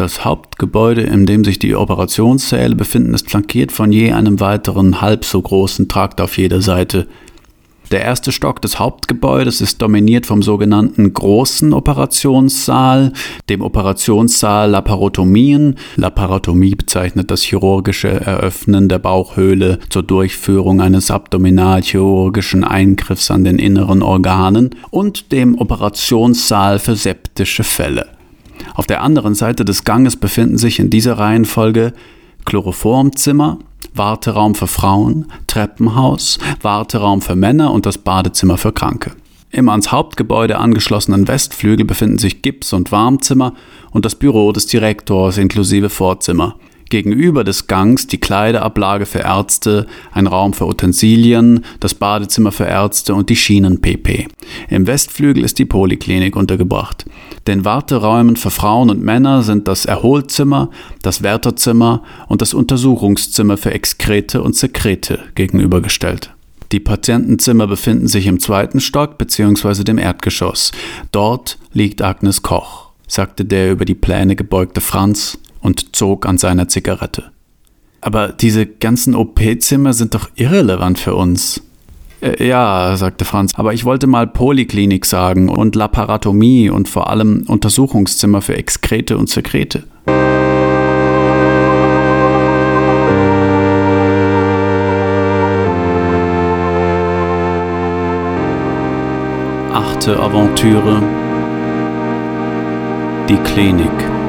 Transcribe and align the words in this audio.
Das 0.00 0.24
Hauptgebäude, 0.24 1.02
in 1.02 1.26
dem 1.26 1.44
sich 1.44 1.58
die 1.58 1.76
Operationssäle 1.76 2.74
befinden, 2.74 3.12
ist 3.12 3.28
flankiert 3.28 3.70
von 3.70 3.92
je 3.92 4.12
einem 4.12 4.40
weiteren 4.40 5.02
halb 5.02 5.26
so 5.26 5.42
großen 5.42 5.88
Trakt 5.88 6.22
auf 6.22 6.38
jeder 6.38 6.62
Seite. 6.62 7.06
Der 7.90 8.00
erste 8.00 8.32
Stock 8.32 8.62
des 8.62 8.78
Hauptgebäudes 8.78 9.60
ist 9.60 9.82
dominiert 9.82 10.24
vom 10.24 10.40
sogenannten 10.42 11.12
großen 11.12 11.74
Operationssaal, 11.74 13.12
dem 13.50 13.60
Operationssaal 13.60 14.70
Laparotomien. 14.70 15.76
Laparotomie 15.96 16.76
bezeichnet 16.76 17.30
das 17.30 17.42
chirurgische 17.42 18.08
Eröffnen 18.08 18.88
der 18.88 19.00
Bauchhöhle 19.00 19.80
zur 19.90 20.02
Durchführung 20.02 20.80
eines 20.80 21.10
abdominalchirurgischen 21.10 22.64
Eingriffs 22.64 23.30
an 23.30 23.44
den 23.44 23.58
inneren 23.58 24.02
Organen 24.02 24.70
und 24.88 25.30
dem 25.30 25.58
Operationssaal 25.58 26.78
für 26.78 26.96
septische 26.96 27.64
Fälle. 27.64 28.19
Auf 28.74 28.86
der 28.86 29.02
anderen 29.02 29.34
Seite 29.34 29.64
des 29.64 29.84
Ganges 29.84 30.16
befinden 30.16 30.58
sich 30.58 30.78
in 30.78 30.90
dieser 30.90 31.18
Reihenfolge 31.18 31.92
Chloroformzimmer, 32.44 33.58
Warteraum 33.94 34.54
für 34.54 34.66
Frauen, 34.66 35.26
Treppenhaus, 35.46 36.38
Warteraum 36.62 37.22
für 37.22 37.36
Männer 37.36 37.72
und 37.72 37.86
das 37.86 37.98
Badezimmer 37.98 38.56
für 38.56 38.72
Kranke. 38.72 39.12
Im 39.50 39.68
ans 39.68 39.90
Hauptgebäude 39.90 40.58
angeschlossenen 40.58 41.26
Westflügel 41.26 41.84
befinden 41.84 42.18
sich 42.18 42.40
Gips- 42.42 42.72
und 42.72 42.92
Warmzimmer 42.92 43.54
und 43.90 44.04
das 44.04 44.14
Büro 44.14 44.52
des 44.52 44.66
Direktors 44.66 45.38
inklusive 45.38 45.90
Vorzimmer. 45.90 46.54
Gegenüber 46.90 47.44
des 47.44 47.66
Gangs 47.66 48.06
die 48.06 48.18
Kleiderablage 48.18 49.06
für 49.06 49.20
Ärzte, 49.20 49.86
ein 50.12 50.26
Raum 50.26 50.52
für 50.52 50.66
Utensilien, 50.66 51.64
das 51.78 51.94
Badezimmer 51.94 52.52
für 52.52 52.64
Ärzte 52.64 53.14
und 53.14 53.30
die 53.30 53.36
Schienen-PP. 53.36 54.26
Im 54.68 54.86
Westflügel 54.86 55.44
ist 55.44 55.58
die 55.58 55.64
Poliklinik 55.64 56.36
untergebracht. 56.36 57.06
Den 57.46 57.64
Warteräumen 57.64 58.36
für 58.36 58.50
Frauen 58.50 58.90
und 58.90 59.02
Männer 59.02 59.42
sind 59.42 59.68
das 59.68 59.86
Erholzimmer, 59.86 60.70
das 61.02 61.22
Wärterzimmer 61.22 62.02
und 62.28 62.42
das 62.42 62.52
Untersuchungszimmer 62.52 63.56
für 63.56 63.70
Exkrete 63.70 64.42
und 64.42 64.56
Sekrete 64.56 65.20
gegenübergestellt. 65.34 66.34
Die 66.72 66.80
Patientenzimmer 66.80 67.66
befinden 67.66 68.06
sich 68.06 68.26
im 68.26 68.38
zweiten 68.38 68.80
Stock 68.80 69.18
bzw. 69.18 69.82
dem 69.82 69.98
Erdgeschoss. 69.98 70.70
Dort 71.10 71.58
liegt 71.72 72.02
Agnes 72.02 72.42
Koch, 72.42 72.90
sagte 73.08 73.44
der 73.44 73.72
über 73.72 73.84
die 73.84 73.94
Pläne 73.94 74.36
gebeugte 74.36 74.80
Franz 74.80 75.38
und 75.60 75.94
zog 75.96 76.26
an 76.26 76.38
seiner 76.38 76.68
Zigarette. 76.68 77.30
Aber 78.00 78.28
diese 78.28 78.66
ganzen 78.66 79.14
OP-Zimmer 79.14 79.92
sind 79.92 80.14
doch 80.14 80.30
irrelevant 80.34 80.98
für 80.98 81.14
uns. 81.14 81.62
Äh, 82.22 82.46
ja, 82.46 82.96
sagte 82.96 83.24
Franz, 83.24 83.54
aber 83.56 83.74
ich 83.74 83.84
wollte 83.84 84.06
mal 84.06 84.26
Poliklinik 84.26 85.04
sagen 85.04 85.48
und 85.48 85.76
Laparatomie 85.76 86.70
und 86.70 86.88
vor 86.88 87.10
allem 87.10 87.44
Untersuchungszimmer 87.46 88.42
für 88.42 88.56
Exkrete 88.56 89.16
und 89.18 89.28
Sekrete. 89.28 89.84
Achte 99.72 100.18
Aventüre 100.18 101.02
Die 103.28 103.36
Klinik 103.36 104.19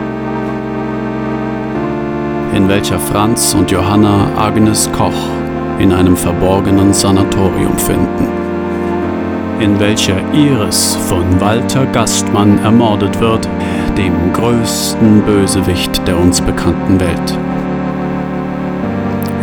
in 2.62 2.70
welcher 2.70 3.00
Franz 3.00 3.56
und 3.56 3.72
Johanna 3.72 4.28
Agnes 4.38 4.88
Koch 4.92 5.30
in 5.80 5.92
einem 5.92 6.16
verborgenen 6.16 6.94
Sanatorium 6.94 7.76
finden, 7.76 8.28
in 9.59 9.80
welcher 9.80 10.18
Iris 10.31 10.95
von 11.09 11.23
Walter 11.42 11.88
Gastmann 11.88 12.59
ermordet 12.59 13.20
wird, 13.20 13.50
dem 13.98 14.14
größten 14.34 15.23
Bösewicht 15.23 16.08
der 16.08 16.20
uns 16.20 16.40
bekannten 16.40 17.00
Welt, 17.00 17.38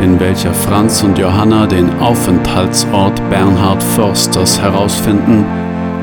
in 0.00 0.20
welcher 0.20 0.54
Franz 0.54 1.02
und 1.02 1.18
Johanna 1.18 1.66
den 1.66 1.90
Aufenthaltsort 1.98 3.20
Bernhard 3.30 3.82
Försters 3.82 4.60
herausfinden, 4.60 5.44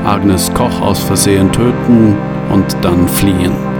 Agnes 0.04 0.52
Koch 0.52 0.82
aus 0.82 0.98
Versehen 0.98 1.50
töten 1.50 2.14
und 2.52 2.76
dann 2.82 3.08
fliehen. 3.08 3.75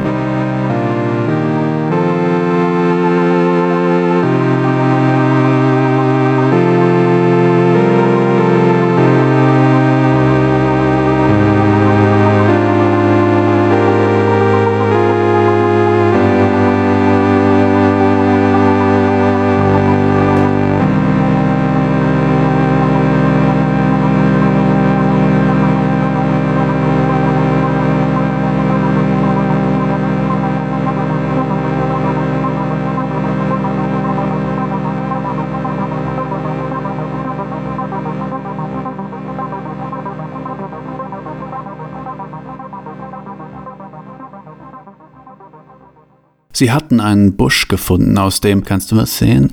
Sie 46.56 46.72
hatten 46.72 47.00
einen 47.00 47.36
Busch 47.36 47.68
gefunden, 47.68 48.16
aus 48.16 48.40
dem, 48.40 48.64
kannst 48.64 48.90
du 48.90 48.96
was 48.96 49.18
sehen? 49.18 49.52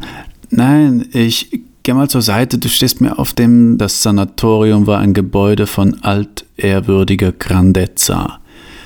Nein, 0.51 1.05
ich 1.11 1.49
geh 1.83 1.91
mal 1.91 2.09
zur 2.09 2.21
Seite, 2.21 2.59
du 2.59 2.69
stehst 2.69 3.01
mir 3.01 3.19
auf 3.19 3.33
dem, 3.33 3.77
das 3.77 4.03
Sanatorium 4.03 4.87
war 4.87 4.99
ein 4.99 5.13
Gebäude 5.13 5.67
von 5.67 6.01
altehrwürdiger 6.01 7.33
Grandezza. 7.33 8.39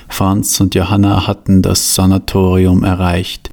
Franz 0.08 0.60
und 0.60 0.74
Johanna 0.74 1.28
hatten 1.28 1.62
das 1.62 1.94
Sanatorium 1.94 2.82
erreicht. 2.82 3.50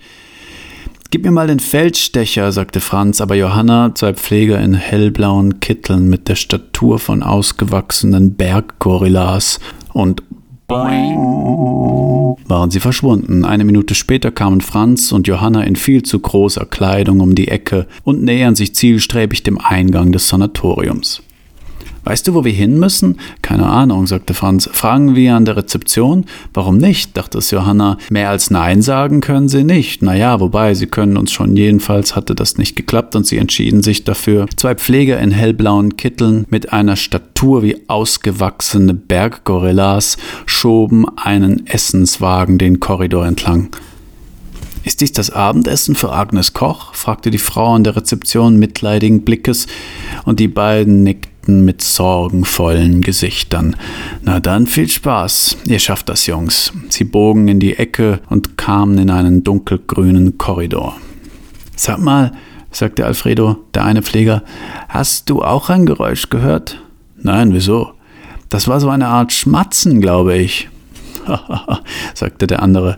Gib 1.12 1.25
mir 1.25 1.31
mal 1.31 1.46
den 1.46 1.59
Feldstecher, 1.59 2.52
sagte 2.52 2.80
Franz, 2.80 3.22
aber 3.22 3.36
Johanna, 3.36 3.94
zwei 3.94 4.16
Pfleger 4.16 4.59
in 4.59 4.74
hellblauen 4.74 5.59
Kitteln 5.59 6.09
mit 6.09 6.28
der 6.28 6.36
Statur 6.38 6.98
von 6.98 7.22
ausgewachsenen 7.22 8.34
Berggorillas 8.34 9.59
und 9.94 10.24
Boing, 10.68 11.16
waren 12.47 12.72
sie 12.72 12.80
verschwunden. 12.80 13.46
Eine 13.46 13.66
Minute 13.66 13.96
später 13.96 14.31
kamen 14.31 14.62
Franz 14.62 15.12
und 15.12 15.28
Johanna 15.28 15.63
in 15.63 15.75
viel 15.75 16.03
zu 16.03 16.19
großer 16.19 16.66
Kleidung 16.66 17.19
um 17.19 17.36
die 17.36 17.47
Ecke 17.47 17.88
und 18.03 18.24
nähern 18.24 18.56
sich 18.56 18.75
zielstrebig 18.75 19.44
dem 19.44 19.58
Eingang 19.58 20.12
des 20.12 20.28
Sanatoriums. 20.28 21.22
Weißt 22.06 22.28
du, 22.28 22.36
wo 22.36 22.46
wir 22.46 22.54
hin 22.54 22.80
müssen? 22.80 23.20
Keine 23.42 23.66
Ahnung, 23.66 24.06
sagte 24.06 24.36
Franz. 24.36 24.70
Fragen 24.72 25.16
wir 25.16 25.36
an 25.36 25.46
der 25.46 25.58
Rezeption? 25.58 26.26
Warum 26.54 26.78
nicht? 26.78 27.18
dachte 27.18 27.40
es 27.40 27.50
Johanna. 27.50 27.98
Mehr 28.12 28.30
als 28.30 28.52
Nein 28.52 28.84
sagen 28.84 29.22
können 29.22 29.50
sie 29.50 29.64
nicht. 29.64 30.04
Naja, 30.04 30.40
wobei, 30.40 30.76
sie 30.76 30.86
können 30.86 31.18
uns 31.18 31.32
schon. 31.32 31.58
Jedenfalls 31.58 32.16
hatte 32.16 32.36
das 32.36 32.60
nicht 32.60 32.76
geklappt 32.76 33.16
und 33.16 33.26
sie 33.26 33.40
entschieden 33.40 33.82
sich 33.82 34.04
dafür. 34.04 34.46
Zwei 34.56 34.76
Pfleger 34.76 35.20
in 35.20 35.32
hellblauen 35.32 35.98
Kitteln 35.98 36.46
mit 36.52 36.72
einer 36.72 36.96
Statur 36.96 37.64
wie 37.64 37.78
ausgewachsene 37.88 38.94
Berggorillas 38.94 40.18
schoben 40.46 41.08
einen 41.18 41.66
Essenswagen 41.66 42.60
den 42.60 42.80
Korridor 42.80 43.26
entlang. 43.26 43.70
Ist 44.84 45.02
dies 45.02 45.12
das 45.12 45.32
Abendessen 45.32 45.96
für 45.96 46.12
Agnes 46.12 46.54
Koch? 46.54 46.94
fragte 46.94 47.32
die 47.32 47.40
Frau 47.40 47.74
an 47.74 47.84
der 47.84 47.96
Rezeption 47.96 48.60
mitleidigen 48.60 49.22
Blickes, 49.22 49.66
und 50.26 50.40
die 50.40 50.48
beiden 50.48 51.02
nickten 51.02 51.34
warteten 51.45 51.66
mit 51.66 51.81
sorgenvollen 51.81 53.01
Gesichtern. 53.01 53.75
Na 54.23 54.39
dann 54.39 54.67
viel 54.67 54.89
Spaß, 54.89 55.57
ihr 55.66 55.79
schafft 55.79 56.09
das, 56.09 56.25
Jungs. 56.25 56.73
Sie 56.89 57.03
bogen 57.03 57.47
in 57.47 57.59
die 57.59 57.78
Ecke 57.78 58.19
und 58.29 58.57
kamen 58.57 58.97
in 58.97 59.09
einen 59.09 59.44
dunkelgrünen 59.44 60.38
Korridor. 60.38 60.95
Sag 61.75 62.00
mal, 62.00 62.31
sagte 62.71 63.06
Alfredo, 63.06 63.57
der 63.74 63.86
eine 63.86 64.01
Pfleger, 64.01 64.44
hast 64.89 65.30
du 65.30 65.44
auch 65.44 65.69
ein 65.69 65.86
Geräusch 65.86 66.30
gehört? 66.30 66.81
Nein, 67.18 67.53
wieso? 67.53 67.91
Das 68.50 68.68
war 68.68 68.80
so 68.80 68.89
eine 68.89 69.07
Art 69.07 69.31
Schmatzen, 69.31 70.01
glaube 70.01 70.38
ich. 70.38 70.69
sagte 72.13 72.48
der 72.48 72.62
andere. 72.62 72.98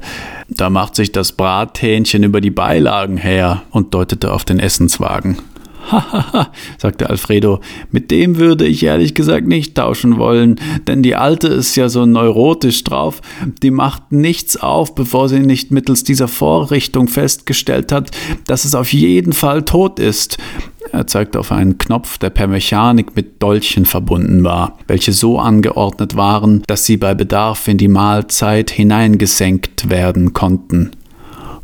Da 0.49 0.69
macht 0.69 0.95
sich 0.95 1.11
das 1.11 1.31
Brathähnchen 1.31 2.23
über 2.23 2.41
die 2.41 2.51
Beilagen 2.51 3.17
her 3.17 3.63
und 3.71 3.93
deutete 3.93 4.31
auf 4.31 4.43
den 4.45 4.59
Essenswagen. 4.59 5.37
Hahaha, 5.91 6.51
sagte 6.77 7.09
Alfredo, 7.09 7.59
mit 7.91 8.11
dem 8.11 8.37
würde 8.37 8.65
ich 8.65 8.83
ehrlich 8.83 9.13
gesagt 9.13 9.47
nicht 9.47 9.75
tauschen 9.75 10.17
wollen, 10.17 10.59
denn 10.87 11.03
die 11.03 11.15
Alte 11.15 11.47
ist 11.47 11.75
ja 11.75 11.89
so 11.89 12.05
neurotisch 12.05 12.83
drauf, 12.83 13.21
die 13.63 13.71
macht 13.71 14.11
nichts 14.11 14.57
auf, 14.57 14.95
bevor 14.95 15.29
sie 15.29 15.39
nicht 15.39 15.71
mittels 15.71 16.03
dieser 16.03 16.27
Vorrichtung 16.27 17.07
festgestellt 17.07 17.91
hat, 17.91 18.11
dass 18.45 18.65
es 18.65 18.75
auf 18.75 18.93
jeden 18.93 19.33
Fall 19.33 19.63
tot 19.63 19.99
ist. 19.99 20.37
Er 20.91 21.07
zeigte 21.07 21.39
auf 21.39 21.51
einen 21.51 21.77
Knopf, 21.77 22.17
der 22.17 22.29
per 22.29 22.47
Mechanik 22.47 23.15
mit 23.15 23.41
Dolchen 23.41 23.85
verbunden 23.85 24.43
war, 24.43 24.77
welche 24.87 25.11
so 25.11 25.39
angeordnet 25.39 26.15
waren, 26.15 26.63
dass 26.67 26.85
sie 26.85 26.97
bei 26.97 27.13
Bedarf 27.13 27.67
in 27.67 27.77
die 27.77 27.87
Mahlzeit 27.87 28.71
hineingesenkt 28.71 29.89
werden 29.89 30.33
konnten. 30.33 30.91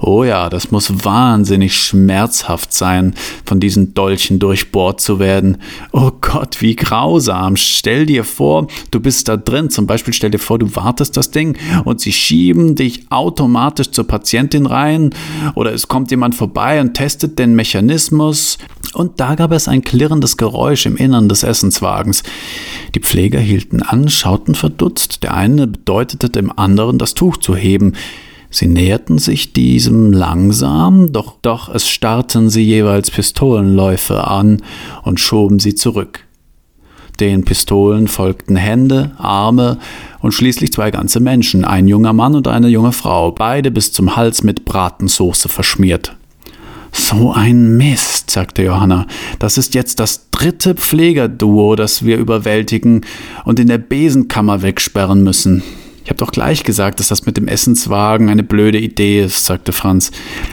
Oh 0.05 0.25
ja, 0.25 0.49
das 0.49 0.69
muss 0.69 1.05
wahnsinnig 1.05 1.77
schmerzhaft 1.77 2.73
sein, 2.73 3.15
von 3.45 3.61
diesen 3.61 3.93
Dolchen 3.93 4.37
durchbohrt 4.37 4.99
zu 4.99 5.17
werden. 5.17 5.59
Oh 5.93 6.11
Gott, 6.19 6.61
wie 6.61 6.75
grausam. 6.75 7.55
Stell 7.55 8.05
dir 8.05 8.25
vor, 8.25 8.67
du 8.91 8.99
bist 8.99 9.29
da 9.29 9.37
drin. 9.37 9.69
Zum 9.69 9.87
Beispiel 9.87 10.13
stell 10.13 10.31
dir 10.31 10.39
vor, 10.39 10.59
du 10.59 10.75
wartest 10.75 11.15
das 11.15 11.31
Ding 11.31 11.57
und 11.85 12.01
sie 12.01 12.11
schieben 12.11 12.75
dich 12.75 13.09
automatisch 13.11 13.91
zur 13.91 14.05
Patientin 14.05 14.65
rein 14.65 15.11
oder 15.55 15.71
es 15.71 15.87
kommt 15.87 16.11
jemand 16.11 16.35
vorbei 16.35 16.81
und 16.81 16.95
testet 16.95 17.39
den 17.39 17.55
Mechanismus. 17.55 18.57
Und 18.93 19.21
da 19.21 19.35
gab 19.35 19.53
es 19.53 19.69
ein 19.69 19.85
klirrendes 19.85 20.35
Geräusch 20.35 20.85
im 20.85 20.97
Innern 20.97 21.29
des 21.29 21.43
Essenswagens. 21.43 22.23
Die 22.93 22.99
Pfleger 22.99 23.39
hielten 23.39 23.81
an, 23.81 24.09
schauten 24.09 24.53
verdutzt. 24.53 25.23
Der 25.23 25.33
eine 25.33 25.65
bedeutete 25.65 26.29
dem 26.29 26.51
anderen, 26.51 26.97
das 26.97 27.13
Tuch 27.13 27.37
zu 27.37 27.55
heben. 27.55 27.93
Sie 28.53 28.67
näherten 28.67 29.17
sich 29.17 29.51
diesem 29.51 30.13
langsam, 30.13 31.11
doch, 31.11 31.37
doch 31.41 31.73
es 31.73 31.89
starrten 31.89 32.51
sie 32.51 32.61
jeweils 32.61 33.09
Pistolenläufe 33.09 34.27
an 34.27 34.61
und 35.01 35.19
schoben 35.19 35.57
sie 35.57 35.73
zurück. 35.73 36.19
Den 37.19 37.45
Pistolen 37.45 38.07
folgten 38.07 38.55
Hände, 38.55 39.13
Arme 39.17 39.79
und 40.21 40.33
schließlich 40.33 40.71
zwei 40.71 40.91
ganze 40.91 41.19
Menschen, 41.19 41.65
ein 41.65 41.87
junger 41.87 42.13
Mann 42.13 42.35
und 42.35 42.47
eine 42.47 42.67
junge 42.67 42.91
Frau, 42.91 43.31
beide 43.31 43.71
bis 43.71 43.91
zum 43.91 44.15
Hals 44.15 44.43
mit 44.43 44.65
Bratensoße 44.65 45.49
verschmiert. 45.49 46.15
So 46.91 47.33
ein 47.33 47.75
Mist, 47.75 48.29
sagte 48.29 48.61
Johanna. 48.61 49.07
Das 49.39 49.57
ist 49.57 49.73
jetzt 49.73 49.99
das 49.99 50.29
dritte 50.29 50.75
Pflegerduo, 50.75 51.75
das 51.75 52.05
wir 52.05 52.17
überwältigen 52.17 53.01
und 53.45 53.59
in 53.59 53.67
der 53.67 53.79
Besenkammer 53.79 54.61
wegsperren 54.61 55.23
müssen. 55.23 55.63
Ich 56.03 56.09
habe 56.09 56.17
doch 56.17 56.31
gleich 56.31 56.63
gesagt, 56.63 56.99
dass 56.99 57.07
das 57.07 57.25
mit 57.25 57.37
dem 57.37 57.47
Essenswagen 57.47 58.29
eine 58.29 58.43
blöde 58.43 58.77
Idee 58.77 59.23
ist, 59.23 59.45
sagte 59.45 59.71
Franz. 59.71 60.11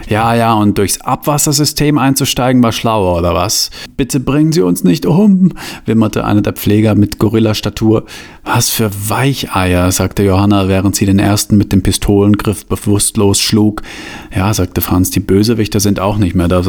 Ja, 0.09 0.35
ja, 0.35 0.55
und 0.55 0.79
durchs 0.79 1.01
Abwassersystem 1.01 1.99
einzusteigen 1.99 2.63
war 2.63 2.71
schlauer, 2.71 3.19
oder 3.19 3.35
was? 3.35 3.71
Bitte 3.97 4.21
bringen 4.21 4.53
Sie 4.53 4.63
uns 4.63 4.85
nicht 4.85 5.07
um, 5.07 5.53
wimmerte 5.87 6.25
einer 6.25 6.43
der 6.43 6.53
Pfleger 6.53 6.95
mit 6.95 7.19
Gorillastatur. 7.19 8.05
Was 8.45 8.71
für 8.71 8.91
Weicheier, 9.09 9.91
sagte 9.91 10.23
Johanna, 10.23 10.69
während 10.69 10.95
sie 10.95 11.07
den 11.07 11.19
ersten 11.19 11.57
mit 11.57 11.73
dem 11.73 11.83
Pistolengriff 11.83 12.67
bewusstlos 12.67 13.41
schlug. 13.41 13.83
Ja, 14.35 14.55
sagte 14.55 14.81
Franz, 14.81 15.11
die 15.11 15.21
Bösewichter 15.21 15.81
sind 15.81 15.99
auch 15.99 16.17
nicht 16.17 16.37
mehr 16.37 16.49
da. 16.49 16.61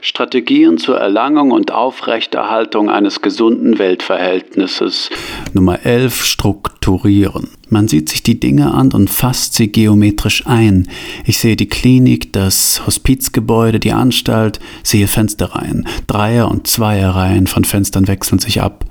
Strategien 0.00 0.78
zur 0.78 0.98
Erlangung 0.98 1.50
und 1.50 1.72
Aufrechterhaltung 1.72 2.88
eines 2.88 3.22
gesunden 3.22 3.78
Weltverhältnisses. 3.78 5.10
Nummer 5.52 5.84
11. 5.84 6.24
Strukturieren. 6.24 7.48
Man 7.68 7.88
sieht 7.88 8.08
sich 8.08 8.22
die 8.22 8.38
Dinge 8.38 8.72
an 8.72 8.92
und 8.92 9.10
fasst 9.10 9.54
sie 9.54 9.70
geometrisch 9.72 10.46
ein. 10.46 10.88
Ich 11.24 11.38
sehe 11.38 11.56
die 11.56 11.68
Klinik, 11.68 12.32
das 12.32 12.86
Hospizgebäude, 12.86 13.80
die 13.80 13.92
Anstalt, 13.92 14.60
sehe 14.84 15.08
Fensterreihen. 15.08 15.86
Dreier- 16.06 16.50
und 16.50 16.68
Zweierreihen 16.68 17.48
von 17.48 17.64
Fenstern 17.64 18.06
wechseln 18.06 18.38
sich 18.38 18.62
ab. 18.62 18.84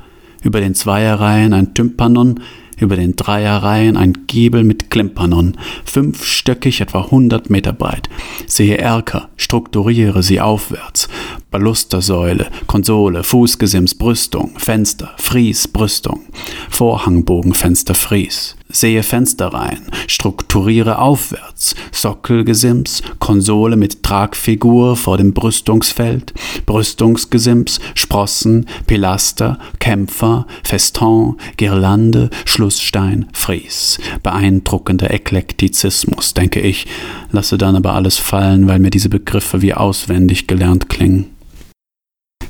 Über 0.44 0.60
den 0.60 0.76
Zweierreihen 0.76 1.54
ein 1.54 1.74
Tympanon, 1.74 2.42
über 2.80 2.96
den 2.96 3.16
Dreierreihen 3.16 3.98
ein 3.98 4.26
Giebel 4.28 4.64
mit 4.64 4.90
Klimpanon, 4.90 5.58
fünfstöckig, 5.86 6.82
etwa 6.82 7.02
100 7.02 7.50
Meter 7.50 7.74
breit. 7.74 8.10
Sehe 8.48 8.78
Erker, 8.78 9.30
strukturiere 9.38 10.24
sie 10.24 10.42
aufwärts. 10.42 11.10
Balustersäule, 11.52 12.48
Konsole, 12.68 13.24
Fußgesims, 13.24 13.96
Brüstung, 13.96 14.52
Fenster, 14.58 15.12
Fries, 15.18 15.68
Brüstung, 15.68 16.22
Vorhangbogen, 16.70 17.54
Fenster, 17.54 17.96
Fries 17.96 18.56
sehe 18.72 19.02
Fensterreihen, 19.02 19.88
strukturiere 20.08 21.00
aufwärts, 21.00 21.76
Sockelgesims, 21.92 23.02
Konsole 23.18 23.76
mit 23.76 24.04
Tragfigur 24.04 24.96
vor 24.96 25.18
dem 25.18 25.34
Brüstungsfeld, 25.34 26.34
Brüstungsgesims, 26.66 27.80
Sprossen, 27.96 28.68
Pilaster, 28.86 29.58
Kämpfer, 29.80 30.46
Feston, 30.64 31.38
Girlande, 31.58 32.30
Schlussstein, 32.46 33.28
Fries. 33.34 34.00
Beeindruckender 34.22 35.12
Eklektizismus, 35.12 36.36
denke 36.36 36.62
ich, 36.62 36.86
lasse 37.32 37.58
dann 37.58 37.76
aber 37.76 37.94
alles 37.94 38.18
fallen, 38.18 38.68
weil 38.68 38.80
mir 38.80 38.92
diese 38.92 39.10
Begriffe 39.10 39.62
wie 39.62 39.74
auswendig 39.74 40.48
gelernt 40.48 40.90
klingen. 40.90 41.36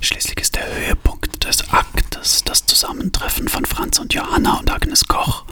Schließlich 0.01 0.39
ist 0.39 0.56
der 0.56 0.63
Höhepunkt 0.63 1.08
Aktes 2.19 2.44
das 2.44 2.66
Zusammentreffen 2.66 3.48
von 3.48 3.63
Franz 3.63 3.98
und 3.98 4.13
Johanna 4.13 4.60
und 4.60 4.69
Agnes 4.69 5.07
Koch. 5.07 5.45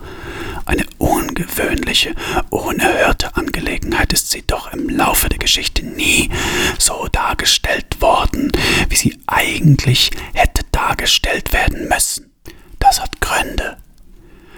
Eine 0.66 0.86
ungewöhnliche, 0.98 2.14
unerhörte 2.50 3.38
Angelegenheit 3.38 4.12
ist 4.12 4.32
sie 4.32 4.46
doch 4.46 4.74
im 4.74 4.90
Laufe 4.90 5.30
der 5.30 5.40
Geschichte 5.40 5.86
nie 5.86 6.30
so 6.78 7.08
dargestellt 7.10 8.02
worden, 8.02 8.52
wie 8.90 8.98
sie 8.98 9.18
eigentlich 9.28 10.12
hätte 10.34 10.66
dargestellt 10.74 11.54
werden 11.54 11.88
müssen. 11.88 12.34
Das 12.80 13.00
hat 13.02 13.22
Gründe. 13.22 13.78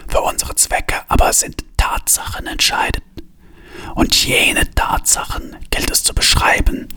Für 0.08 0.22
unsere 0.22 0.56
Zwecke 0.56 0.96
aber 1.10 1.32
sind 1.32 1.64
Tatsachen 1.78 2.48
entscheidend. 2.48 3.04
Und 3.96 4.16
jene 4.26 4.70
Tatsachen 4.76 5.56
gilt 5.70 5.92
es 5.92 6.04
zu 6.04 6.14
beschreiben, 6.14 6.88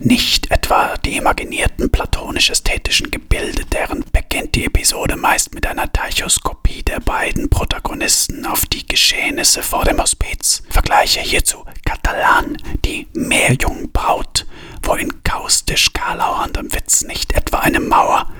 nicht 0.00 0.50
etwa 0.50 0.96
die 0.98 1.16
imaginierten 1.16 1.90
platonisch-ästhetischen 1.90 3.10
Gebilde, 3.10 3.64
deren 3.66 4.04
beginnt 4.12 4.54
die 4.54 4.64
Episode 4.64 5.16
meist 5.16 5.54
mit 5.54 5.66
einer 5.66 5.92
Teichoskopie 5.92 6.82
der 6.82 7.00
beiden 7.00 7.48
Protagonisten 7.50 8.46
auf 8.46 8.66
die 8.66 8.86
Geschehnisse 8.86 9.62
vor 9.62 9.84
dem 9.84 10.00
Hospiz. 10.00 10.62
Vergleiche 10.70 11.20
hierzu 11.20 11.64
Katalan, 11.84 12.56
die 12.84 13.06
Meerjungbraut, 13.14 14.46
wo 14.82 14.94
in 14.94 15.22
kaustisch 15.24 15.92
karlauerndem 15.92 16.72
Witz 16.72 17.02
nicht 17.02 17.32
etwa 17.32 17.58
eine 17.58 17.80
Mauer, 17.80 18.32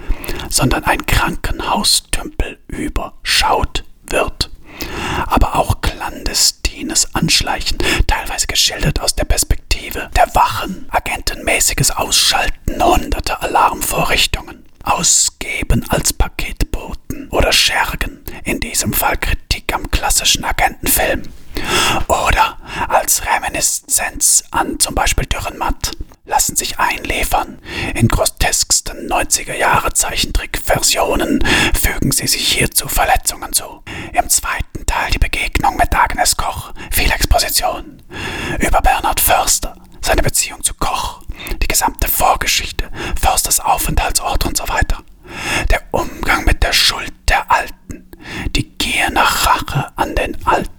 sondern 0.48 0.84
ein 0.84 1.04
Krankenhaustümpel 1.06 2.58
überschaut 2.68 3.84
wird 4.08 4.50
aber 5.26 5.56
auch 5.56 5.80
clandestines 5.80 7.14
Anschleichen, 7.14 7.78
teilweise 8.06 8.46
geschildert 8.46 9.00
aus 9.00 9.14
der 9.14 9.24
Perspektive 9.24 10.10
der 10.16 10.34
Wachen, 10.34 10.86
agentenmäßiges 10.90 11.90
Ausschalten 11.90 12.82
hunderter 12.82 13.42
Alarmvorrichtungen, 13.42 14.64
Ausgeben 14.82 15.84
als 15.88 16.12
Paketboten 16.12 17.28
oder 17.30 17.52
Schergen, 17.52 18.20
in 18.44 18.60
diesem 18.60 18.92
Fall 18.92 19.16
Kritik 19.16 19.74
am 19.74 19.90
klassischen 19.90 20.44
Agentenfilm, 20.44 21.22
oder 22.06 22.58
als 22.88 23.22
Reminiszenz 23.26 24.44
an 24.50 24.78
zum 24.78 24.94
Beispiel 24.94 25.26
Dürrenmatt, 25.26 25.92
lassen 26.26 26.56
sich 26.56 26.78
einliefern. 26.78 27.58
In 27.94 28.08
grotesksten 28.08 29.08
90er-Jahre-Zeichentrick-Versionen 29.08 31.42
fügen 31.80 32.12
sie 32.12 32.26
sich 32.26 32.52
hierzu 32.52 32.88
Verletzungen 32.88 33.52
zu. 33.52 33.82
Im 34.12 34.28
zweiten 34.28 34.84
Teil 34.86 35.10
die 35.12 35.18
Begegnung 35.18 35.76
mit 35.76 35.94
Agnes 35.94 36.36
Koch, 36.36 36.72
viel 36.90 37.10
Exposition. 37.10 38.02
Über 38.58 38.82
Bernhard 38.82 39.20
Förster, 39.20 39.74
seine 40.02 40.22
Beziehung 40.22 40.62
zu 40.62 40.74
Koch, 40.74 41.22
die 41.62 41.68
gesamte 41.68 42.08
Vorgeschichte, 42.08 42.90
Försters 43.20 43.60
Aufenthaltsort 43.60 44.46
und 44.46 44.56
so 44.56 44.66
weiter. 44.68 45.02
Der 45.70 45.82
Umgang 45.92 46.44
mit 46.44 46.62
der 46.62 46.72
Schuld 46.72 47.12
der 47.28 47.50
Alten, 47.50 48.10
die 48.54 48.70
Gier 48.78 49.10
nach 49.10 49.46
Rache 49.46 49.92
an 49.96 50.14
den 50.14 50.36
Alten. 50.46 50.75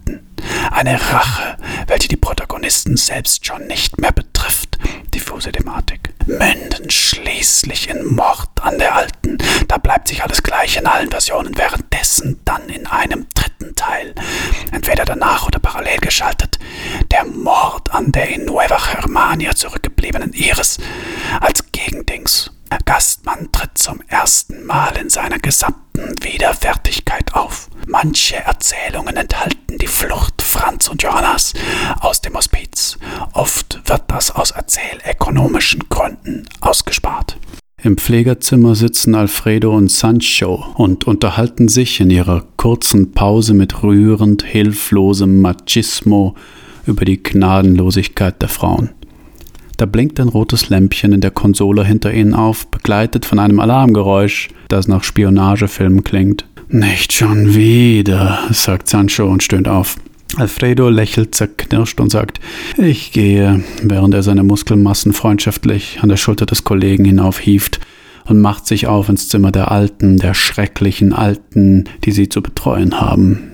Eine 0.71 0.99
Rache, 1.11 1.57
welche 1.87 2.07
die 2.07 2.17
Protagonisten 2.17 2.97
selbst 2.97 3.45
schon 3.45 3.67
nicht 3.67 3.99
mehr 3.99 4.11
betrifft. 4.11 4.77
Diffuse 5.13 5.51
Thematik. 5.51 6.13
Münden 6.25 6.89
schließlich 6.89 7.89
in 7.89 8.05
Mord 8.05 8.49
an 8.61 8.77
der 8.77 8.95
Alten. 8.95 9.37
Da 9.67 9.77
bleibt 9.77 10.07
sich 10.09 10.23
alles 10.23 10.43
gleich 10.43 10.77
in 10.77 10.85
allen 10.85 11.09
Versionen, 11.09 11.57
währenddessen 11.57 12.41
dann 12.45 12.67
in 12.69 12.85
einem 12.87 13.27
dritten 13.33 13.75
Teil, 13.75 14.13
entweder 14.71 15.05
danach 15.05 15.47
oder 15.47 15.59
parallel 15.59 15.97
geschaltet, 15.99 16.59
der 17.11 17.25
Mord 17.25 17.91
an 17.93 18.11
der 18.11 18.29
in 18.29 18.45
Nueva 18.45 18.77
Germania 18.99 19.55
zurückgebliebenen 19.55 20.33
Iris 20.33 20.77
als 21.39 21.71
Gegendings 21.71 22.51
Gastmann 22.85 23.49
tritt 23.51 23.77
zum 23.77 24.01
ersten 24.07 24.65
Mal 24.65 24.97
in 24.97 25.09
seiner 25.09 25.39
gesamten 25.39 26.15
Widerwärtigkeit 26.21 27.33
auf. 27.33 27.69
Manche 27.87 28.37
Erzählungen 28.37 29.15
enthalten 29.15 29.77
die 29.77 29.87
Flucht 29.87 30.41
Franz 30.41 30.87
und 30.87 31.03
Johannas 31.03 31.53
aus 31.99 32.21
dem 32.21 32.35
Hospiz. 32.35 32.97
Oft 33.33 33.81
wird 33.85 34.03
das 34.07 34.31
aus 34.31 34.51
erzählökonomischen 34.51 35.83
Gründen 35.89 36.47
ausgespart. 36.61 37.37
Im 37.83 37.97
Pflegerzimmer 37.97 38.73
sitzen 38.73 39.13
Alfredo 39.13 39.75
und 39.75 39.91
Sancho 39.91 40.65
und 40.75 41.05
unterhalten 41.05 41.67
sich 41.67 41.99
in 41.99 42.09
ihrer 42.09 42.43
kurzen 42.57 43.11
Pause 43.11 43.53
mit 43.53 43.83
rührend 43.83 44.43
hilflosem 44.43 45.41
Machismo 45.41 46.35
über 46.87 47.05
die 47.05 47.21
Gnadenlosigkeit 47.21 48.41
der 48.41 48.49
Frauen. 48.49 48.89
Da 49.77 49.85
blinkt 49.85 50.19
ein 50.19 50.27
rotes 50.27 50.69
Lämpchen 50.69 51.13
in 51.13 51.21
der 51.21 51.29
Konsole 51.29 51.85
hinter 51.85 52.11
ihnen 52.11 52.33
auf, 52.33 52.67
begleitet 52.67 53.25
von 53.25 53.37
einem 53.37 53.59
Alarmgeräusch, 53.59 54.49
das 54.69 54.87
nach 54.87 55.03
Spionagefilmen 55.03 56.03
klingt. 56.03 56.45
Nicht 56.69 57.13
schon 57.13 57.53
wieder, 57.53 58.39
sagt 58.51 58.89
Sancho 58.89 59.25
und 59.27 59.43
stöhnt 59.43 59.67
auf. 59.67 59.95
Alfredo 60.35 60.89
lächelt 60.89 61.35
zerknirscht 61.35 61.99
und 62.01 62.11
sagt, 62.11 62.39
ich 62.77 63.11
gehe, 63.11 63.63
während 63.83 64.13
er 64.15 64.23
seine 64.23 64.43
Muskelmassen 64.43 65.13
freundschaftlich 65.13 65.99
an 66.01 66.09
der 66.09 66.17
Schulter 66.17 66.47
des 66.47 66.63
Kollegen 66.63 67.05
hinaufhieft 67.05 67.79
und 68.25 68.41
macht 68.41 68.67
sich 68.67 68.87
auf 68.87 69.09
ins 69.09 69.29
Zimmer 69.29 69.51
der 69.51 69.71
Alten, 69.71 70.17
der 70.17 70.33
schrecklichen 70.33 71.13
Alten, 71.13 71.85
die 72.03 72.11
sie 72.11 72.29
zu 72.29 72.41
betreuen 72.41 72.99
haben. 72.99 73.51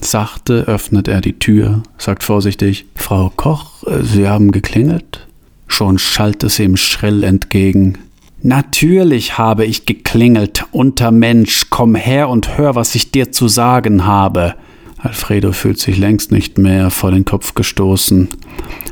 Sachte 0.00 0.64
öffnet 0.66 1.06
er 1.06 1.20
die 1.20 1.38
Tür, 1.38 1.82
sagt 1.98 2.22
vorsichtig, 2.22 2.86
Frau 2.94 3.30
Koch, 3.34 3.84
Sie 4.02 4.26
haben 4.26 4.52
geklingelt? 4.52 5.25
Schon 5.66 5.98
schallt 5.98 6.44
es 6.44 6.58
ihm 6.58 6.76
schrill 6.76 7.24
entgegen. 7.24 7.98
Natürlich 8.42 9.38
habe 9.38 9.64
ich 9.64 9.86
geklingelt, 9.86 10.64
unter 10.70 11.10
Mensch, 11.10 11.66
komm 11.70 11.94
her 11.94 12.28
und 12.28 12.58
hör, 12.58 12.74
was 12.74 12.94
ich 12.94 13.10
dir 13.10 13.32
zu 13.32 13.48
sagen 13.48 14.06
habe. 14.06 14.54
Alfredo 14.98 15.52
fühlt 15.52 15.78
sich 15.78 15.98
längst 15.98 16.32
nicht 16.32 16.58
mehr 16.58 16.90
vor 16.90 17.10
den 17.10 17.24
Kopf 17.24 17.54
gestoßen, 17.54 18.28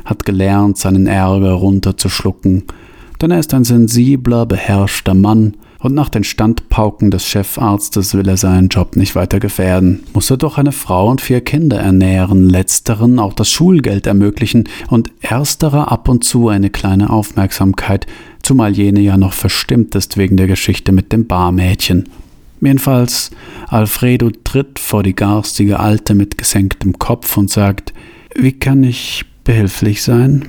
hat 0.03 0.25
gelernt, 0.25 0.77
seinen 0.77 1.07
Ärger 1.07 1.53
runterzuschlucken, 1.53 2.63
denn 3.21 3.31
er 3.31 3.39
ist 3.39 3.53
ein 3.53 3.63
sensibler, 3.63 4.45
beherrschter 4.45 5.13
Mann, 5.13 5.55
und 5.85 5.93
nach 5.93 6.09
den 6.09 6.23
Standpauken 6.23 7.11
des 7.11 7.27
Chefarztes 7.27 8.15
will 8.15 8.27
er 8.27 8.37
seinen 8.37 8.69
Job 8.69 8.95
nicht 8.95 9.13
weiter 9.13 9.39
gefährden. 9.39 10.01
Muss 10.13 10.31
er 10.31 10.37
doch 10.37 10.57
eine 10.57 10.71
Frau 10.71 11.11
und 11.11 11.21
vier 11.21 11.41
Kinder 11.41 11.77
ernähren, 11.77 12.49
letzteren 12.49 13.19
auch 13.19 13.33
das 13.33 13.51
Schulgeld 13.51 14.07
ermöglichen 14.07 14.67
und 14.89 15.11
ersterer 15.21 15.91
ab 15.91 16.09
und 16.09 16.23
zu 16.23 16.49
eine 16.49 16.71
kleine 16.71 17.11
Aufmerksamkeit, 17.11 18.07
zumal 18.41 18.75
jene 18.75 18.99
ja 19.01 19.15
noch 19.15 19.33
verstimmt 19.33 19.93
ist 19.93 20.17
wegen 20.17 20.37
der 20.37 20.47
Geschichte 20.47 20.91
mit 20.91 21.11
dem 21.11 21.27
Barmädchen. 21.27 22.09
Jedenfalls, 22.61 23.29
Alfredo 23.67 24.31
tritt 24.43 24.79
vor 24.79 25.03
die 25.03 25.13
garstige 25.13 25.79
Alte 25.79 26.15
mit 26.15 26.39
gesenktem 26.39 26.97
Kopf 26.97 27.37
und 27.37 27.51
sagt, 27.51 27.93
wie 28.33 28.53
kann 28.53 28.83
ich 28.83 29.23
behilflich 29.43 30.01
sein? 30.01 30.45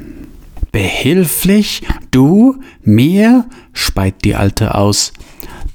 Behilflich? 0.72 1.82
Du? 2.10 2.56
Mir? 2.82 3.44
speit 3.74 4.24
die 4.24 4.34
Alte 4.34 4.74
aus. 4.74 5.12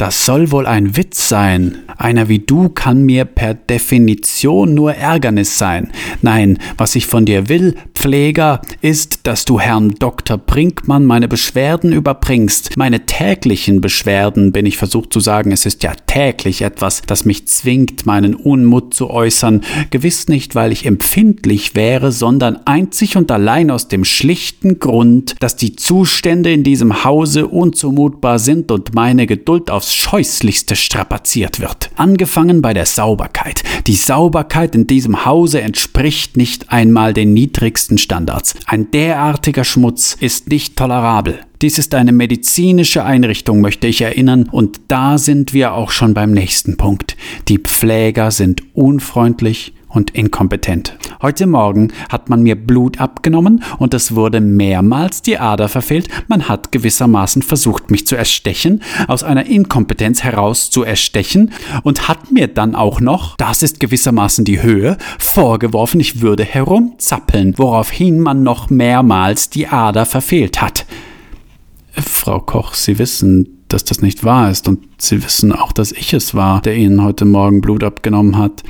Das 0.01 0.25
soll 0.25 0.49
wohl 0.49 0.65
ein 0.65 0.97
Witz 0.97 1.29
sein. 1.29 1.77
Einer 1.95 2.27
wie 2.27 2.39
du 2.39 2.69
kann 2.69 3.03
mir 3.03 3.23
per 3.23 3.53
Definition 3.53 4.73
nur 4.73 4.95
Ärgernis 4.95 5.59
sein. 5.59 5.91
Nein, 6.23 6.57
was 6.75 6.95
ich 6.95 7.05
von 7.05 7.27
dir 7.27 7.49
will, 7.49 7.75
Pfleger, 7.93 8.61
ist, 8.81 9.27
dass 9.27 9.45
du 9.45 9.59
Herrn 9.59 9.93
Dr. 9.99 10.39
Brinkmann 10.39 11.05
meine 11.05 11.27
Beschwerden 11.27 11.93
überbringst. 11.93 12.75
Meine 12.77 13.05
täglichen 13.05 13.79
Beschwerden, 13.79 14.51
bin 14.51 14.65
ich 14.65 14.77
versucht 14.77 15.13
zu 15.13 15.19
sagen, 15.19 15.51
es 15.51 15.67
ist 15.67 15.83
ja 15.83 15.93
täglich 16.07 16.63
etwas, 16.63 17.03
das 17.05 17.25
mich 17.25 17.47
zwingt, 17.47 18.07
meinen 18.07 18.33
Unmut 18.33 18.95
zu 18.95 19.11
äußern. 19.11 19.61
Gewiss 19.91 20.27
nicht, 20.27 20.55
weil 20.55 20.71
ich 20.71 20.87
empfindlich 20.87 21.75
wäre, 21.75 22.11
sondern 22.11 22.57
einzig 22.65 23.17
und 23.17 23.29
allein 23.29 23.69
aus 23.69 23.87
dem 23.87 24.03
schlichten 24.03 24.79
Grund, 24.79 25.35
dass 25.39 25.55
die 25.55 25.75
Zustände 25.75 26.51
in 26.51 26.63
diesem 26.63 27.03
Hause 27.03 27.45
unzumutbar 27.45 28.39
sind 28.39 28.71
und 28.71 28.95
meine 28.95 29.27
Geduld 29.27 29.69
aufs 29.69 29.90
Scheußlichste 29.93 30.75
strapaziert 30.75 31.59
wird. 31.59 31.91
Angefangen 31.95 32.61
bei 32.61 32.73
der 32.73 32.85
Sauberkeit. 32.85 33.63
Die 33.87 33.95
Sauberkeit 33.95 34.75
in 34.75 34.87
diesem 34.87 35.25
Hause 35.25 35.61
entspricht 35.61 36.37
nicht 36.37 36.71
einmal 36.71 37.13
den 37.13 37.33
niedrigsten 37.33 37.97
Standards. 37.97 38.55
Ein 38.65 38.91
derartiger 38.91 39.63
Schmutz 39.63 40.17
ist 40.19 40.49
nicht 40.49 40.75
tolerabel. 40.75 41.39
Dies 41.61 41.77
ist 41.77 41.93
eine 41.93 42.11
medizinische 42.11 43.03
Einrichtung, 43.03 43.61
möchte 43.61 43.85
ich 43.85 44.01
erinnern, 44.01 44.49
und 44.51 44.81
da 44.87 45.19
sind 45.19 45.53
wir 45.53 45.73
auch 45.73 45.91
schon 45.91 46.15
beim 46.15 46.31
nächsten 46.31 46.75
Punkt. 46.75 47.15
Die 47.47 47.59
Pfleger 47.59 48.31
sind 48.31 48.63
unfreundlich, 48.73 49.73
und 49.93 50.11
inkompetent. 50.11 50.97
Heute 51.21 51.47
Morgen 51.47 51.89
hat 52.09 52.29
man 52.29 52.41
mir 52.41 52.55
Blut 52.55 52.99
abgenommen 52.99 53.63
und 53.77 53.93
es 53.93 54.15
wurde 54.15 54.41
mehrmals 54.41 55.21
die 55.21 55.37
Ader 55.37 55.69
verfehlt. 55.69 56.07
Man 56.27 56.47
hat 56.47 56.71
gewissermaßen 56.71 57.41
versucht, 57.41 57.91
mich 57.91 58.07
zu 58.07 58.15
erstechen, 58.15 58.81
aus 59.07 59.23
einer 59.23 59.45
Inkompetenz 59.45 60.23
heraus 60.23 60.69
zu 60.69 60.83
erstechen 60.83 61.51
und 61.83 62.07
hat 62.07 62.31
mir 62.31 62.47
dann 62.47 62.75
auch 62.75 63.01
noch, 63.01 63.35
das 63.37 63.63
ist 63.63 63.79
gewissermaßen 63.79 64.45
die 64.45 64.61
Höhe, 64.61 64.97
vorgeworfen, 65.19 65.99
ich 65.99 66.21
würde 66.21 66.43
herumzappeln, 66.43 67.57
woraufhin 67.57 68.19
man 68.19 68.43
noch 68.43 68.69
mehrmals 68.69 69.49
die 69.49 69.67
Ader 69.67 70.05
verfehlt 70.05 70.61
hat. 70.61 70.85
Frau 71.91 72.39
Koch, 72.39 72.73
Sie 72.73 72.97
wissen, 72.97 73.61
dass 73.73 73.83
das 73.83 74.01
nicht 74.01 74.23
wahr 74.23 74.51
ist. 74.51 74.67
Und 74.67 74.79
sie 74.97 75.23
wissen 75.23 75.51
auch, 75.51 75.71
dass 75.71 75.91
ich 75.91 76.13
es 76.13 76.35
war, 76.35 76.61
der 76.61 76.75
ihnen 76.75 77.03
heute 77.03 77.25
Morgen 77.25 77.61
Blut 77.61 77.83
abgenommen 77.83 78.37
hat. 78.37 78.63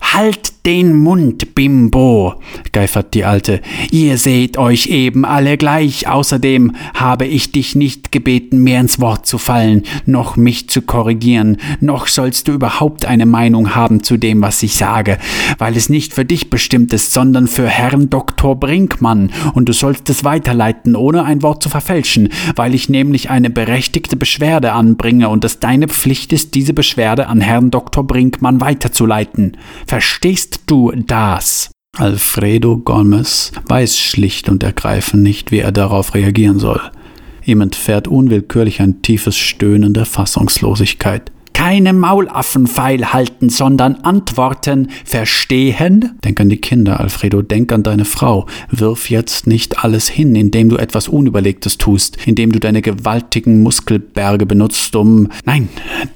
Halt 0.00 0.52
den 0.68 0.94
Mund, 0.96 1.54
Bimbo, 1.54 2.34
geifert 2.72 3.14
die 3.14 3.24
Alte. 3.24 3.62
Ihr 3.90 4.18
seht 4.18 4.58
euch 4.58 4.88
eben 4.88 5.24
alle 5.24 5.56
gleich. 5.56 6.08
Außerdem 6.08 6.76
habe 6.92 7.24
ich 7.24 7.52
dich 7.52 7.74
nicht 7.74 8.12
gebeten, 8.12 8.58
mir 8.58 8.78
ins 8.78 9.00
Wort 9.00 9.24
zu 9.26 9.38
fallen, 9.38 9.84
noch 10.04 10.36
mich 10.36 10.68
zu 10.68 10.82
korrigieren, 10.82 11.56
noch 11.80 12.06
sollst 12.06 12.48
du 12.48 12.52
überhaupt 12.52 13.06
eine 13.06 13.24
Meinung 13.24 13.74
haben 13.74 14.02
zu 14.02 14.18
dem, 14.18 14.42
was 14.42 14.62
ich 14.62 14.74
sage, 14.74 15.16
weil 15.56 15.74
es 15.74 15.88
nicht 15.88 16.12
für 16.12 16.26
dich 16.26 16.50
bestimmt 16.50 16.92
ist, 16.92 17.14
sondern 17.14 17.48
für 17.48 17.66
Herrn 17.66 18.10
Dr. 18.10 18.54
Brinkmann, 18.54 19.30
und 19.54 19.70
du 19.70 19.72
sollst 19.72 20.10
es 20.10 20.22
weiterleiten, 20.22 20.96
ohne 20.96 21.24
ein 21.24 21.42
Wort 21.42 21.62
zu 21.62 21.70
verfälschen, 21.70 22.28
weil 22.56 22.74
ich 22.74 22.90
nämlich 22.90 23.30
eine 23.30 23.48
berechtigte 23.48 24.16
Beschwerde 24.16 24.72
anbringe 24.72 25.30
und 25.30 25.46
es 25.46 25.60
deine 25.60 25.88
Pflicht 25.88 26.34
ist, 26.34 26.54
diese 26.54 26.74
Beschwerde 26.74 27.28
an 27.28 27.40
Herrn 27.40 27.70
Dr. 27.70 28.06
Brinkmann 28.06 28.60
weiterzuleiten. 28.60 29.56
Verstehst 29.86 30.57
du 30.66 30.92
das? 30.92 31.70
Alfredo 31.96 32.78
Gomez 32.78 33.52
weiß 33.66 33.98
schlicht 33.98 34.48
und 34.48 34.62
ergreifend 34.62 35.22
nicht, 35.22 35.50
wie 35.50 35.58
er 35.58 35.72
darauf 35.72 36.14
reagieren 36.14 36.58
soll. 36.58 36.80
Ihm 37.44 37.60
entfährt 37.60 38.08
unwillkürlich 38.08 38.80
ein 38.80 39.02
tiefes 39.02 39.36
Stöhnen 39.36 39.94
der 39.94 40.04
Fassungslosigkeit 40.04 41.32
keine 41.58 41.92
Maulaffen 41.92 42.68
feilhalten, 42.68 43.50
sondern 43.50 43.96
antworten. 43.96 44.90
Verstehen? 45.04 46.16
Denk 46.22 46.40
an 46.40 46.48
die 46.48 46.58
Kinder, 46.58 47.00
Alfredo, 47.00 47.42
denk 47.42 47.72
an 47.72 47.82
deine 47.82 48.04
Frau. 48.04 48.46
Wirf 48.70 49.10
jetzt 49.10 49.48
nicht 49.48 49.82
alles 49.82 50.08
hin, 50.08 50.36
indem 50.36 50.68
du 50.68 50.76
etwas 50.76 51.08
Unüberlegtes 51.08 51.76
tust, 51.76 52.16
indem 52.26 52.52
du 52.52 52.60
deine 52.60 52.80
gewaltigen 52.80 53.60
Muskelberge 53.64 54.46
benutzt, 54.46 54.94
um. 54.94 55.30
Nein, 55.46 55.68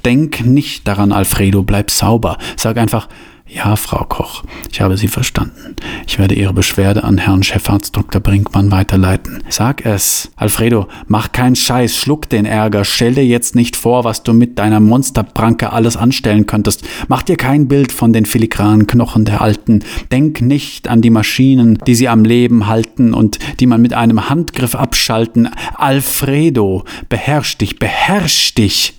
denk 0.05 0.47
nicht 0.47 0.87
daran, 0.87 1.11
Alfredo, 1.11 1.65
bleib 1.65 1.91
sauber. 1.91 2.39
Sag 2.57 2.77
einfach, 2.77 3.09
ja, 3.55 3.77
Frau 3.77 4.05
Koch, 4.09 4.45
ich 4.71 4.81
habe 4.81 4.97
Sie 4.97 5.09
verstanden. 5.09 5.77
Ich 6.07 6.19
werde 6.19 6.35
Ihre 6.35 6.55
Beschwerde 6.55 7.05
an 7.05 7.19
Herrn 7.19 7.43
Chefarzt 7.43 7.95
Dr. 7.95 8.21
Brinkmann 8.21 8.71
weiterleiten. 8.71 9.43
Sag 9.49 9.85
es. 9.85 10.31
Alfredo, 10.37 10.89
mach 11.07 11.33
keinen 11.33 11.57
Scheiß, 11.57 11.97
schluck 11.97 12.29
den 12.31 12.47
Ärger. 12.47 12.85
Stell 12.85 13.15
dir 13.15 13.27
jetzt 13.27 13.55
nicht 13.55 13.77
vor, 13.77 14.05
was 14.05 14.23
du 14.23 14.33
mit 14.33 14.59
deiner 14.59 14.81
Monsterpranke 14.81 15.73
alles 15.73 15.99
anstellen 15.99 16.47
könntest. 16.47 16.85
Mach 17.09 17.23
dir 17.23 17.37
kein 17.37 17.69
Bild 17.69 17.93
von 17.93 18.13
den 18.13 18.25
filigranen 18.25 18.87
Knochen 18.87 19.27
der 19.27 19.43
Alten. 19.43 19.81
Denk 20.11 20.41
nicht 20.41 20.89
an 20.89 21.03
die 21.03 21.11
Maschinen, 21.11 21.79
die 21.87 21.95
sie 21.95 22.09
am 22.09 22.25
Leben 22.25 22.67
halten 22.69 23.13
und 23.13 23.39
die 23.61 23.67
man 23.67 23.83
mit 23.83 23.93
einem 23.93 24.31
Handgriff 24.31 24.75
abschalten. 24.75 25.51
Alfredo, 25.75 26.85
beherrsch 27.11 27.59
dich, 27.59 27.79
beherrsch 27.79 28.55
dich. 28.55 28.95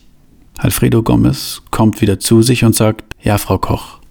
Alfredo 0.60 1.01
Gomez 1.01 1.63
kommt 1.72 2.01
wieder 2.01 2.19
zu 2.19 2.43
sich 2.43 2.63
und 2.63 2.75
sagt, 2.75 3.03
ja, 3.22 3.38
Frau 3.38 3.57
Koch, 3.57 4.02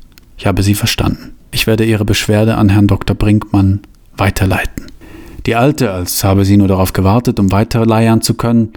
ich 0.43 0.47
habe 0.49 0.65
Sie 0.65 0.75
verstanden. 0.75 1.37
Ich 1.53 1.69
werde 1.69 1.85
Ihre 1.85 2.05
Beschwerde 2.05 2.57
an 2.57 2.69
Herrn 2.69 2.89
Dr. 2.89 3.15
Brinkmann 3.15 3.79
weiterleiten. 4.17 4.87
Die 5.47 5.55
Alte, 5.55 5.93
als 5.93 6.25
habe 6.25 6.45
sie 6.45 6.57
nur 6.57 6.67
darauf 6.67 6.93
gewartet, 6.93 7.39
um 7.39 7.53
weiterleiern 7.53 8.23
zu 8.23 8.35
können. 8.35 8.73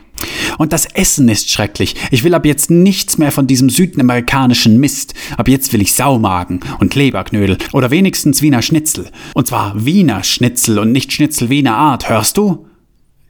Und 0.60 0.74
das 0.74 0.86
Essen 0.86 1.28
ist 1.28 1.50
schrecklich. 1.50 1.96
Ich 2.12 2.24
will 2.24 2.36
ab 2.36 2.46
jetzt 2.46 2.70
nichts 2.70 3.18
mehr 3.18 3.32
von 3.32 3.48
diesem 3.48 3.72
südamerikanischen 3.72 4.80
Mist. 4.80 5.16
Ab 5.38 5.48
jetzt 5.48 5.74
will 5.74 5.82
ich 5.82 5.96
Saumagen 5.96 6.60
und 6.78 6.94
Leberknödel 6.94 7.58
oder 7.74 7.90
wenigstens 7.90 8.44
Wiener 8.44 8.62
Schnitzel. 8.62 9.08
Und 9.34 9.48
zwar 9.48 9.86
Wiener 9.86 10.24
Schnitzel 10.24 10.78
und 10.78 10.92
nicht 10.92 11.14
Schnitzel 11.14 11.50
Wiener 11.50 11.76
Art, 11.76 12.08
hörst 12.10 12.38
du? 12.38 12.65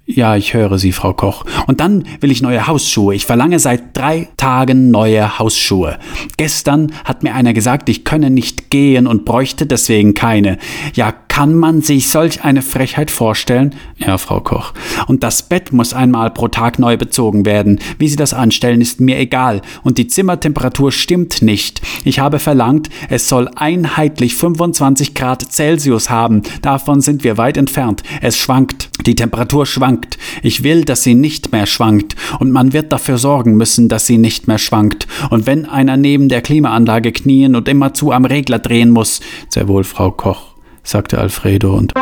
Ja, 0.08 0.36
ich 0.36 0.54
höre 0.54 0.78
Sie, 0.78 0.92
Frau 0.92 1.14
Koch. 1.14 1.46
Und 1.66 1.80
dann 1.80 2.06
will 2.20 2.30
ich 2.30 2.44
neue 2.44 2.68
Hausschuhe. 2.68 3.16
Ich 3.16 3.26
verlange 3.26 3.58
seit 3.58 3.98
drei 3.98 4.28
Tagen 4.38 4.92
neue 4.92 5.40
Hausschuhe. 5.40 5.98
Gestern 6.38 6.92
hat 7.04 7.24
mir 7.24 7.34
einer 7.34 7.54
gesagt, 7.54 7.90
ich 7.90 8.04
könne 8.04 8.30
nicht 8.30 8.70
gehen 8.70 9.08
und 9.08 9.26
bräuchte 9.26 9.66
deswegen 9.66 10.14
keine. 10.14 10.60
Ja, 10.94 11.12
kann 11.36 11.56
man 11.56 11.82
sich 11.82 12.10
solch 12.10 12.44
eine 12.44 12.62
Frechheit 12.62 13.10
vorstellen? 13.10 13.76
Ja, 13.98 14.18
Frau 14.18 14.40
Koch. 14.40 14.74
Und 15.08 15.24
das 15.24 15.42
Bett 15.42 15.74
muss 15.74 15.94
einmal 15.94 16.30
pro 16.30 16.50
Tag 16.50 16.78
neu 16.78 16.98
bezogen 16.98 17.46
werden. 17.46 17.80
Wie 17.98 18.08
Sie 18.08 18.16
das 18.16 18.34
anstellen, 18.34 18.80
ist 18.80 19.02
mir 19.02 19.18
egal. 19.18 19.62
Und 19.84 19.98
die 19.98 20.08
Zimmertemperatur 20.08 20.92
stimmt 20.92 21.42
nicht. 21.42 21.82
Ich 22.06 22.20
habe 22.20 22.40
verlangt, 22.40 22.90
es 23.10 23.28
soll 23.28 23.50
einheitlich 23.56 24.36
25 24.36 25.14
Grad 25.16 25.52
Celsius 25.52 26.10
haben. 26.10 26.44
Davon 26.62 27.02
sind 27.02 27.24
wir 27.24 27.38
weit 27.38 27.58
entfernt. 27.58 28.04
Es 28.22 28.38
schwankt. 28.38 28.90
Die 29.06 29.16
Temperatur 29.16 29.66
schwankt. 29.66 29.95
Ich 30.42 30.64
will, 30.64 30.86
dass 30.86 31.04
sie 31.04 31.16
nicht 31.16 31.52
mehr 31.52 31.66
schwankt. 31.66 32.16
Und 32.40 32.52
man 32.52 32.74
wird 32.74 32.92
dafür 32.92 33.18
sorgen 33.18 33.56
müssen, 33.56 33.90
dass 33.90 34.06
sie 34.06 34.18
nicht 34.18 34.48
mehr 34.48 34.58
schwankt. 34.58 35.08
Und 35.30 35.46
wenn 35.46 35.66
einer 35.66 35.98
neben 35.98 36.30
der 36.30 36.42
Klimaanlage 36.42 37.12
knien 37.12 37.56
und 37.56 37.68
immerzu 37.68 38.12
am 38.12 38.26
Regler 38.26 38.60
drehen 38.60 38.92
muss, 38.92 39.22
sehr 39.50 39.68
wohl, 39.68 39.84
Frau 39.84 40.12
Koch. 40.12 40.56
sagte 40.84 41.18
Alfredo 41.18 41.76
und 41.76 41.94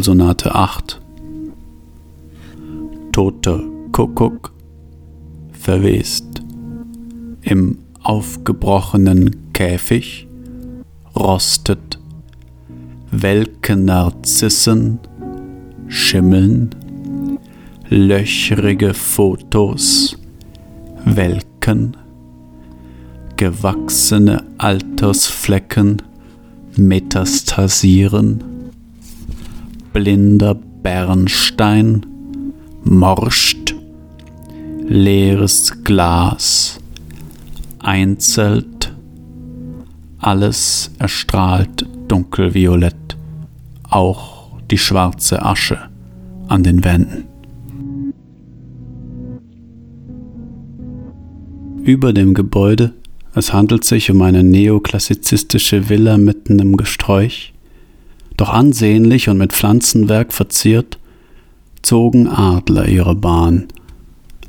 Symbolsonate 0.00 0.54
8. 0.54 0.98
Toter 3.12 3.60
Kuckuck 3.92 4.50
verwest 5.52 6.42
im 7.42 7.76
aufgebrochenen 8.02 9.52
Käfig 9.52 10.26
rostet 11.14 11.98
welke 13.10 13.76
Narzissen 13.76 15.00
schimmeln 15.88 16.70
löchrige 17.90 18.94
Fotos 18.94 20.16
welken 21.04 21.94
gewachsene 23.36 24.44
Altersflecken 24.56 26.00
metastasieren 26.76 28.49
blinder 29.92 30.54
Bernstein, 30.54 32.06
morscht, 32.84 33.74
leeres 34.86 35.84
Glas, 35.84 36.78
einzelt, 37.78 38.92
alles 40.18 40.90
erstrahlt 40.98 41.86
dunkelviolett, 42.08 43.16
auch 43.88 44.58
die 44.70 44.78
schwarze 44.78 45.42
Asche 45.42 45.78
an 46.48 46.62
den 46.62 46.84
Wänden. 46.84 47.24
Über 51.82 52.12
dem 52.12 52.34
Gebäude, 52.34 52.92
es 53.34 53.52
handelt 53.52 53.84
sich 53.84 54.10
um 54.10 54.22
eine 54.22 54.44
neoklassizistische 54.44 55.88
Villa 55.88 56.18
mitten 56.18 56.58
im 56.58 56.76
Gesträuch, 56.76 57.52
doch 58.40 58.48
ansehnlich 58.48 59.28
und 59.28 59.38
mit 59.38 59.52
Pflanzenwerk 59.52 60.32
verziert, 60.32 60.98
zogen 61.82 62.26
Adler 62.26 62.88
ihre 62.88 63.14
Bahn. 63.14 63.68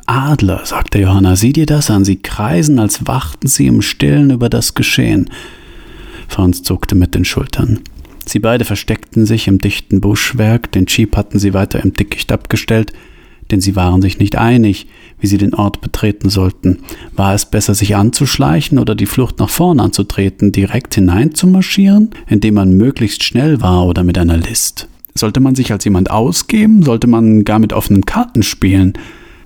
Adler, 0.05 0.61
sagte 0.65 0.99
Johanna, 0.99 1.35
sieh 1.35 1.53
dir 1.53 1.65
das 1.65 1.91
an, 1.91 2.05
sie 2.05 2.17
kreisen, 2.17 2.79
als 2.79 3.07
wachten 3.07 3.47
sie 3.47 3.67
im 3.67 3.81
Stillen 3.81 4.31
über 4.31 4.49
das 4.49 4.73
Geschehen. 4.73 5.29
Franz 6.27 6.63
zuckte 6.63 6.95
mit 6.95 7.15
den 7.15 7.25
Schultern. 7.25 7.81
Sie 8.25 8.39
beide 8.39 8.65
versteckten 8.65 9.25
sich 9.25 9.47
im 9.47 9.59
dichten 9.59 9.99
Buschwerk, 9.99 10.71
den 10.71 10.85
Jeep 10.85 11.17
hatten 11.17 11.39
sie 11.39 11.53
weiter 11.53 11.83
im 11.83 11.93
Dickicht 11.93 12.31
abgestellt, 12.31 12.93
denn 13.51 13.61
sie 13.61 13.75
waren 13.75 14.01
sich 14.01 14.19
nicht 14.19 14.37
einig, 14.37 14.87
wie 15.19 15.27
sie 15.27 15.37
den 15.37 15.53
Ort 15.53 15.81
betreten 15.81 16.29
sollten. 16.29 16.79
War 17.15 17.33
es 17.33 17.45
besser, 17.45 17.75
sich 17.75 17.95
anzuschleichen 17.95 18.79
oder 18.79 18.95
die 18.95 19.05
Flucht 19.05 19.39
nach 19.39 19.49
vorn 19.49 19.79
anzutreten, 19.79 20.51
direkt 20.51 20.95
hineinzumarschieren, 20.95 22.11
indem 22.27 22.55
man 22.55 22.75
möglichst 22.77 23.23
schnell 23.23 23.61
war 23.61 23.85
oder 23.85 24.03
mit 24.03 24.17
einer 24.17 24.37
List? 24.37 24.87
Sollte 25.13 25.39
man 25.39 25.55
sich 25.55 25.71
als 25.71 25.83
jemand 25.83 26.09
ausgeben? 26.09 26.83
Sollte 26.83 27.07
man 27.07 27.43
gar 27.43 27.59
mit 27.59 27.73
offenen 27.73 28.05
Karten 28.05 28.43
spielen? 28.43 28.93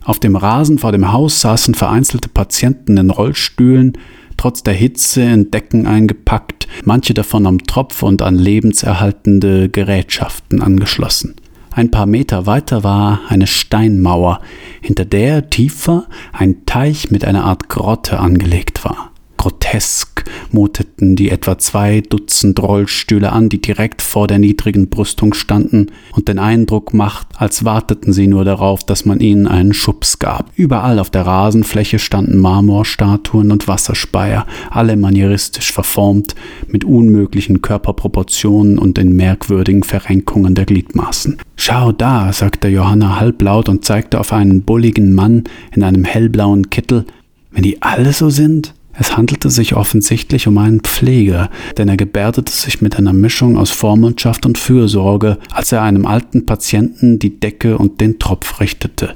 Auf 0.03 0.19
dem 0.19 0.35
Rasen 0.35 0.77
vor 0.77 0.91
dem 0.91 1.11
Haus 1.11 1.41
saßen 1.41 1.73
vereinzelte 1.73 2.29
Patienten 2.29 2.97
in 2.97 3.09
Rollstühlen, 3.09 3.93
trotz 4.37 4.61
der 4.61 4.75
Hitze 4.75 5.23
in 5.23 5.49
Decken 5.49 5.87
eingepackt, 5.87 6.67
manche 6.83 7.13
davon 7.15 7.47
am 7.47 7.63
Tropf 7.63 8.03
und 8.03 8.21
an 8.21 8.35
lebenserhaltende 8.35 9.69
Gerätschaften 9.69 10.61
angeschlossen. 10.61 11.35
Ein 11.75 11.91
paar 11.91 12.05
Meter 12.05 12.45
weiter 12.45 12.85
war 12.85 13.19
eine 13.27 13.47
Steinmauer, 13.47 14.39
hinter 14.79 15.03
der 15.03 15.49
tiefer 15.49 16.05
ein 16.31 16.65
Teich 16.65 17.11
mit 17.11 17.25
einer 17.25 17.43
Art 17.43 17.67
Grotte 17.67 18.17
angelegt 18.17 18.85
war. 18.85 19.11
Grotesk 19.45 20.23
muteten 20.49 21.15
die 21.15 21.29
etwa 21.29 21.59
zwei 21.59 22.01
Dutzend 22.01 22.59
Rollstühle 22.59 23.31
an, 23.31 23.47
die 23.47 23.61
direkt 23.61 24.01
vor 24.01 24.25
der 24.25 24.39
niedrigen 24.39 24.89
Brüstung 24.89 25.35
standen 25.35 25.91
und 26.13 26.27
den 26.27 26.39
Eindruck 26.39 26.95
macht, 26.95 27.27
als 27.35 27.63
warteten 27.63 28.11
sie 28.11 28.25
nur 28.25 28.43
darauf, 28.43 28.83
dass 28.83 29.05
man 29.05 29.19
ihnen 29.19 29.45
einen 29.45 29.75
Schubs 29.75 30.17
gab. 30.17 30.49
Überall 30.55 30.97
auf 30.97 31.11
der 31.11 31.27
Rasenfläche 31.27 31.99
standen 31.99 32.39
Marmorstatuen 32.39 33.51
und 33.51 33.67
Wasserspeier, 33.67 34.47
alle 34.71 34.95
manieristisch 34.95 35.71
verformt, 35.71 36.33
mit 36.67 36.83
unmöglichen 36.83 37.61
Körperproportionen 37.61 38.79
und 38.79 38.97
in 38.97 39.15
merkwürdigen 39.15 39.83
Verrenkungen 39.83 40.55
der 40.55 40.65
Gliedmaßen. 40.65 41.37
Schau 41.55 41.91
da, 41.91 42.33
sagte 42.33 42.67
Johanna 42.67 43.19
halblaut 43.19 43.69
und 43.69 43.85
zeigte 43.85 44.19
auf 44.19 44.33
einen 44.33 44.63
bulligen 44.63 45.13
Mann 45.13 45.43
in 45.71 45.83
einem 45.83 46.03
hellblauen 46.03 46.71
Kittel. 46.71 47.05
Wenn 47.51 47.61
die 47.61 47.83
alle 47.83 48.11
so 48.11 48.31
sind? 48.31 48.73
Es 48.97 49.17
handelte 49.17 49.49
sich 49.49 49.75
offensichtlich 49.75 50.47
um 50.47 50.57
einen 50.57 50.79
Pfleger, 50.79 51.49
denn 51.77 51.89
er 51.89 51.97
gebärdete 51.97 52.51
sich 52.51 52.81
mit 52.81 52.97
einer 52.97 53.13
Mischung 53.13 53.57
aus 53.57 53.71
Vormundschaft 53.71 54.45
und 54.45 54.57
Fürsorge, 54.57 55.37
als 55.51 55.71
er 55.71 55.81
einem 55.81 56.05
alten 56.05 56.45
Patienten 56.45 57.19
die 57.19 57.39
Decke 57.39 57.77
und 57.77 57.99
den 57.99 58.19
Tropf 58.19 58.61
richtete. 58.61 59.15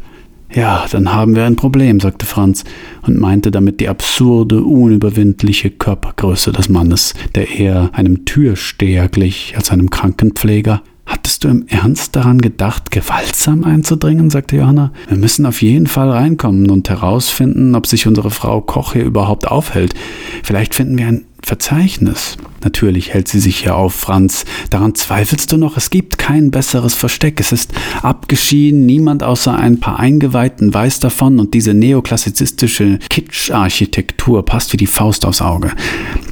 Ja, 0.54 0.86
dann 0.92 1.14
haben 1.14 1.36
wir 1.36 1.46
ein 1.46 1.56
Problem, 1.56 2.00
sagte 2.00 2.26
Franz 2.26 2.64
und 3.04 3.20
meinte 3.20 3.52
damit 3.52 3.80
die 3.80 3.88
absurde, 3.88 4.64
unüberwindliche 4.64 5.70
Körpergröße 5.70 6.52
des 6.52 6.70
Mannes, 6.70 7.14
der 7.36 7.52
eher 7.52 7.92
einem 7.94 8.26
Türsteher 8.26 9.10
glich 9.10 9.54
als 9.56 9.72
einem 9.72 9.92
Krankenpfleger. 9.92 10.82
Hattest 11.10 11.44
du 11.44 11.48
im 11.48 11.66
Ernst 11.68 12.16
daran 12.16 12.38
gedacht, 12.40 12.92
gewaltsam 12.92 13.64
einzudringen? 13.64 14.30
sagte 14.30 14.58
Johanna. 14.58 14.92
Wir 15.08 15.18
müssen 15.18 15.48
auf 15.48 15.64
jeden 15.64 15.88
Fall 15.88 16.12
reinkommen 16.12 16.70
und 16.70 16.88
herausfinden, 16.88 17.74
ob 17.74 17.88
sich 17.88 18.06
unsere 18.06 18.30
Frau 18.30 18.62
Koch 18.62 18.94
hier 18.94 19.06
überhaupt 19.06 19.48
aufhält. 19.48 19.96
Vielleicht 20.44 20.76
finden 20.76 21.00
wir 21.00 21.08
ein 21.08 21.26
Verzeichnis. 21.44 22.38
Natürlich 22.64 23.14
hält 23.14 23.28
sie 23.28 23.40
sich 23.40 23.60
hier 23.60 23.76
auf, 23.76 23.94
Franz. 23.94 24.46
Daran 24.70 24.96
zweifelst 24.96 25.52
du 25.52 25.58
noch? 25.58 25.78
Es 25.78 25.90
gibt 25.90 26.18
kein 26.18 26.52
besseres 26.52 26.94
Versteck. 26.94 27.40
Es 27.40 27.52
ist 27.52 27.72
abgeschieden, 28.02 28.86
niemand 28.86 29.24
außer 29.24 29.58
ein 29.58 29.80
paar 29.80 30.00
Eingeweihten 30.00 30.74
weiß 30.74 31.00
davon 31.00 31.40
und 31.40 31.54
diese 31.54 31.74
neoklassizistische 31.74 33.00
Kitsch-Architektur 33.10 34.44
passt 34.46 34.74
wie 34.74 34.78
die 34.78 34.88
Faust 34.88 35.26
aufs 35.26 35.42
Auge. 35.42 35.72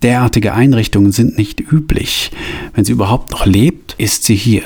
Derartige 0.04 0.54
Einrichtungen 0.54 1.12
sind 1.12 1.38
nicht 1.38 1.60
üblich. 1.60 2.32
Wenn 2.74 2.86
sie 2.86 2.92
überhaupt 2.92 3.32
noch 3.32 3.46
lebt, 3.46 3.96
ist 3.98 4.24
sie 4.24 4.36
hier. 4.36 4.64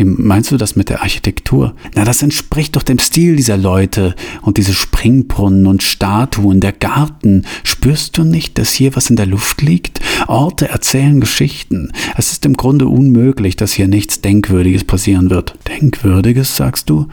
Wie 0.00 0.04
meinst 0.06 0.50
du 0.50 0.56
das 0.56 0.76
mit 0.76 0.88
der 0.88 1.02
Architektur? 1.02 1.74
Na, 1.94 2.04
das 2.04 2.22
entspricht 2.22 2.74
doch 2.74 2.82
dem 2.82 2.98
Stil 2.98 3.36
dieser 3.36 3.58
Leute 3.58 4.14
und 4.40 4.56
diese 4.56 4.72
Springbrunnen 4.72 5.66
und 5.66 5.82
Statuen, 5.82 6.60
der 6.60 6.72
Garten. 6.72 7.44
Spürst 7.64 8.16
du 8.16 8.24
nicht, 8.24 8.56
dass 8.56 8.72
hier 8.72 8.96
was 8.96 9.10
in 9.10 9.16
der 9.16 9.26
Luft 9.26 9.60
liegt? 9.60 10.00
Orte 10.26 10.70
erzählen 10.70 11.20
Geschichten. 11.20 11.92
Es 12.16 12.32
ist 12.32 12.46
im 12.46 12.56
Grunde 12.56 12.88
unmöglich, 12.88 13.56
dass 13.56 13.74
hier 13.74 13.88
nichts 13.88 14.22
Denkwürdiges 14.22 14.84
passieren 14.84 15.28
wird. 15.28 15.54
Denkwürdiges, 15.68 16.56
sagst 16.56 16.88
du? 16.88 17.06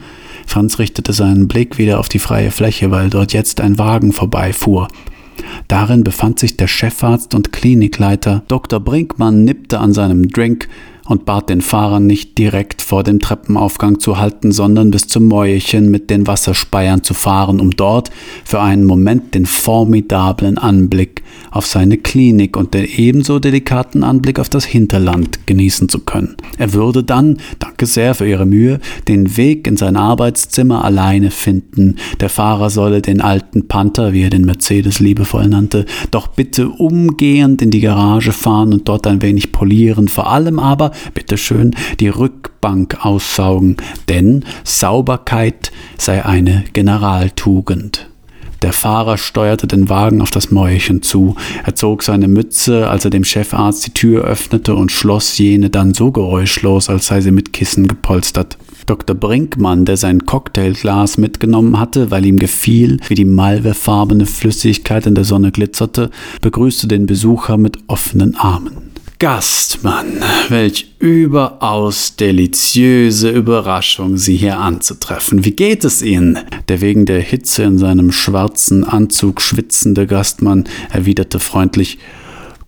Franz 0.46 0.78
richtete 0.78 1.12
seinen 1.12 1.46
Blick 1.46 1.76
wieder 1.76 2.00
auf 2.00 2.08
die 2.08 2.18
freie 2.18 2.50
Fläche, 2.50 2.90
weil 2.90 3.10
dort 3.10 3.34
jetzt 3.34 3.60
ein 3.60 3.76
Wagen 3.76 4.12
vorbeifuhr. 4.14 4.88
Darin 5.68 6.04
befand 6.04 6.38
sich 6.38 6.56
der 6.56 6.68
Chefarzt 6.68 7.34
und 7.34 7.52
Klinikleiter. 7.52 8.44
Dr. 8.48 8.80
Brinkmann 8.80 9.44
nippte 9.44 9.78
an 9.78 9.92
seinem 9.92 10.28
Drink 10.28 10.68
und 11.08 11.24
bat 11.24 11.48
den 11.48 11.62
Fahrer 11.62 12.00
nicht 12.00 12.36
direkt 12.36 12.82
vor 12.82 13.02
dem 13.02 13.18
Treppenaufgang 13.18 13.98
zu 13.98 14.18
halten, 14.18 14.52
sondern 14.52 14.90
bis 14.90 15.08
zum 15.08 15.26
Mäuerchen 15.26 15.90
mit 15.90 16.10
den 16.10 16.26
Wasserspeiern 16.26 17.02
zu 17.02 17.14
fahren, 17.14 17.60
um 17.60 17.70
dort 17.70 18.10
für 18.44 18.60
einen 18.60 18.84
Moment 18.84 19.34
den 19.34 19.46
formidablen 19.46 20.58
Anblick 20.58 21.22
auf 21.50 21.66
seine 21.66 21.96
Klinik 21.96 22.56
und 22.56 22.74
den 22.74 22.84
ebenso 22.84 23.38
delikaten 23.38 24.04
Anblick 24.04 24.38
auf 24.38 24.50
das 24.50 24.66
Hinterland 24.66 25.46
genießen 25.46 25.88
zu 25.88 26.00
können. 26.00 26.36
Er 26.58 26.74
würde 26.74 27.02
dann, 27.02 27.38
danke 27.58 27.86
sehr 27.86 28.14
für 28.14 28.28
Ihre 28.28 28.44
Mühe, 28.44 28.78
den 29.08 29.36
Weg 29.38 29.66
in 29.66 29.78
sein 29.78 29.96
Arbeitszimmer 29.96 30.84
alleine 30.84 31.30
finden. 31.30 31.96
Der 32.20 32.28
Fahrer 32.28 32.68
solle 32.68 33.00
den 33.00 33.22
alten 33.22 33.66
Panther, 33.66 34.12
wie 34.12 34.24
er 34.24 34.30
den 34.30 34.44
Mercedes 34.44 35.00
liebevoll 35.00 35.48
nannte, 35.48 35.86
doch 36.10 36.26
bitte 36.26 36.68
umgehend 36.68 37.62
in 37.62 37.70
die 37.70 37.80
Garage 37.80 38.32
fahren 38.32 38.74
und 38.74 38.88
dort 38.88 39.06
ein 39.06 39.22
wenig 39.22 39.52
polieren, 39.52 40.08
vor 40.08 40.30
allem 40.30 40.58
aber 40.58 40.92
bitteschön, 41.14 41.74
die 42.00 42.08
Rückbank 42.08 43.04
aussaugen, 43.04 43.76
denn 44.08 44.44
Sauberkeit 44.64 45.72
sei 45.96 46.24
eine 46.24 46.64
Generaltugend. 46.72 48.08
Der 48.62 48.72
Fahrer 48.72 49.18
steuerte 49.18 49.68
den 49.68 49.88
Wagen 49.88 50.20
auf 50.20 50.32
das 50.32 50.50
Mäuerchen 50.50 51.02
zu. 51.02 51.36
Er 51.64 51.76
zog 51.76 52.02
seine 52.02 52.26
Mütze, 52.26 52.88
als 52.88 53.04
er 53.04 53.10
dem 53.10 53.22
Chefarzt 53.22 53.86
die 53.86 53.94
Tür 53.94 54.24
öffnete 54.24 54.74
und 54.74 54.90
schloss 54.90 55.38
jene 55.38 55.70
dann 55.70 55.94
so 55.94 56.10
geräuschlos, 56.10 56.88
als 56.88 57.06
sei 57.06 57.20
sie 57.20 57.30
mit 57.30 57.52
Kissen 57.52 57.86
gepolstert. 57.86 58.58
Dr. 58.86 59.14
Brinkmann, 59.14 59.84
der 59.84 59.96
sein 59.96 60.26
Cocktailglas 60.26 61.18
mitgenommen 61.18 61.78
hatte, 61.78 62.10
weil 62.10 62.24
ihm 62.26 62.38
gefiel, 62.38 62.98
wie 63.06 63.14
die 63.14 63.26
malvefarbene 63.26 64.26
Flüssigkeit 64.26 65.06
in 65.06 65.14
der 65.14 65.24
Sonne 65.24 65.52
glitzerte, 65.52 66.10
begrüßte 66.40 66.88
den 66.88 67.06
Besucher 67.06 67.58
mit 67.58 67.78
offenen 67.86 68.34
Armen. 68.34 68.87
Gastmann, 69.20 70.22
welch 70.48 70.94
überaus 71.00 72.14
deliziöse 72.14 73.30
Überraschung, 73.30 74.16
Sie 74.16 74.36
hier 74.36 74.58
anzutreffen. 74.58 75.44
Wie 75.44 75.56
geht 75.56 75.84
es 75.84 76.02
Ihnen? 76.02 76.38
Der 76.68 76.80
wegen 76.80 77.04
der 77.04 77.20
Hitze 77.20 77.64
in 77.64 77.78
seinem 77.78 78.12
schwarzen 78.12 78.84
Anzug 78.84 79.40
schwitzende 79.40 80.06
Gastmann 80.06 80.68
erwiderte 80.92 81.40
freundlich 81.40 81.98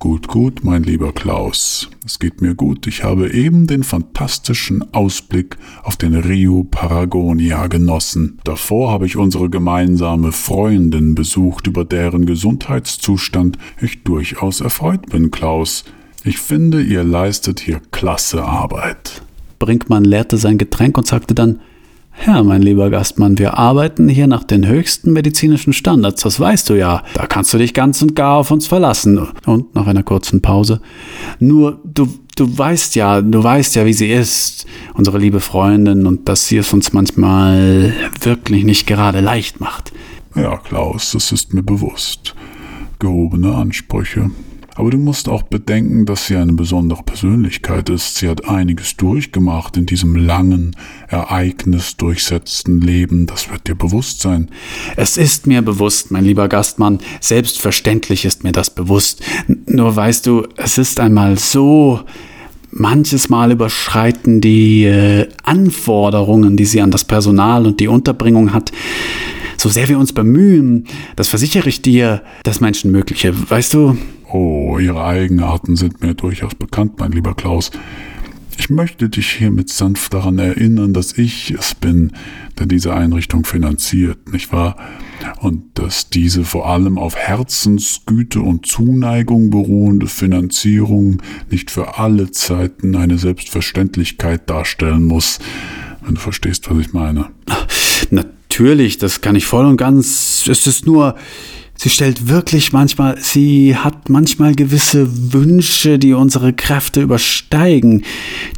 Gut, 0.01 0.27
gut, 0.27 0.65
mein 0.65 0.83
lieber 0.83 1.13
Klaus. 1.13 1.89
Es 2.05 2.19
geht 2.19 2.41
mir 2.41 2.57
gut. 2.57 2.87
Ich 2.89 3.05
habe 3.05 3.31
eben 3.33 3.69
den 3.69 3.85
fantastischen 3.85 4.93
Ausblick 4.93 5.57
auf 5.85 5.97
den 5.99 6.17
Rio 6.17 6.65
Paragonia 6.65 7.69
genossen. 7.69 8.41
Davor 8.43 8.91
habe 8.91 9.07
ich 9.07 9.17
unsere 9.17 9.51
gemeinsame 9.51 10.33
Freundin 10.33 11.15
besucht, 11.15 11.69
über 11.69 11.85
deren 11.85 12.27
Gesundheitszustand 12.27 13.57
ich 13.81 14.03
durchaus 14.03 14.61
erfreut 14.63 15.07
bin, 15.11 15.31
Klaus. 15.31 15.85
Ich 16.23 16.39
finde, 16.39 16.83
ihr 16.83 17.03
leistet 17.03 17.61
hier 17.61 17.81
klasse 17.93 18.45
Arbeit. 18.45 19.23
Brinkmann 19.59 20.05
leerte 20.05 20.37
sein 20.37 20.59
Getränk 20.59 20.99
und 20.99 21.07
sagte 21.07 21.35
dann, 21.35 21.61
ja, 22.27 22.43
mein 22.43 22.61
lieber 22.61 22.91
Gastmann, 22.91 23.39
wir 23.39 23.57
arbeiten 23.57 24.09
hier 24.09 24.27
nach 24.27 24.45
den 24.45 24.67
höchsten 24.67 25.13
medizinischen 25.13 25.73
Standards, 25.73 26.23
das 26.23 26.39
weißt 26.39 26.69
du 26.69 26.75
ja. 26.75 27.03
Da 27.15 27.27
kannst 27.27 27.55
du 27.55 27.59
dich 27.59 27.73
ganz 27.73 28.03
und 28.03 28.15
gar 28.15 28.37
auf 28.37 28.51
uns 28.51 28.67
verlassen. 28.67 29.29
Und 29.47 29.75
nach 29.75 29.87
einer 29.87 30.03
kurzen 30.03 30.43
Pause, 30.43 30.83
nur 31.39 31.81
du, 31.85 32.09
du 32.37 32.59
weißt 32.59 32.95
ja, 32.97 33.23
du 33.23 33.43
weißt 33.43 33.77
ja, 33.77 33.87
wie 33.87 33.95
sie 33.95 34.11
ist, 34.11 34.67
unsere 34.93 35.19
liebe 35.19 35.41
Freundin, 35.41 36.07
und 36.07 36.29
dass 36.29 36.49
sie 36.49 36.59
es 36.59 36.73
uns 36.75 36.93
manchmal 36.93 37.95
wirklich 38.21 38.65
nicht 38.65 38.87
gerade 38.87 39.21
leicht 39.21 39.61
macht. 39.61 39.93
Ja, 40.35 40.59
Klaus, 40.59 41.13
das 41.13 41.33
ist 41.33 41.55
mir 41.55 41.63
bewusst. 41.63 42.35
Gehobene 42.99 43.55
Ansprüche. 43.55 44.31
Aber 44.81 44.89
du 44.89 44.97
musst 44.97 45.29
auch 45.29 45.43
bedenken, 45.43 46.07
dass 46.07 46.27
sie 46.27 46.37
eine 46.37 46.55
besondere 46.55 47.03
Persönlichkeit 47.03 47.91
ist. 47.91 48.15
Sie 48.15 48.31
hat 48.31 48.49
einiges 48.49 48.97
durchgemacht 48.97 49.77
in 49.77 49.85
diesem 49.85 50.17
langen, 50.17 50.75
ereignisdurchsetzten 51.09 52.81
Leben. 52.81 53.27
Das 53.27 53.51
wird 53.51 53.69
dir 53.69 53.75
bewusst 53.75 54.23
sein. 54.23 54.49
Es 54.97 55.19
ist 55.19 55.47
mir 55.47 55.61
bewusst, 55.61 56.11
mein 56.11 56.25
lieber 56.25 56.49
Gastmann. 56.49 56.99
Selbstverständlich 57.21 58.25
ist 58.25 58.43
mir 58.43 58.53
das 58.53 58.71
bewusst. 58.71 59.23
Nur 59.67 59.95
weißt 59.95 60.27
du, 60.27 60.49
es 60.57 60.79
ist 60.79 60.99
einmal 60.99 61.37
so, 61.37 62.01
manches 62.71 63.29
Mal 63.29 63.53
überschreiten 63.53 64.41
die 64.41 64.85
äh, 64.85 65.29
Anforderungen, 65.43 66.57
die 66.57 66.65
sie 66.65 66.81
an 66.81 66.91
das 66.91 67.05
Personal 67.05 67.67
und 67.67 67.81
die 67.81 67.89
Unterbringung 67.89 68.55
hat, 68.55 68.73
so 69.59 69.69
sehr 69.69 69.91
wir 69.91 69.99
uns 69.99 70.15
bemühen, 70.15 70.87
das 71.17 71.29
versichere 71.29 71.69
ich 71.69 71.83
dir, 71.83 72.23
das 72.45 72.63
Menschenmögliche. 72.63 73.35
Weißt 73.51 73.75
du, 73.75 73.99
Oh, 74.33 74.79
Ihre 74.79 75.05
Eigenarten 75.05 75.75
sind 75.75 76.03
mir 76.03 76.15
durchaus 76.15 76.55
bekannt, 76.55 77.01
mein 77.01 77.11
lieber 77.11 77.35
Klaus. 77.35 77.73
Ich 78.59 78.71
möchte 78.71 79.09
dich 79.09 79.29
hiermit 79.29 79.71
sanft 79.71 80.15
daran 80.15 80.39
erinnern, 80.39 80.93
dass 80.93 81.19
ich 81.19 81.51
es 81.51 81.75
bin, 81.75 82.13
der 82.59 82.67
diese 82.67 82.95
Einrichtung 82.95 83.45
finanziert, 83.45 84.33
nicht 84.33 84.53
wahr? 84.53 84.77
Und 85.41 85.65
dass 85.75 86.11
diese 86.11 86.45
vor 86.45 86.69
allem 86.69 86.97
auf 86.97 87.17
Herzensgüte 87.17 88.41
und 88.41 88.67
Zuneigung 88.67 89.51
beruhende 89.51 90.07
Finanzierung 90.07 91.21
nicht 91.51 91.71
für 91.73 91.99
alle 91.99 92.31
Zeiten 92.31 92.95
eine 92.95 93.19
Selbstverständlichkeit 93.19 94.49
darstellen 94.49 95.05
muss, 95.05 95.41
wenn 96.03 96.15
du 96.15 96.21
verstehst, 96.21 96.71
was 96.71 96.79
ich 96.79 96.93
meine. 96.93 97.31
Natürlich, 98.11 98.99
das 98.99 99.23
kann 99.23 99.35
ich 99.35 99.47
voll 99.47 99.67
und 99.67 99.77
ganz. 99.77 100.47
Es 100.47 100.67
ist 100.67 100.87
nur, 100.87 101.17
Sie 101.83 101.89
stellt 101.89 102.29
wirklich 102.29 102.75
manchmal, 102.75 103.17
sie 103.23 103.75
hat 103.75 104.11
manchmal 104.11 104.55
gewisse 104.55 105.33
Wünsche, 105.33 105.99
die 105.99 106.13
unsere 106.13 106.53
Kräfte 106.53 107.01
übersteigen. 107.01 108.05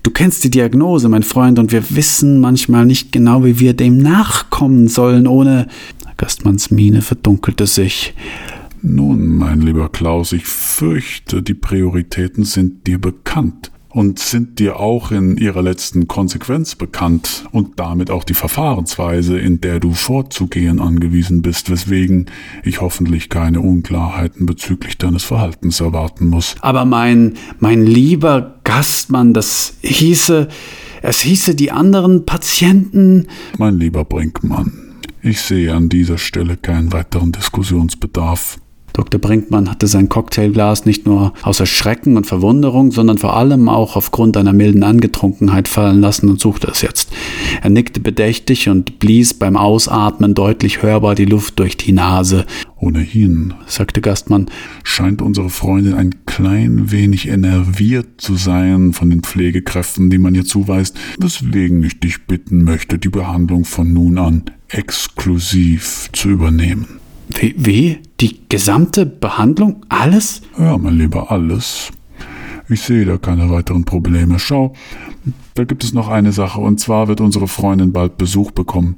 Du 0.02 0.10
kennst 0.10 0.42
die 0.42 0.50
Diagnose, 0.50 1.08
mein 1.08 1.22
Freund, 1.22 1.60
und 1.60 1.70
wir 1.70 1.84
wissen 1.90 2.40
manchmal 2.40 2.84
nicht 2.84 3.12
genau, 3.12 3.44
wie 3.44 3.60
wir 3.60 3.74
dem 3.74 3.98
nachkommen 3.98 4.88
sollen, 4.88 5.28
ohne. 5.28 5.68
Gastmanns 6.16 6.72
Miene 6.72 7.00
verdunkelte 7.00 7.68
sich. 7.68 8.12
Nun, 8.82 9.36
mein 9.36 9.60
lieber 9.60 9.88
Klaus, 9.88 10.32
ich 10.32 10.46
fürchte, 10.46 11.44
die 11.44 11.54
Prioritäten 11.54 12.42
sind 12.42 12.88
dir 12.88 13.00
bekannt 13.00 13.70
und 13.92 14.18
sind 14.18 14.58
dir 14.58 14.80
auch 14.80 15.10
in 15.10 15.36
ihrer 15.36 15.62
letzten 15.62 16.08
Konsequenz 16.08 16.74
bekannt 16.74 17.44
und 17.52 17.78
damit 17.78 18.10
auch 18.10 18.24
die 18.24 18.34
Verfahrensweise, 18.34 19.38
in 19.38 19.60
der 19.60 19.80
du 19.80 19.92
vorzugehen 19.92 20.80
angewiesen 20.80 21.42
bist, 21.42 21.70
weswegen 21.70 22.26
ich 22.64 22.80
hoffentlich 22.80 23.28
keine 23.28 23.60
Unklarheiten 23.60 24.46
bezüglich 24.46 24.96
deines 24.98 25.24
Verhaltens 25.24 25.80
erwarten 25.80 26.28
muss. 26.28 26.56
Aber 26.60 26.84
mein, 26.84 27.34
mein 27.58 27.84
lieber 27.84 28.60
Gastmann, 28.64 29.34
das 29.34 29.74
hieße, 29.82 30.48
es 31.02 31.20
hieße 31.20 31.54
die 31.54 31.70
anderen 31.70 32.24
Patienten. 32.24 33.26
Mein 33.58 33.78
lieber 33.78 34.04
Brinkmann, 34.04 34.72
ich 35.20 35.40
sehe 35.40 35.74
an 35.74 35.88
dieser 35.88 36.18
Stelle 36.18 36.56
keinen 36.56 36.92
weiteren 36.92 37.32
Diskussionsbedarf. 37.32 38.58
Dr. 38.92 39.20
Brinkmann 39.20 39.70
hatte 39.70 39.86
sein 39.86 40.08
Cocktailglas 40.08 40.84
nicht 40.84 41.06
nur 41.06 41.32
aus 41.42 41.60
Erschrecken 41.60 42.16
und 42.16 42.26
Verwunderung, 42.26 42.92
sondern 42.92 43.18
vor 43.18 43.36
allem 43.36 43.68
auch 43.68 43.96
aufgrund 43.96 44.36
einer 44.36 44.52
milden 44.52 44.82
Angetrunkenheit 44.82 45.68
fallen 45.68 46.00
lassen 46.00 46.28
und 46.28 46.40
suchte 46.40 46.68
es 46.68 46.82
jetzt. 46.82 47.10
Er 47.62 47.70
nickte 47.70 48.00
bedächtig 48.00 48.68
und 48.68 48.98
blies 48.98 49.34
beim 49.34 49.56
Ausatmen 49.56 50.34
deutlich 50.34 50.82
hörbar 50.82 51.14
die 51.14 51.24
Luft 51.24 51.58
durch 51.58 51.76
die 51.76 51.92
Nase. 51.92 52.46
Ohnehin, 52.76 53.54
sagte 53.66 54.00
Gastmann, 54.00 54.46
scheint 54.82 55.22
unsere 55.22 55.50
Freundin 55.50 55.94
ein 55.94 56.26
klein 56.26 56.90
wenig 56.90 57.28
enerviert 57.28 58.20
zu 58.20 58.36
sein 58.36 58.92
von 58.92 59.08
den 59.08 59.22
Pflegekräften, 59.22 60.10
die 60.10 60.18
man 60.18 60.34
ihr 60.34 60.44
zuweist, 60.44 60.98
weswegen 61.18 61.82
ich 61.84 62.00
dich 62.00 62.26
bitten 62.26 62.64
möchte, 62.64 62.98
die 62.98 63.08
Behandlung 63.08 63.64
von 63.64 63.92
nun 63.92 64.18
an 64.18 64.44
exklusiv 64.68 66.08
zu 66.12 66.30
übernehmen. 66.30 66.86
Wie, 67.28 67.54
wie? 67.56 67.98
Die 68.22 68.38
gesamte 68.48 69.04
Behandlung? 69.04 69.84
Alles? 69.88 70.42
Ja, 70.56 70.78
mein 70.78 70.96
Lieber, 70.96 71.32
alles. 71.32 71.90
Ich 72.68 72.82
sehe 72.82 73.04
da 73.04 73.16
keine 73.18 73.50
weiteren 73.50 73.84
Probleme. 73.84 74.38
Schau, 74.38 74.74
da 75.54 75.64
gibt 75.64 75.82
es 75.82 75.92
noch 75.92 76.06
eine 76.06 76.30
Sache, 76.30 76.60
und 76.60 76.78
zwar 76.78 77.08
wird 77.08 77.20
unsere 77.20 77.48
Freundin 77.48 77.92
bald 77.92 78.18
Besuch 78.18 78.52
bekommen. 78.52 78.94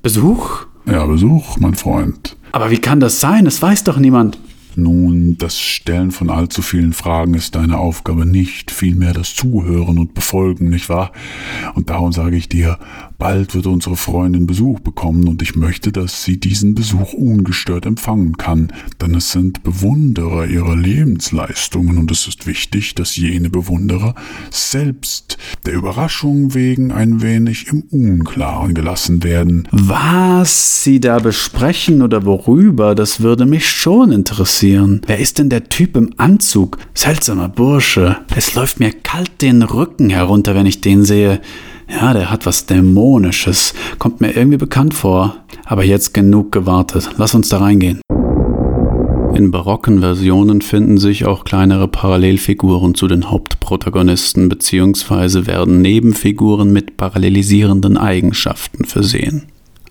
Besuch? 0.00 0.66
Ja, 0.86 1.04
Besuch, 1.06 1.56
mein 1.58 1.74
Freund. 1.74 2.36
Aber 2.52 2.70
wie 2.70 2.78
kann 2.78 3.00
das 3.00 3.18
sein? 3.18 3.46
Es 3.46 3.60
weiß 3.60 3.82
doch 3.82 3.98
niemand. 3.98 4.38
Nun, 4.76 5.36
das 5.38 5.58
Stellen 5.58 6.12
von 6.12 6.30
allzu 6.30 6.62
vielen 6.62 6.92
Fragen 6.92 7.34
ist 7.34 7.56
deine 7.56 7.78
Aufgabe 7.78 8.26
nicht, 8.26 8.70
vielmehr 8.70 9.12
das 9.12 9.34
Zuhören 9.34 9.98
und 9.98 10.14
Befolgen, 10.14 10.68
nicht 10.68 10.88
wahr? 10.88 11.10
Und 11.74 11.90
darum 11.90 12.12
sage 12.12 12.36
ich 12.36 12.48
dir, 12.48 12.78
Bald 13.18 13.56
wird 13.56 13.66
unsere 13.66 13.96
Freundin 13.96 14.46
Besuch 14.46 14.78
bekommen 14.78 15.26
und 15.26 15.42
ich 15.42 15.56
möchte, 15.56 15.90
dass 15.90 16.22
sie 16.22 16.38
diesen 16.38 16.76
Besuch 16.76 17.14
ungestört 17.14 17.84
empfangen 17.84 18.36
kann, 18.36 18.72
denn 19.00 19.12
es 19.16 19.32
sind 19.32 19.64
Bewunderer 19.64 20.46
ihrer 20.46 20.76
Lebensleistungen 20.76 21.98
und 21.98 22.12
es 22.12 22.28
ist 22.28 22.46
wichtig, 22.46 22.94
dass 22.94 23.16
jene 23.16 23.50
Bewunderer 23.50 24.14
selbst 24.52 25.36
der 25.66 25.74
Überraschung 25.74 26.54
wegen 26.54 26.92
ein 26.92 27.20
wenig 27.20 27.66
im 27.66 27.82
Unklaren 27.90 28.72
gelassen 28.72 29.24
werden. 29.24 29.66
Was 29.72 30.84
Sie 30.84 31.00
da 31.00 31.18
besprechen 31.18 32.02
oder 32.02 32.24
worüber, 32.24 32.94
das 32.94 33.20
würde 33.20 33.46
mich 33.46 33.68
schon 33.68 34.12
interessieren. 34.12 35.00
Wer 35.08 35.18
ist 35.18 35.40
denn 35.40 35.48
der 35.48 35.68
Typ 35.68 35.96
im 35.96 36.14
Anzug? 36.18 36.78
Seltsamer 36.94 37.48
Bursche. 37.48 38.18
Es 38.36 38.54
läuft 38.54 38.78
mir 38.78 38.92
kalt 38.92 39.42
den 39.42 39.64
Rücken 39.64 40.08
herunter, 40.08 40.54
wenn 40.54 40.66
ich 40.66 40.80
den 40.80 41.04
sehe. 41.04 41.40
Ja, 41.88 42.12
der 42.12 42.30
hat 42.30 42.46
was 42.46 42.66
Dämonisches. 42.66 43.74
Kommt 43.98 44.20
mir 44.20 44.36
irgendwie 44.36 44.58
bekannt 44.58 44.94
vor. 44.94 45.36
Aber 45.64 45.84
jetzt 45.84 46.14
genug 46.14 46.52
gewartet. 46.52 47.10
Lass 47.16 47.34
uns 47.34 47.48
da 47.48 47.58
reingehen. 47.58 48.00
In 49.34 49.50
barocken 49.50 50.00
Versionen 50.00 50.62
finden 50.62 50.98
sich 50.98 51.24
auch 51.24 51.44
kleinere 51.44 51.86
Parallelfiguren 51.86 52.94
zu 52.94 53.06
den 53.06 53.30
Hauptprotagonisten 53.30 54.48
bzw. 54.48 55.46
werden 55.46 55.80
Nebenfiguren 55.80 56.72
mit 56.72 56.96
parallelisierenden 56.96 57.96
Eigenschaften 57.96 58.84
versehen. 58.84 59.44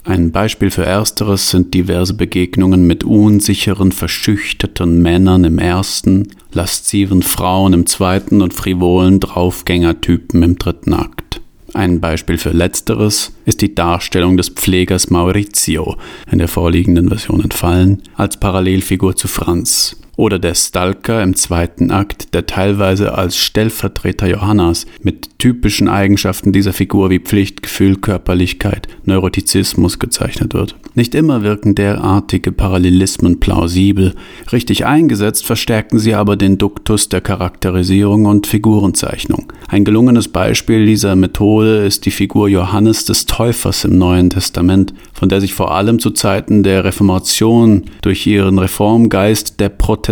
Ein 0.04 0.32
Beispiel 0.32 0.72
für 0.72 0.86
ersteres 0.86 1.50
sind 1.50 1.74
diverse 1.74 2.14
Begegnungen 2.14 2.88
mit 2.88 3.04
unsicheren, 3.04 3.92
verschüchterten 3.92 5.02
Männern 5.02 5.44
im 5.44 5.60
ersten, 5.60 6.30
lasziven 6.52 7.22
Frauen 7.22 7.74
im 7.74 7.86
zweiten 7.86 8.42
und 8.42 8.54
frivolen 8.54 9.20
Draufgängertypen 9.20 10.44
im 10.44 10.58
dritten 10.58 10.94
Akt. 10.94 11.42
Ein 11.74 12.00
Beispiel 12.00 12.38
für 12.38 12.52
letzteres 12.52 13.34
ist 13.46 13.62
die 13.62 13.76
Darstellung 13.76 14.38
des 14.38 14.50
Pflegers 14.50 15.10
Maurizio, 15.10 15.98
in 16.32 16.40
der 16.40 16.48
vorliegenden 16.48 17.10
Version 17.10 17.42
entfallen, 17.42 18.02
als 18.16 18.38
Parallelfigur 18.38 19.16
zu 19.16 19.28
Franz 19.28 19.98
oder 20.18 20.40
der 20.40 20.56
Stalker 20.56 21.24
im 21.24 21.36
zweiten 21.36 21.92
Akt, 21.92 22.34
der 22.34 22.46
teilweise 22.46 23.14
als 23.14 23.38
Stellvertreter 23.38 24.28
Johannas 24.28 24.86
mit 25.02 25.38
typischen 25.38 25.88
Eigenschaften 25.88 26.52
dieser 26.52 26.74
Figur 26.74 27.12
wie 27.12 27.20
Pflichtgefühl, 27.20 27.96
Körperlichkeit, 27.98 28.88
Neurotizismus 29.06 30.00
gezeichnet 30.00 30.56
wird. 30.56 30.76
Nicht 30.96 31.14
immer 31.14 31.44
wirken 31.44 31.76
derartige 31.76 32.52
Parallelismen 32.52 33.40
plausibel, 33.40 34.16
richtig 34.52 34.86
eingesetzt 34.88 35.46
verstärken 35.46 36.00
sie 36.00 36.16
aber 36.16 36.36
den 36.36 36.58
Duktus 36.58 37.10
der 37.10 37.22
Charakterisierung 37.22 38.26
und 38.26 38.48
Figurenzeichnung. 38.48 39.54
Ein 39.68 39.86
gelungenes 39.86 40.28
Beispiel 40.28 40.88
dieser 40.88 41.16
Methode 41.16 41.86
ist 41.86 42.08
die 42.08 42.12
Figur 42.12 42.50
Johannes 42.50 43.06
des 43.06 43.28
Täufers 43.28 43.86
im 43.86 44.00
Neuen 44.00 44.32
Testament, 44.32 44.96
von 45.14 45.30
der 45.30 45.42
sich 45.42 45.54
vor 45.54 45.76
allem 45.76 46.00
zu 46.00 46.10
Zeiten 46.10 46.64
der 46.64 46.84
Reformation 46.84 47.84
durch 48.02 48.26
ihren 48.26 48.58
Reformgeist 48.58 49.60
der 49.60 49.70
Protestantismus 49.70 50.07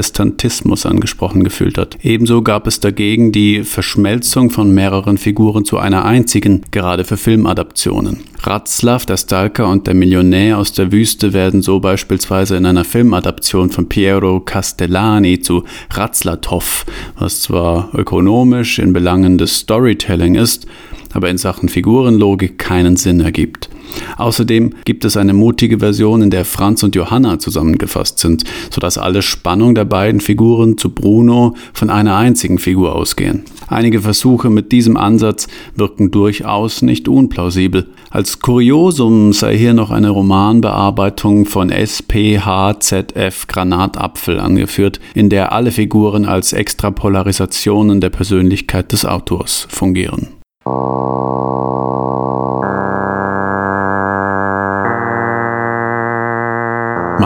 angesprochen 0.85 1.43
gefühlt 1.43 1.77
hat. 1.77 1.97
Ebenso 2.03 2.41
gab 2.41 2.67
es 2.67 2.79
dagegen 2.79 3.31
die 3.31 3.63
Verschmelzung 3.63 4.49
von 4.49 4.71
mehreren 4.71 5.17
Figuren 5.17 5.65
zu 5.65 5.77
einer 5.77 6.05
einzigen, 6.05 6.61
gerade 6.71 7.03
für 7.03 7.17
Filmadaptionen. 7.17 8.19
Ratzlaff, 8.43 9.05
der 9.05 9.17
Stalker 9.17 9.67
und 9.67 9.87
der 9.87 9.93
Millionär 9.93 10.57
aus 10.57 10.73
der 10.73 10.91
Wüste 10.91 11.33
werden 11.33 11.61
so 11.61 11.79
beispielsweise 11.79 12.57
in 12.57 12.65
einer 12.65 12.83
Filmadaption 12.83 13.71
von 13.71 13.89
Piero 13.89 14.39
Castellani 14.39 15.39
zu 15.39 15.63
Ratzlatov, 15.91 16.85
was 17.17 17.41
zwar 17.41 17.89
ökonomisch 17.93 18.79
in 18.79 18.93
Belangen 18.93 19.37
des 19.37 19.59
Storytelling 19.59 20.35
ist, 20.35 20.67
aber 21.15 21.29
in 21.29 21.37
Sachen 21.37 21.69
Figurenlogik 21.69 22.59
keinen 22.59 22.97
Sinn 22.97 23.21
ergibt. 23.21 23.69
Außerdem 24.17 24.73
gibt 24.83 25.05
es 25.05 25.17
eine 25.17 25.33
mutige 25.33 25.79
Version, 25.79 26.21
in 26.21 26.29
der 26.29 26.45
Franz 26.45 26.83
und 26.83 26.95
Johanna 26.95 27.39
zusammengefasst 27.39 28.19
sind, 28.19 28.43
sodass 28.69 28.97
alle 28.97 29.21
Spannung 29.21 29.75
der 29.75 29.85
beiden 29.85 30.19
Figuren 30.19 30.77
zu 30.77 30.89
Bruno 30.89 31.55
von 31.73 31.89
einer 31.89 32.15
einzigen 32.17 32.59
Figur 32.59 32.95
ausgehen. 32.95 33.43
Einige 33.67 34.01
Versuche 34.01 34.49
mit 34.49 34.71
diesem 34.71 34.97
Ansatz 34.97 35.47
wirken 35.75 36.11
durchaus 36.11 36.81
nicht 36.81 37.07
unplausibel. 37.07 37.87
Als 38.11 38.39
Kuriosum 38.39 39.33
sei 39.33 39.57
hier 39.57 39.73
noch 39.73 39.91
eine 39.91 40.09
Romanbearbeitung 40.09 41.45
von 41.45 41.69
SPHZF 41.69 43.47
Granatapfel 43.47 44.39
angeführt, 44.39 44.99
in 45.13 45.29
der 45.29 45.51
alle 45.51 45.71
Figuren 45.71 46.25
als 46.25 46.53
Extrapolarisationen 46.53 48.01
der 48.01 48.09
Persönlichkeit 48.09 48.91
des 48.91 49.05
Autors 49.05 49.67
fungieren. 49.69 50.34
어... 50.67 52.44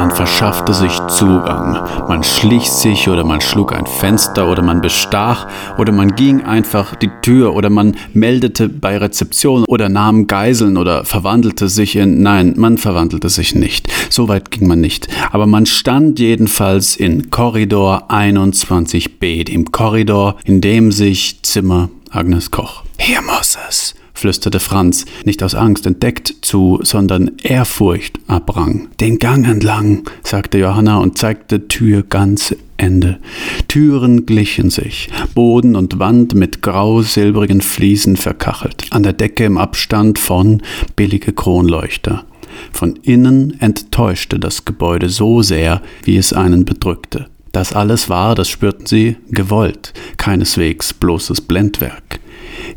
Man 0.09 0.17
verschaffte 0.17 0.73
sich 0.73 0.91
Zugang, 1.07 1.87
man 2.07 2.23
schlich 2.23 2.67
sich 2.67 3.07
oder 3.09 3.23
man 3.23 3.41
schlug 3.41 3.73
ein 3.73 3.85
Fenster 3.85 4.49
oder 4.49 4.63
man 4.63 4.81
bestach 4.81 5.47
oder 5.77 5.91
man 5.91 6.15
ging 6.15 6.41
einfach 6.41 6.95
die 6.95 7.11
Tür 7.21 7.53
oder 7.53 7.69
man 7.69 7.95
meldete 8.15 8.69
bei 8.69 8.97
Rezeption 8.97 9.65
oder 9.65 9.87
nahm 9.87 10.25
Geiseln 10.25 10.77
oder 10.77 11.05
verwandelte 11.05 11.69
sich 11.69 11.95
in... 11.95 12.23
Nein, 12.23 12.55
man 12.57 12.79
verwandelte 12.79 13.29
sich 13.29 13.53
nicht. 13.53 13.87
So 14.09 14.27
weit 14.27 14.49
ging 14.49 14.67
man 14.67 14.81
nicht. 14.81 15.07
Aber 15.31 15.45
man 15.45 15.67
stand 15.67 16.17
jedenfalls 16.17 16.95
in 16.95 17.29
Korridor 17.29 18.09
21b, 18.09 19.43
dem 19.43 19.71
Korridor, 19.71 20.37
in 20.43 20.59
dem 20.59 20.91
sich 20.91 21.43
Zimmer 21.43 21.91
Agnes 22.09 22.49
Koch. 22.49 22.81
Hier 22.97 23.21
muss 23.21 23.59
es 23.69 23.93
flüsterte 24.19 24.59
Franz, 24.59 25.05
nicht 25.25 25.41
aus 25.41 25.55
Angst 25.55 25.85
entdeckt 25.85 26.35
zu, 26.41 26.79
sondern 26.83 27.31
Ehrfurcht 27.41 28.19
abrang. 28.27 28.89
Den 28.99 29.17
Gang 29.17 29.47
entlang, 29.47 30.03
sagte 30.23 30.59
Johanna 30.59 30.97
und 30.97 31.17
zeigte 31.17 31.67
Tür 31.67 32.03
ganz 32.03 32.55
Ende. 32.77 33.19
Türen 33.67 34.25
glichen 34.25 34.69
sich, 34.69 35.09
Boden 35.35 35.75
und 35.75 35.99
Wand 35.99 36.33
mit 36.33 36.61
grau-silbrigen 36.61 37.61
Fliesen 37.61 38.15
verkachelt, 38.15 38.85
an 38.91 39.03
der 39.03 39.13
Decke 39.13 39.45
im 39.45 39.57
Abstand 39.57 40.17
von 40.17 40.61
billige 40.95 41.33
Kronleuchter. 41.33 42.25
Von 42.71 42.95
innen 43.03 43.59
enttäuschte 43.59 44.39
das 44.39 44.65
Gebäude 44.65 45.09
so 45.09 45.41
sehr, 45.41 45.81
wie 46.03 46.17
es 46.17 46.33
einen 46.33 46.65
bedrückte. 46.65 47.27
Das 47.51 47.73
alles 47.73 48.09
war, 48.09 48.35
das 48.35 48.47
spürten 48.47 48.85
sie, 48.85 49.17
gewollt, 49.29 49.93
keineswegs 50.17 50.93
bloßes 50.93 51.41
Blendwerk. 51.41 52.08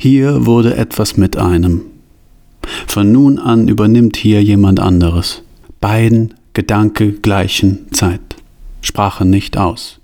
Hier 0.03 0.47
wurde 0.47 0.75
etwas 0.75 1.17
mit 1.17 1.37
einem. 1.37 1.83
Von 2.89 3.13
nun 3.13 3.39
an 3.39 3.69
übernimmt 3.69 4.17
hier 4.17 4.43
jemand 4.43 4.81
anderes. 4.81 5.45
Beiden 5.81 6.35
Gedanke 6.55 7.13
gleichen 7.13 7.87
Zeit, 7.93 8.35
sprachen 8.81 9.31
nicht 9.31 9.57
aus, 9.57 10.01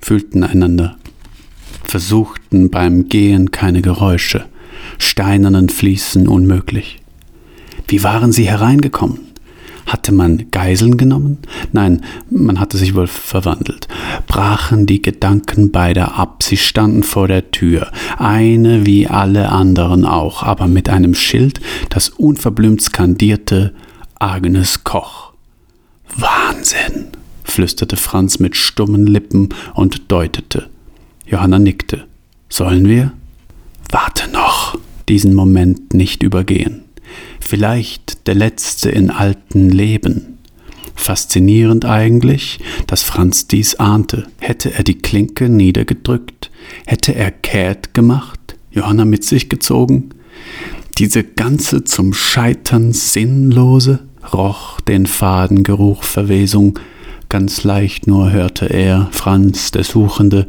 fühlten 0.00 0.42
einander, 0.44 0.98
versuchten 1.82 2.68
beim 2.68 3.08
Gehen 3.08 3.50
keine 3.50 3.80
Geräusche, 3.80 4.44
steinernen 4.98 5.70
Fließen 5.70 6.28
unmöglich. 6.28 7.00
Wie 7.86 8.04
waren 8.04 8.32
sie 8.32 8.46
hereingekommen? 8.46 9.20
Hatte 9.88 10.12
man 10.12 10.50
Geiseln 10.50 10.98
genommen? 10.98 11.38
Nein, 11.72 12.02
man 12.28 12.60
hatte 12.60 12.76
sich 12.76 12.94
wohl 12.94 13.06
verwandelt. 13.06 13.88
Brachen 14.26 14.84
die 14.84 15.00
Gedanken 15.00 15.72
beider 15.72 16.18
ab, 16.18 16.42
sie 16.42 16.58
standen 16.58 17.02
vor 17.02 17.26
der 17.26 17.50
Tür, 17.52 17.90
eine 18.18 18.84
wie 18.84 19.06
alle 19.06 19.48
anderen 19.48 20.04
auch, 20.04 20.42
aber 20.42 20.68
mit 20.68 20.90
einem 20.90 21.14
Schild, 21.14 21.60
das 21.88 22.10
unverblümt 22.10 22.82
skandierte 22.82 23.72
Agnes 24.18 24.84
Koch. 24.84 25.32
Wahnsinn, 26.14 27.06
flüsterte 27.42 27.96
Franz 27.96 28.38
mit 28.40 28.56
stummen 28.56 29.06
Lippen 29.06 29.48
und 29.72 30.12
deutete. 30.12 30.68
Johanna 31.24 31.58
nickte. 31.58 32.04
Sollen 32.50 32.88
wir? 32.88 33.12
Warte 33.90 34.30
noch, 34.32 34.78
diesen 35.08 35.34
Moment 35.34 35.94
nicht 35.94 36.22
übergehen 36.22 36.87
vielleicht 37.40 38.26
der 38.26 38.34
letzte 38.34 38.90
in 38.90 39.10
alten 39.10 39.70
Leben. 39.70 40.38
Faszinierend 40.94 41.84
eigentlich, 41.84 42.58
dass 42.86 43.02
Franz 43.02 43.46
dies 43.46 43.76
ahnte. 43.76 44.26
Hätte 44.40 44.74
er 44.74 44.82
die 44.82 44.98
Klinke 44.98 45.48
niedergedrückt, 45.48 46.50
hätte 46.86 47.14
er 47.14 47.30
kehrt 47.30 47.94
gemacht, 47.94 48.56
Johanna 48.70 49.04
mit 49.04 49.24
sich 49.24 49.48
gezogen, 49.48 50.10
diese 50.98 51.22
ganze 51.22 51.84
zum 51.84 52.12
Scheitern 52.12 52.92
sinnlose 52.92 54.00
roch 54.32 54.80
den 54.80 55.06
faden 55.06 55.62
Geruch 55.62 56.02
Verwesung, 56.02 56.78
ganz 57.28 57.62
leicht 57.62 58.06
nur 58.06 58.32
hörte 58.32 58.66
er, 58.66 59.08
Franz, 59.12 59.70
der 59.70 59.84
Suchende, 59.84 60.48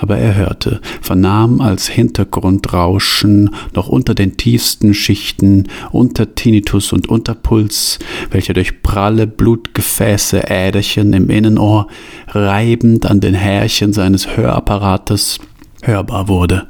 aber 0.00 0.16
er 0.16 0.34
hörte, 0.34 0.80
vernahm 1.02 1.60
als 1.60 1.86
Hintergrundrauschen 1.88 3.54
noch 3.74 3.88
unter 3.88 4.14
den 4.14 4.36
tiefsten 4.36 4.94
Schichten, 4.94 5.68
unter 5.92 6.34
Tinnitus 6.34 6.92
und 6.92 7.08
Unterpuls, 7.08 7.98
welcher 8.30 8.54
durch 8.54 8.82
pralle 8.82 9.26
Blutgefäße 9.26 10.48
Äderchen 10.48 11.12
im 11.12 11.28
Innenohr 11.28 11.86
reibend 12.28 13.06
an 13.06 13.20
den 13.20 13.34
Härchen 13.34 13.92
seines 13.92 14.36
Hörapparates 14.36 15.38
hörbar 15.82 16.28
wurde, 16.28 16.66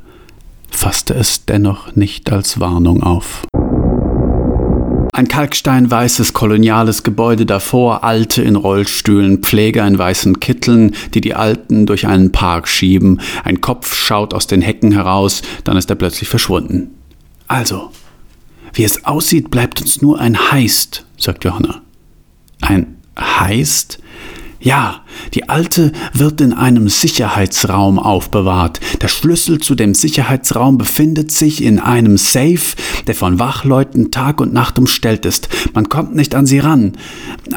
fasste 0.70 1.14
es 1.14 1.44
dennoch 1.46 1.94
nicht 1.94 2.32
als 2.32 2.58
Warnung 2.58 3.02
auf. 3.02 3.46
Ein 5.12 5.26
kalksteinweißes 5.26 6.32
koloniales 6.32 7.02
Gebäude 7.02 7.44
davor, 7.44 8.04
Alte 8.04 8.42
in 8.42 8.54
Rollstühlen, 8.54 9.42
Pfleger 9.42 9.86
in 9.86 9.98
weißen 9.98 10.38
Kitteln, 10.40 10.94
die 11.14 11.20
die 11.20 11.34
Alten 11.34 11.86
durch 11.86 12.06
einen 12.06 12.30
Park 12.32 12.68
schieben. 12.68 13.20
Ein 13.42 13.60
Kopf 13.60 13.94
schaut 13.94 14.34
aus 14.34 14.46
den 14.46 14.62
Hecken 14.62 14.92
heraus, 14.92 15.42
dann 15.64 15.76
ist 15.76 15.90
er 15.90 15.96
plötzlich 15.96 16.28
verschwunden. 16.28 16.90
Also, 17.48 17.90
wie 18.72 18.84
es 18.84 19.04
aussieht, 19.04 19.50
bleibt 19.50 19.80
uns 19.80 20.00
nur 20.00 20.20
ein 20.20 20.52
Heist, 20.52 21.04
sagt 21.16 21.44
Johanna. 21.44 21.82
Ein 22.60 22.96
Heist? 23.18 23.98
Ja, 24.62 25.00
die 25.32 25.48
alte 25.48 25.90
wird 26.12 26.42
in 26.42 26.52
einem 26.52 26.90
Sicherheitsraum 26.90 27.98
aufbewahrt. 27.98 28.78
Der 29.00 29.08
Schlüssel 29.08 29.58
zu 29.58 29.74
dem 29.74 29.94
Sicherheitsraum 29.94 30.76
befindet 30.76 31.32
sich 31.32 31.64
in 31.64 31.78
einem 31.78 32.18
Safe, 32.18 32.76
der 33.06 33.14
von 33.14 33.38
Wachleuten 33.38 34.10
Tag 34.10 34.38
und 34.38 34.52
Nacht 34.52 34.78
umstellt 34.78 35.24
ist. 35.24 35.48
Man 35.72 35.88
kommt 35.88 36.14
nicht 36.14 36.34
an 36.34 36.44
sie 36.44 36.58
ran. 36.58 36.92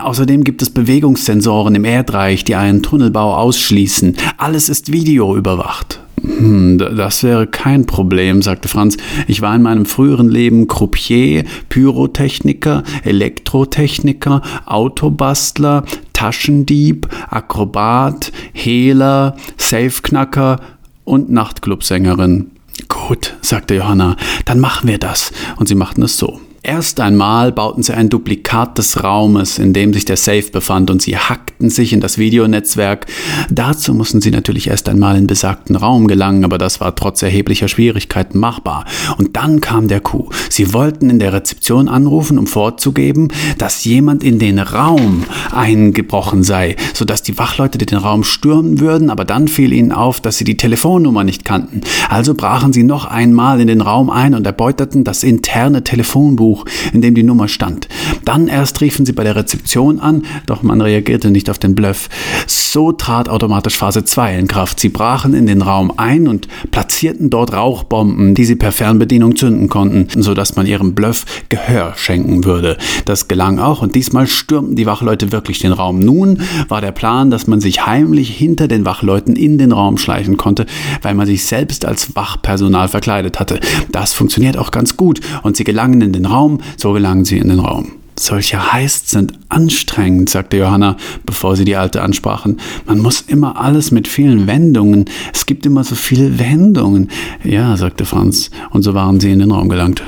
Außerdem 0.01 0.45
gibt 0.45 0.61
es 0.61 0.69
Bewegungssensoren 0.69 1.75
im 1.75 1.83
Erdreich, 1.83 2.45
die 2.45 2.55
einen 2.55 2.83
Tunnelbau 2.83 3.35
ausschließen. 3.35 4.15
Alles 4.37 4.69
ist 4.69 4.93
videoüberwacht. 4.93 5.99
Hm, 6.21 6.77
das 6.77 7.21
wäre 7.23 7.47
kein 7.47 7.85
Problem, 7.85 8.41
sagte 8.41 8.69
Franz. 8.69 8.95
Ich 9.27 9.41
war 9.41 9.53
in 9.53 9.61
meinem 9.61 9.85
früheren 9.85 10.29
Leben 10.29 10.67
Croupier, 10.67 11.43
Pyrotechniker, 11.67 12.83
Elektrotechniker, 13.03 14.41
Autobastler, 14.65 15.83
Taschendieb, 16.23 17.09
Akrobat, 17.31 18.31
Hehler, 18.53 19.35
Safeknacker 19.57 20.61
und 21.03 21.29
Nachtclubsängerin. 21.29 22.51
Gut, 22.87 23.35
sagte 23.41 23.75
Johanna, 23.75 24.15
dann 24.45 24.61
machen 24.61 24.87
wir 24.87 24.99
das. 24.99 25.33
Und 25.57 25.67
sie 25.67 25.75
machten 25.75 26.01
es 26.01 26.17
so. 26.17 26.39
Erst 26.65 27.01
einmal 27.01 27.51
bauten 27.51 27.83
sie 27.83 27.93
ein 27.93 28.07
Duplikat 28.07 28.77
des 28.77 29.03
Raumes, 29.03 29.59
in 29.59 29.73
dem 29.73 29.93
sich 29.93 30.05
der 30.05 30.15
Safe 30.15 30.49
befand, 30.49 30.89
und 30.89 31.01
sie 31.01 31.17
hackten 31.17 31.69
sich 31.69 31.91
in 31.91 31.99
das 31.99 32.17
Videonetzwerk. 32.17 33.05
Dazu 33.49 33.93
mussten 33.93 34.21
sie 34.21 34.31
natürlich 34.31 34.69
erst 34.69 34.87
einmal 34.87 35.17
in 35.17 35.27
besagten 35.27 35.75
Raum 35.75 36.07
gelangen, 36.07 36.45
aber 36.45 36.57
das 36.57 36.79
war 36.79 36.95
trotz 36.95 37.21
erheblicher 37.21 37.67
Schwierigkeiten 37.67 38.39
machbar. 38.39 38.85
Und 39.17 39.35
dann 39.35 39.59
kam 39.59 39.89
der 39.89 39.99
Coup. 39.99 40.33
Sie 40.49 40.73
wollten 40.73 41.09
in 41.09 41.19
der 41.19 41.33
Rezeption 41.33 41.89
anrufen, 41.89 42.39
um 42.39 42.47
vorzugeben, 42.47 43.27
dass 43.57 43.83
jemand 43.83 44.23
in 44.23 44.39
den 44.39 44.57
Raum 44.57 45.25
eingebrochen 45.53 46.43
sei, 46.43 46.77
sodass 46.93 47.23
die 47.23 47.37
Wachleute 47.37 47.77
den 47.77 47.97
Raum 47.97 48.23
stürmen 48.23 48.79
würden, 48.79 49.09
aber 49.09 49.25
dann 49.25 49.49
fiel 49.49 49.73
ihnen 49.73 49.91
auf, 49.91 50.21
dass 50.21 50.37
sie 50.37 50.45
die 50.45 50.55
Telefonnummer 50.55 51.25
nicht 51.25 51.43
kannten. 51.43 51.81
Also 52.07 52.35
brachen 52.35 52.71
sie 52.71 52.83
noch 52.83 53.03
einmal 53.03 53.59
in 53.59 53.67
den 53.67 53.81
Raum 53.81 54.09
ein 54.09 54.33
und 54.33 54.45
erbeuterten 54.45 55.03
das 55.03 55.23
interne 55.23 55.83
Telefonbuch 55.83 56.52
Buch, 56.53 56.65
in 56.93 57.01
dem 57.01 57.15
die 57.15 57.23
Nummer 57.23 57.47
stand. 57.47 57.87
Dann 58.25 58.47
erst 58.47 58.79
riefen 58.81 59.05
sie 59.05 59.13
bei 59.13 59.23
der 59.23 59.35
Rezeption 59.35 59.99
an, 59.99 60.23
doch 60.45 60.61
man 60.61 60.81
reagierte 60.81 61.31
nicht 61.31 61.49
auf 61.49 61.57
den 61.57 61.73
Bluff. 61.73 62.09
So 62.45 62.91
trat 62.91 63.27
automatisch 63.27 63.77
Phase 63.77 64.03
2 64.03 64.37
in 64.37 64.47
Kraft. 64.47 64.79
Sie 64.79 64.89
brachen 64.89 65.33
in 65.33 65.47
den 65.47 65.63
Raum 65.63 65.91
ein 65.97 66.27
und 66.27 66.47
platzierten 66.69 67.31
dort 67.31 67.53
Rauchbomben, 67.53 68.35
die 68.35 68.45
sie 68.45 68.55
per 68.55 68.71
Fernbedienung 68.71 69.35
zünden 69.35 69.67
konnten, 69.67 70.07
sodass 70.21 70.55
man 70.55 70.67
ihrem 70.67 70.93
Bluff 70.93 71.25
Gehör 71.49 71.93
schenken 71.95 72.45
würde. 72.45 72.77
Das 73.05 73.27
gelang 73.27 73.57
auch 73.57 73.81
und 73.81 73.95
diesmal 73.95 74.27
stürmten 74.27 74.75
die 74.75 74.85
Wachleute 74.85 75.31
wirklich 75.31 75.59
den 75.59 75.71
Raum. 75.71 75.99
Nun 75.99 76.41
war 76.67 76.81
der 76.81 76.91
Plan, 76.91 77.31
dass 77.31 77.47
man 77.47 77.61
sich 77.61 77.85
heimlich 77.85 78.29
hinter 78.29 78.67
den 78.67 78.85
Wachleuten 78.85 79.35
in 79.35 79.57
den 79.57 79.71
Raum 79.71 79.97
schleichen 79.97 80.37
konnte, 80.37 80.67
weil 81.01 81.15
man 81.15 81.25
sich 81.25 81.45
selbst 81.45 81.85
als 81.85 82.15
Wachpersonal 82.15 82.89
verkleidet 82.89 83.39
hatte. 83.39 83.59
Das 83.91 84.13
funktioniert 84.13 84.57
auch 84.57 84.69
ganz 84.69 84.97
gut 84.97 85.19
und 85.41 85.57
sie 85.57 85.63
gelangen 85.63 86.01
in 86.01 86.13
den 86.13 86.25
Raum 86.25 86.42
Raum, 86.43 86.59
so 86.75 86.91
gelangen 86.91 87.23
sie 87.23 87.37
in 87.37 87.47
den 87.47 87.59
Raum. 87.59 87.93
Solche 88.19 88.73
Heists 88.73 89.11
sind 89.11 89.33
anstrengend, 89.49 90.29
sagte 90.29 90.57
Johanna, 90.57 90.97
bevor 91.25 91.55
sie 91.55 91.65
die 91.65 91.77
Alte 91.77 92.01
ansprachen. 92.01 92.59
Man 92.85 92.99
muss 92.99 93.21
immer 93.21 93.59
alles 93.59 93.91
mit 93.91 94.07
vielen 94.07 94.45
Wendungen. 94.45 95.05
Es 95.33 95.45
gibt 95.45 95.65
immer 95.65 95.83
so 95.83 95.95
viele 95.95 96.37
Wendungen. 96.37 97.09
Ja, 97.43 97.75
sagte 97.77 98.05
Franz, 98.05 98.51
und 98.71 98.83
so 98.83 98.93
waren 98.93 99.19
sie 99.19 99.31
in 99.31 99.39
den 99.39 99.51
Raum 99.51 99.69
gelangt. 99.69 100.03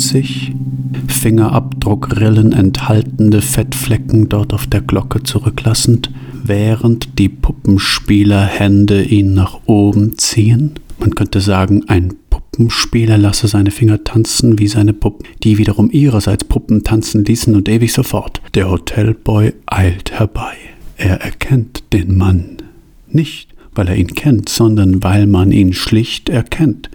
Sich, 0.00 0.52
Fingerabdruckrillen 1.08 2.52
enthaltende 2.52 3.42
Fettflecken 3.42 4.28
dort 4.28 4.52
auf 4.52 4.66
der 4.66 4.80
Glocke 4.80 5.22
zurücklassend, 5.22 6.10
während 6.42 7.18
die 7.18 7.28
Puppenspielerhände 7.28 9.02
ihn 9.02 9.34
nach 9.34 9.60
oben 9.66 10.18
ziehen. 10.18 10.72
Man 10.98 11.14
könnte 11.14 11.40
sagen, 11.40 11.84
ein 11.88 12.14
Puppenspieler 12.30 13.18
lasse 13.18 13.46
seine 13.46 13.70
Finger 13.70 14.02
tanzen 14.04 14.58
wie 14.58 14.68
seine 14.68 14.92
Puppen, 14.92 15.26
die 15.42 15.58
wiederum 15.58 15.90
ihrerseits 15.90 16.44
Puppen 16.44 16.82
tanzen 16.84 17.24
ließen 17.24 17.54
und 17.54 17.68
ewig 17.68 17.92
sofort. 17.92 18.40
Der 18.54 18.70
Hotelboy 18.70 19.52
eilt 19.66 20.12
herbei. 20.12 20.54
Er 20.96 21.20
erkennt 21.20 21.84
den 21.92 22.16
Mann 22.16 22.56
nicht 23.12 23.50
weil 23.74 23.88
er 23.88 23.96
ihn 23.96 24.14
kennt, 24.14 24.48
sondern 24.48 25.02
weil 25.02 25.26
man 25.26 25.52
ihn 25.52 25.72
schlicht 25.72 26.28
erkennt, 26.28 26.90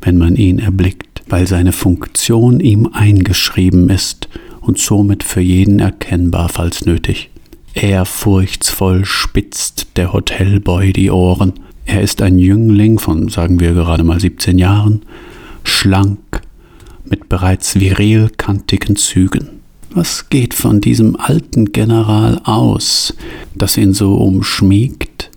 wenn 0.00 0.18
man 0.18 0.36
ihn 0.36 0.58
erblickt, 0.58 1.07
weil 1.28 1.46
seine 1.46 1.72
Funktion 1.72 2.60
ihm 2.60 2.88
eingeschrieben 2.92 3.90
ist 3.90 4.28
und 4.60 4.78
somit 4.78 5.22
für 5.22 5.40
jeden 5.40 5.78
erkennbar, 5.78 6.48
falls 6.48 6.84
nötig. 6.84 7.30
Ehrfurchtsvoll 7.74 9.04
spitzt 9.04 9.88
der 9.96 10.12
Hotelboy 10.12 10.92
die 10.92 11.10
Ohren. 11.10 11.54
Er 11.84 12.02
ist 12.02 12.20
ein 12.22 12.38
Jüngling 12.38 12.98
von, 12.98 13.28
sagen 13.28 13.60
wir 13.60 13.72
gerade 13.72 14.04
mal 14.04 14.20
17 14.20 14.58
Jahren, 14.58 15.02
schlank, 15.64 16.18
mit 17.04 17.28
bereits 17.28 17.78
virilkantigen 17.78 18.96
Zügen. 18.96 19.60
Was 19.90 20.28
geht 20.28 20.52
von 20.52 20.80
diesem 20.80 21.16
alten 21.16 21.72
General 21.72 22.40
aus, 22.44 23.14
das 23.54 23.78
ihn 23.78 23.94
so 23.94 24.16
umschmiegt? 24.16 25.30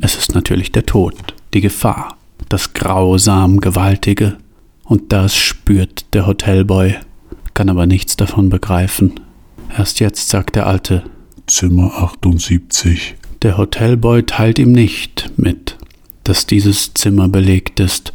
Es 0.00 0.16
ist 0.16 0.34
natürlich 0.34 0.72
der 0.72 0.86
Tod, 0.86 1.14
die 1.54 1.60
Gefahr, 1.60 2.16
das 2.48 2.72
grausam 2.72 3.60
Gewaltige, 3.60 4.36
und 4.86 5.12
das 5.12 5.36
spürt 5.36 6.14
der 6.14 6.26
Hotelboy, 6.26 6.94
kann 7.54 7.68
aber 7.68 7.86
nichts 7.86 8.16
davon 8.16 8.48
begreifen. 8.48 9.20
Erst 9.76 10.00
jetzt 10.00 10.28
sagt 10.28 10.56
der 10.56 10.66
Alte 10.66 11.02
Zimmer 11.46 11.92
78. 11.98 13.16
Der 13.42 13.58
Hotelboy 13.58 14.22
teilt 14.22 14.58
ihm 14.58 14.72
nicht 14.72 15.30
mit, 15.36 15.76
dass 16.24 16.46
dieses 16.46 16.94
Zimmer 16.94 17.28
belegt 17.28 17.80
ist, 17.80 18.12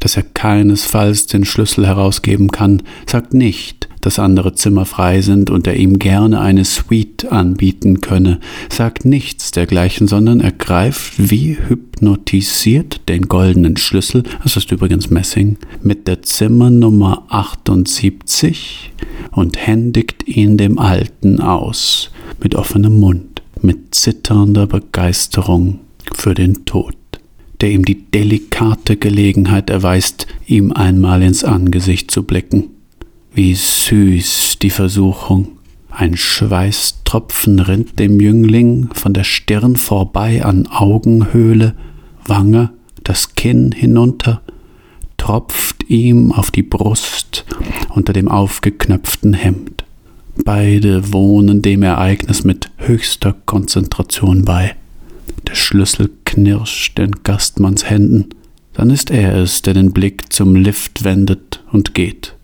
dass 0.00 0.16
er 0.16 0.22
keinesfalls 0.22 1.26
den 1.26 1.44
Schlüssel 1.44 1.86
herausgeben 1.86 2.50
kann, 2.50 2.82
sagt 3.06 3.32
nicht, 3.34 3.77
dass 4.00 4.18
andere 4.18 4.54
Zimmer 4.54 4.84
frei 4.84 5.20
sind 5.22 5.50
und 5.50 5.66
er 5.66 5.76
ihm 5.76 5.98
gerne 5.98 6.40
eine 6.40 6.64
Suite 6.64 7.30
anbieten 7.30 8.00
könne, 8.00 8.40
sagt 8.70 9.04
nichts 9.04 9.50
dergleichen, 9.50 10.06
sondern 10.06 10.40
ergreift 10.40 11.14
wie 11.16 11.58
hypnotisiert 11.68 13.08
den 13.08 13.22
goldenen 13.22 13.76
Schlüssel, 13.76 14.22
das 14.42 14.56
ist 14.56 14.70
übrigens 14.70 15.10
Messing, 15.10 15.56
mit 15.82 16.08
der 16.08 16.22
Zimmernummer 16.22 17.24
78 17.28 18.92
und 19.32 19.56
händigt 19.56 20.26
ihn 20.28 20.56
dem 20.56 20.78
Alten 20.78 21.40
aus, 21.40 22.10
mit 22.42 22.54
offenem 22.54 22.98
Mund, 22.98 23.42
mit 23.62 23.94
zitternder 23.94 24.66
Begeisterung 24.66 25.80
für 26.14 26.34
den 26.34 26.64
Tod. 26.64 26.94
Der 27.60 27.72
ihm 27.72 27.84
die 27.84 28.02
delikate 28.02 28.96
Gelegenheit 28.96 29.68
erweist, 29.68 30.28
ihm 30.46 30.72
einmal 30.72 31.22
ins 31.22 31.42
Angesicht 31.42 32.10
zu 32.10 32.22
blicken. 32.22 32.70
Wie 33.38 33.54
süß 33.54 34.58
die 34.62 34.70
Versuchung. 34.70 35.58
Ein 35.90 36.16
Schweißtropfen 36.16 37.60
rinnt 37.60 37.96
dem 38.00 38.18
Jüngling 38.18 38.88
von 38.92 39.14
der 39.14 39.22
Stirn 39.22 39.76
vorbei 39.76 40.44
an 40.44 40.66
Augenhöhle, 40.66 41.74
Wange, 42.26 42.70
das 43.04 43.36
Kinn 43.36 43.70
hinunter, 43.70 44.42
tropft 45.18 45.88
ihm 45.88 46.32
auf 46.32 46.50
die 46.50 46.64
Brust 46.64 47.44
unter 47.90 48.12
dem 48.12 48.26
aufgeknöpften 48.26 49.34
Hemd. 49.34 49.84
Beide 50.44 51.12
wohnen 51.12 51.62
dem 51.62 51.84
Ereignis 51.84 52.42
mit 52.42 52.72
höchster 52.78 53.36
Konzentration 53.46 54.44
bei. 54.44 54.74
Der 55.46 55.54
Schlüssel 55.54 56.10
knirscht 56.24 56.98
in 56.98 57.12
Gastmanns 57.22 57.88
Händen. 57.88 58.30
Dann 58.72 58.90
ist 58.90 59.12
er 59.12 59.36
es, 59.36 59.62
der 59.62 59.74
den 59.74 59.92
Blick 59.92 60.32
zum 60.32 60.56
Lift 60.56 61.04
wendet 61.04 61.62
und 61.70 61.94
geht. 61.94 62.34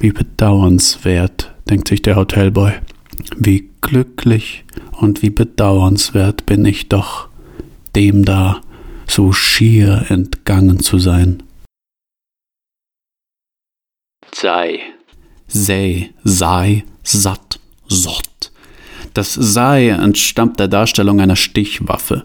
Wie 0.00 0.12
bedauernswert, 0.12 1.52
denkt 1.68 1.88
sich 1.88 2.00
der 2.00 2.16
Hotelboy. 2.16 2.72
Wie 3.36 3.68
glücklich 3.82 4.64
und 4.92 5.20
wie 5.20 5.28
bedauernswert 5.28 6.46
bin 6.46 6.64
ich 6.64 6.88
doch, 6.88 7.28
dem 7.94 8.24
da 8.24 8.62
so 9.06 9.32
schier 9.32 10.06
entgangen 10.08 10.80
zu 10.80 10.98
sein. 10.98 11.42
Sei, 14.32 14.80
sei, 15.46 16.14
sei, 16.24 16.84
satt, 17.02 17.60
sott. 17.86 18.52
Das 19.12 19.34
sei 19.34 19.90
entstammt 19.90 20.58
der 20.60 20.68
Darstellung 20.68 21.20
einer 21.20 21.36
Stichwaffe. 21.36 22.24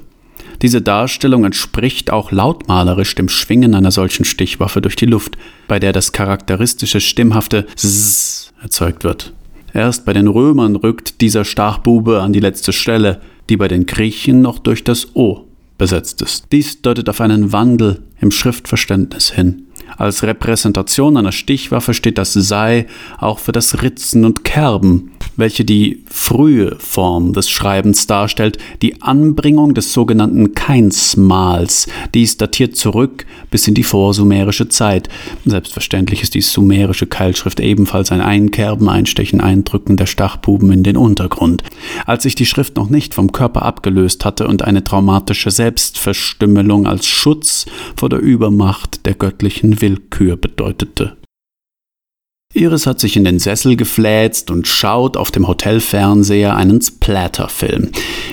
Diese 0.62 0.82
Darstellung 0.82 1.46
entspricht 1.46 2.12
auch 2.12 2.32
lautmalerisch 2.32 3.16
dem 3.16 3.30
Schwingen 3.30 3.76
einer 3.76 3.92
solchen 3.92 4.26
Stichwaffe 4.26 4.82
durch 4.82 4.96
die 4.96 5.06
Luft, 5.06 5.38
bei 5.68 5.80
der 5.80 5.94
das 5.94 6.12
charakteristische 6.12 7.02
stimmhafte 7.02 7.66
S 7.76 8.54
erzeugt 8.62 9.04
wird. 9.04 9.34
Erst 9.74 10.06
bei 10.06 10.14
den 10.14 10.28
Römern 10.28 10.76
rückt 10.76 11.20
dieser 11.22 11.44
Stachbube 11.44 12.22
an 12.22 12.32
die 12.32 12.40
letzte 12.40 12.72
Stelle, 12.72 13.22
die 13.50 13.58
bei 13.58 13.68
den 13.68 13.86
Griechen 13.86 14.42
noch 14.42 14.60
durch 14.60 14.84
das 14.84 15.16
O 15.16 15.46
besetzt 15.78 16.22
ist. 16.22 16.46
Dies 16.52 16.82
deutet 16.82 17.10
auf 17.10 17.22
einen 17.22 17.52
Wandel 17.52 18.02
im 18.20 18.32
Schriftverständnis 18.32 19.32
hin. 19.32 19.66
Als 19.98 20.24
Repräsentation 20.24 21.16
einer 21.16 21.32
Stichwaffe 21.32 21.94
steht 21.94 22.18
das 22.18 22.34
Sei 22.34 22.88
auch 23.18 23.40
für 23.40 23.52
das 23.52 23.82
Ritzen 23.82 24.26
und 24.26 24.44
Kerben, 24.44 25.12
welche 25.38 25.64
die 25.64 26.04
frühe 26.08 26.76
Form 26.80 27.34
des 27.34 27.50
Schreibens 27.50 28.08
darstellt, 28.08 28.58
die 28.82 29.02
Anbringung 29.02 29.74
des 29.74 29.94
sogenannten 29.94 30.54
Keinsmals. 30.54 31.88
Dies 32.14 32.38
datiert 32.38 32.76
zurück 32.76 33.26
bis 33.52 33.68
in 33.68 33.74
die 33.74 33.84
vorsumerische 33.84 34.68
Zeit. 34.70 35.10
Selbstverständlich 35.46 36.24
ist 36.24 36.36
die 36.36 36.42
sumerische 36.42 37.08
Keilschrift 37.08 37.60
ebenfalls 37.60 38.12
ein 38.12 38.22
Einkerben, 38.22 38.90
Einstechen, 38.90 39.40
Eindrücken 39.40 39.98
der 39.98 40.08
Stachbuben 40.08 40.72
in 40.72 40.84
den 40.84 40.98
Untergrund. 40.98 41.64
Als 42.06 42.24
sich 42.24 42.36
die 42.36 42.46
Schrift 42.46 42.76
noch 42.76 42.90
nicht 42.90 43.14
vom 43.14 43.32
Körper 43.32 43.64
abgelöst 43.64 44.26
hatte 44.26 44.48
und 44.48 44.64
eine 44.64 44.84
traumatische 44.84 45.52
Selbstverstümmelung 45.52 46.86
als 46.86 47.08
Schutz 47.08 47.66
vor 47.96 48.05
der 48.10 48.20
Übermacht 48.20 49.06
der 49.06 49.14
göttlichen 49.14 49.82
Willkür 49.82 50.38
bedeutete. 50.38 51.18
Iris 52.54 52.88
hat 52.88 53.02
sich 53.02 53.18
in 53.18 53.26
den 53.26 53.40
Sessel 53.40 53.76
gefläzt 53.76 54.50
und 54.50 54.66
schaut 54.66 55.18
auf 55.18 55.30
dem 55.30 55.48
Hotelfernseher 55.48 56.56
einen 56.56 56.82
Splatterfilm. 56.82 57.90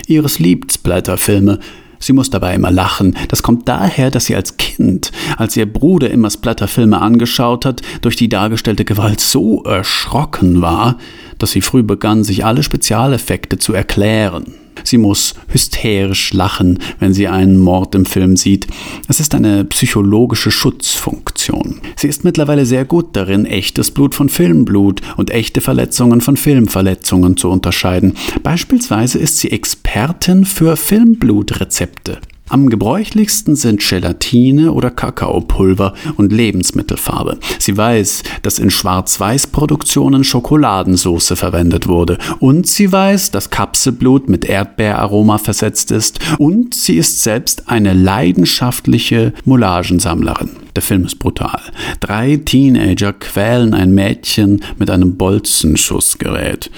Iris 0.06 0.38
liebt 0.38 0.72
Splatterfilme. 0.72 1.58
Sie 1.98 2.12
muss 2.12 2.30
dabei 2.30 2.54
immer 2.54 2.70
lachen. 2.70 3.16
Das 3.28 3.42
kommt 3.42 3.68
daher, 3.68 4.10
dass 4.12 4.26
sie 4.26 4.36
als 4.36 4.56
Kind, 4.58 5.10
als 5.36 5.56
ihr 5.56 5.66
Bruder 5.66 6.10
immer 6.10 6.30
Splatterfilme 6.30 7.00
angeschaut 7.00 7.64
hat, 7.64 7.82
durch 8.00 8.14
die 8.14 8.28
dargestellte 8.28 8.84
Gewalt 8.84 9.20
so 9.20 9.64
erschrocken 9.64 10.62
war, 10.62 10.98
dass 11.38 11.50
sie 11.50 11.60
früh 11.60 11.82
begann, 11.82 12.22
sich 12.22 12.44
alle 12.44 12.62
Spezialeffekte 12.62 13.58
zu 13.58 13.72
erklären. 13.72 14.54
Sie 14.84 14.98
muss 14.98 15.34
hysterisch 15.48 16.32
lachen, 16.32 16.78
wenn 16.98 17.12
sie 17.12 17.28
einen 17.28 17.58
Mord 17.58 17.94
im 17.94 18.04
Film 18.04 18.36
sieht. 18.36 18.66
Es 19.08 19.20
ist 19.20 19.34
eine 19.34 19.64
psychologische 19.64 20.50
Schutzfunktion. 20.50 21.80
Sie 21.96 22.08
ist 22.08 22.24
mittlerweile 22.24 22.66
sehr 22.66 22.84
gut 22.84 23.16
darin, 23.16 23.46
echtes 23.46 23.90
Blut 23.90 24.14
von 24.14 24.28
Filmblut 24.28 25.00
und 25.16 25.30
echte 25.30 25.60
Verletzungen 25.60 26.20
von 26.20 26.36
Filmverletzungen 26.36 27.36
zu 27.36 27.50
unterscheiden. 27.50 28.14
Beispielsweise 28.42 29.18
ist 29.18 29.38
sie 29.38 29.50
Expertin 29.50 30.44
für 30.44 30.76
Filmblutrezepte. 30.76 32.18
Am 32.48 32.68
gebräuchlichsten 32.68 33.56
sind 33.56 33.80
Gelatine 33.80 34.72
oder 34.72 34.90
Kakaopulver 34.90 35.94
und 36.16 36.32
Lebensmittelfarbe. 36.32 37.38
Sie 37.58 37.76
weiß, 37.76 38.24
dass 38.42 38.58
in 38.58 38.70
Schwarz-Weiß-Produktionen 38.70 40.22
Schokoladensauce 40.22 41.32
verwendet 41.34 41.88
wurde. 41.88 42.18
Und 42.40 42.66
sie 42.66 42.92
weiß, 42.92 43.30
dass 43.30 43.50
Kapselblut 43.50 44.28
mit 44.28 44.44
Erdbeeraroma 44.44 45.38
versetzt 45.38 45.90
ist. 45.92 46.18
Und 46.38 46.74
sie 46.74 46.96
ist 46.96 47.22
selbst 47.22 47.70
eine 47.70 47.94
leidenschaftliche 47.94 49.32
Moulagensammlerin. 49.44 50.50
Der 50.74 50.82
Film 50.82 51.04
ist 51.04 51.18
brutal. 51.18 51.60
Drei 52.00 52.38
Teenager 52.38 53.12
quälen 53.12 53.74
ein 53.74 53.92
Mädchen 53.92 54.62
mit 54.78 54.88
einem 54.88 55.16
Bolzenschussgerät. 55.16 56.70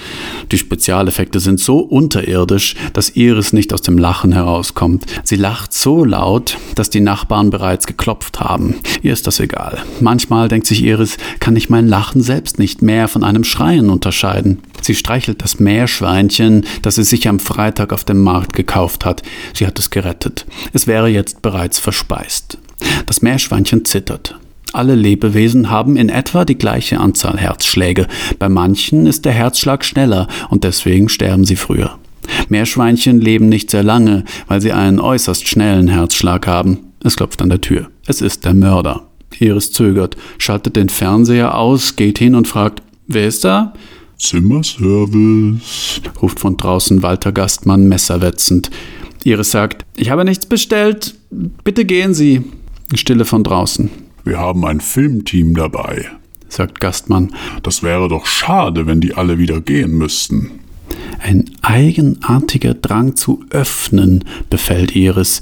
Die 0.51 0.57
Spezialeffekte 0.57 1.39
sind 1.39 1.61
so 1.61 1.79
unterirdisch, 1.79 2.75
dass 2.93 3.15
Iris 3.15 3.53
nicht 3.53 3.73
aus 3.73 3.81
dem 3.81 3.97
Lachen 3.97 4.33
herauskommt. 4.33 5.05
Sie 5.23 5.37
lacht 5.37 5.71
so 5.71 6.03
laut, 6.03 6.57
dass 6.75 6.89
die 6.89 6.99
Nachbarn 6.99 7.51
bereits 7.51 7.87
geklopft 7.87 8.41
haben. 8.41 8.75
Ihr 9.01 9.13
ist 9.13 9.27
das 9.27 9.39
egal. 9.39 9.77
Manchmal 10.01 10.49
denkt 10.49 10.67
sich 10.67 10.83
Iris, 10.83 11.17
kann 11.39 11.55
ich 11.55 11.69
mein 11.69 11.87
Lachen 11.87 12.21
selbst 12.21 12.59
nicht 12.59 12.81
mehr 12.81 13.07
von 13.07 13.23
einem 13.23 13.45
Schreien 13.45 13.89
unterscheiden. 13.89 14.59
Sie 14.81 14.95
streichelt 14.95 15.41
das 15.41 15.59
Meerschweinchen, 15.59 16.65
das 16.81 16.95
sie 16.95 17.03
sich 17.03 17.27
am 17.29 17.39
Freitag 17.39 17.93
auf 17.93 18.03
dem 18.03 18.21
Markt 18.21 18.53
gekauft 18.53 19.05
hat. 19.05 19.23
Sie 19.53 19.65
hat 19.65 19.79
es 19.79 19.89
gerettet. 19.89 20.45
Es 20.73 20.85
wäre 20.85 21.07
jetzt 21.07 21.41
bereits 21.41 21.79
verspeist. 21.79 22.57
Das 23.05 23.21
Meerschweinchen 23.21 23.85
zittert. 23.85 24.39
Alle 24.73 24.95
Lebewesen 24.95 25.69
haben 25.69 25.95
in 25.95 26.09
etwa 26.09 26.43
die 26.43 26.57
gleiche 26.57 26.99
Anzahl 26.99 27.37
Herzschläge. 27.37 28.07
Bei 28.39 28.49
manchen 28.49 29.05
ist 29.05 29.23
der 29.23 29.31
Herzschlag 29.31 29.85
schneller 29.85 30.27
und 30.49 30.63
deswegen 30.65 31.07
sterben 31.07 31.45
sie 31.45 31.55
früher. 31.55 31.97
Meerschweinchen 32.49 33.21
leben 33.21 33.47
nicht 33.47 33.71
sehr 33.71 33.83
lange, 33.83 34.25
weil 34.47 34.59
sie 34.59 34.73
einen 34.73 34.99
äußerst 34.99 35.47
schnellen 35.47 35.87
Herzschlag 35.87 36.47
haben. 36.47 36.79
Es 37.03 37.15
klopft 37.15 37.41
an 37.41 37.49
der 37.49 37.61
Tür. 37.61 37.87
Es 38.05 38.21
ist 38.21 38.45
der 38.45 38.53
Mörder. 38.53 39.03
Iris 39.39 39.71
zögert, 39.71 40.17
schaltet 40.37 40.75
den 40.75 40.89
Fernseher 40.89 41.57
aus, 41.57 41.95
geht 41.95 42.19
hin 42.19 42.35
und 42.35 42.47
fragt, 42.47 42.81
wer 43.07 43.27
ist 43.27 43.43
da? 43.43 43.73
Zimmerservice, 44.17 46.01
ruft 46.21 46.39
von 46.39 46.57
draußen 46.57 47.03
Walter 47.03 47.31
Gastmann 47.31 47.87
messerwetzend. 47.87 48.71
Iris 49.23 49.51
sagt, 49.51 49.85
ich 49.95 50.09
habe 50.09 50.23
nichts 50.23 50.45
bestellt, 50.45 51.15
bitte 51.63 51.85
gehen 51.85 52.13
Sie. 52.13 52.43
Stille 52.93 53.25
von 53.25 53.43
draußen. 53.43 53.89
Wir 54.23 54.39
haben 54.39 54.65
ein 54.65 54.79
Filmteam 54.79 55.55
dabei, 55.55 56.09
sagt 56.49 56.79
Gastmann. 56.79 57.33
Das 57.63 57.83
wäre 57.83 58.07
doch 58.07 58.25
schade, 58.25 58.85
wenn 58.85 59.01
die 59.01 59.15
alle 59.15 59.37
wieder 59.37 59.61
gehen 59.61 59.97
müssten. 59.97 60.59
Ein 61.19 61.45
eigenartiger 61.61 62.75
Drang 62.75 63.15
zu 63.15 63.43
öffnen 63.49 64.23
befällt 64.49 64.95
Iris. 64.95 65.41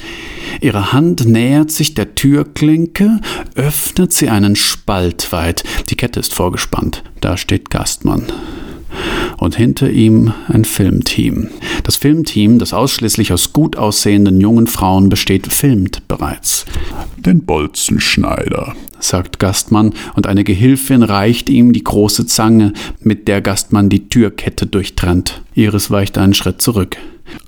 Ihre 0.61 0.93
Hand 0.93 1.25
nähert 1.25 1.71
sich 1.71 1.93
der 1.93 2.15
Türklinke, 2.15 3.19
öffnet 3.55 4.13
sie 4.13 4.29
einen 4.29 4.55
Spalt 4.55 5.31
weit. 5.31 5.63
Die 5.89 5.95
Kette 5.95 6.21
ist 6.21 6.33
vorgespannt. 6.33 7.03
Da 7.19 7.35
steht 7.35 7.69
Gastmann 7.69 8.23
und 9.37 9.55
hinter 9.55 9.89
ihm 9.89 10.33
ein 10.47 10.65
Filmteam. 10.65 11.49
Das 11.83 11.95
Filmteam, 11.95 12.59
das 12.59 12.73
ausschließlich 12.73 13.33
aus 13.33 13.53
gut 13.53 13.77
aussehenden 13.77 14.39
jungen 14.39 14.67
Frauen 14.67 15.09
besteht, 15.09 15.51
filmt 15.51 16.07
bereits. 16.07 16.65
Den 17.17 17.45
Bolzenschneider, 17.45 18.75
sagt 18.99 19.39
Gastmann, 19.39 19.93
und 20.15 20.27
eine 20.27 20.43
Gehilfin 20.43 21.03
reicht 21.03 21.49
ihm 21.49 21.73
die 21.73 21.83
große 21.83 22.25
Zange, 22.25 22.73
mit 23.01 23.27
der 23.27 23.41
Gastmann 23.41 23.89
die 23.89 24.09
Türkette 24.09 24.65
durchtrennt. 24.65 25.41
Iris 25.55 25.91
weicht 25.91 26.17
einen 26.17 26.33
Schritt 26.33 26.61
zurück. 26.61 26.97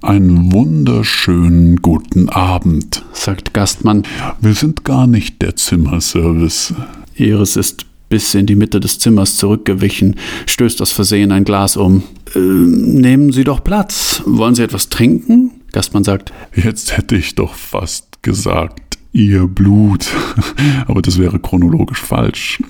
Einen 0.01 0.51
wunderschönen 0.51 1.77
guten 1.77 2.29
Abend, 2.29 3.03
sagt 3.11 3.53
Gastmann. 3.53 4.03
Wir 4.39 4.53
sind 4.53 4.83
gar 4.83 5.07
nicht 5.07 5.41
der 5.41 5.55
Zimmerservice. 5.55 6.73
Iris 7.15 7.55
ist 7.55 7.85
bis 8.16 8.34
in 8.34 8.45
die 8.45 8.55
Mitte 8.55 8.80
des 8.80 8.97
Zimmers 8.97 9.36
zurückgewichen, 9.36 10.16
stößt 10.45 10.82
aus 10.82 10.93
Versehen 10.93 11.34
ein 11.34 11.43
Glas 11.43 11.76
um. 11.76 12.01
Äh, 12.34 12.39
nehmen 12.39 13.34
Sie 13.34 13.43
doch 13.43 13.61
Platz. 13.61 14.24
Wollen 14.26 14.55
Sie 14.55 14.63
etwas 14.63 14.88
trinken? 14.88 15.51
Gastmann 15.74 16.05
sagt. 16.05 16.32
Jetzt 16.55 16.95
hätte 16.95 17.18
ich 17.18 17.36
doch 17.36 17.53
fast 17.55 18.24
gesagt, 18.24 18.97
Ihr 19.11 19.47
Blut. 19.47 20.07
Aber 20.88 21.01
das 21.01 21.20
wäre 21.20 21.39
chronologisch 21.39 21.99
falsch. 21.99 22.63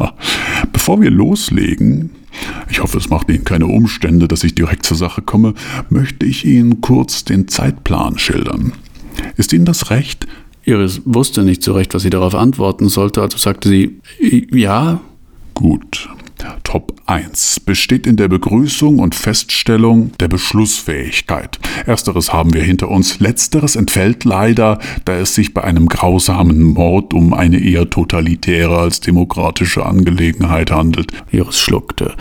Bevor 0.74 1.00
wir 1.00 1.10
loslegen, 1.10 2.10
ich 2.68 2.82
hoffe, 2.82 2.98
es 2.98 3.08
macht 3.08 3.30
Ihnen 3.30 3.44
keine 3.44 3.68
Umstände, 3.68 4.28
dass 4.28 4.44
ich 4.44 4.54
direkt 4.54 4.84
zur 4.84 4.98
Sache 4.98 5.22
komme, 5.22 5.54
möchte 5.88 6.26
ich 6.26 6.44
Ihnen 6.44 6.82
kurz 6.82 7.24
den 7.24 7.48
Zeitplan 7.48 8.18
schildern. 8.18 8.74
Ist 9.38 9.54
Ihnen 9.54 9.64
das 9.64 9.88
recht? 9.88 10.26
Iris 10.64 11.02
wusste 11.04 11.42
nicht 11.42 11.62
so 11.62 11.72
recht, 11.72 11.94
was 11.94 12.02
sie 12.02 12.10
darauf 12.10 12.34
antworten 12.34 12.88
sollte, 12.88 13.20
also 13.20 13.38
sagte 13.38 13.68
sie 13.68 14.00
ja. 14.52 15.00
Gut. 15.54 16.08
Top 16.64 16.94
1 17.06 17.60
besteht 17.60 18.06
in 18.06 18.16
der 18.16 18.28
Begrüßung 18.28 18.98
und 18.98 19.14
Feststellung 19.14 20.12
der 20.18 20.28
Beschlussfähigkeit. 20.28 21.58
Ersteres 21.86 22.32
haben 22.32 22.54
wir 22.54 22.62
hinter 22.62 22.88
uns, 22.88 23.20
letzteres 23.20 23.76
entfällt 23.76 24.24
leider, 24.24 24.78
da 25.04 25.16
es 25.16 25.34
sich 25.34 25.54
bei 25.54 25.64
einem 25.64 25.88
grausamen 25.88 26.62
Mord 26.62 27.14
um 27.14 27.34
eine 27.34 27.58
eher 27.58 27.90
totalitäre 27.90 28.78
als 28.78 29.00
demokratische 29.00 29.84
Angelegenheit 29.84 30.70
handelt. 30.70 31.12
Iris 31.30 31.58
schluckte. 31.58 32.14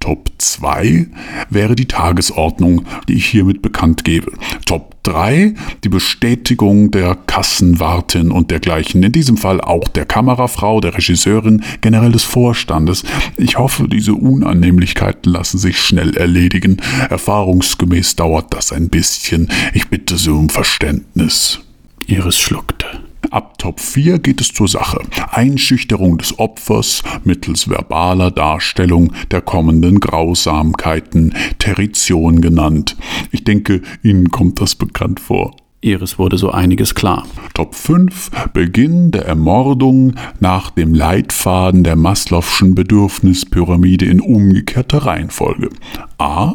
Top 0.00 0.30
2 0.38 1.06
wäre 1.50 1.74
die 1.74 1.86
Tagesordnung, 1.86 2.84
die 3.08 3.14
ich 3.14 3.26
hiermit 3.26 3.62
bekannt 3.62 4.04
gebe. 4.04 4.32
Top 4.66 4.94
3 5.04 5.54
die 5.84 5.88
Bestätigung 5.88 6.90
der 6.90 7.14
Kassenwartin 7.14 8.30
und 8.30 8.50
dergleichen. 8.50 9.02
In 9.02 9.12
diesem 9.12 9.36
Fall 9.36 9.60
auch 9.60 9.86
der 9.88 10.06
Kamerafrau, 10.06 10.80
der 10.80 10.94
Regisseurin, 10.94 11.62
generell 11.80 12.12
des 12.12 12.24
Vorstandes. 12.24 13.04
Ich 13.36 13.58
hoffe, 13.58 13.63
diese 13.88 14.14
Unannehmlichkeiten 14.14 15.32
lassen 15.32 15.58
sich 15.58 15.80
schnell 15.80 16.16
erledigen. 16.16 16.78
Erfahrungsgemäß 17.10 18.16
dauert 18.16 18.52
das 18.52 18.72
ein 18.72 18.88
bisschen. 18.88 19.50
Ich 19.72 19.88
bitte 19.88 20.16
Sie 20.16 20.30
um 20.30 20.48
Verständnis. 20.48 21.60
Iris 22.06 22.38
schluckte. 22.38 22.86
Ab 23.30 23.58
Top 23.58 23.80
4 23.80 24.18
geht 24.18 24.40
es 24.40 24.52
zur 24.52 24.68
Sache. 24.68 25.00
Einschüchterung 25.30 26.18
des 26.18 26.38
Opfers 26.38 27.02
mittels 27.24 27.68
verbaler 27.68 28.30
Darstellung 28.30 29.12
der 29.30 29.40
kommenden 29.40 30.00
Grausamkeiten, 30.00 31.34
Territion 31.58 32.40
genannt. 32.40 32.96
Ich 33.32 33.44
denke, 33.44 33.82
Ihnen 34.02 34.30
kommt 34.30 34.60
das 34.60 34.74
bekannt 34.74 35.20
vor. 35.20 35.56
Iris 35.84 36.18
wurde 36.18 36.38
so 36.38 36.50
einiges 36.50 36.94
klar. 36.94 37.24
Top 37.52 37.74
5 37.74 38.30
Beginn 38.54 39.10
der 39.10 39.26
Ermordung 39.26 40.14
nach 40.40 40.70
dem 40.70 40.94
Leitfaden 40.94 41.84
der 41.84 41.96
Maslow'schen 41.96 42.74
Bedürfnispyramide 42.74 44.06
in 44.06 44.20
umgekehrter 44.20 44.98
Reihenfolge. 44.98 45.68
A. 46.18 46.54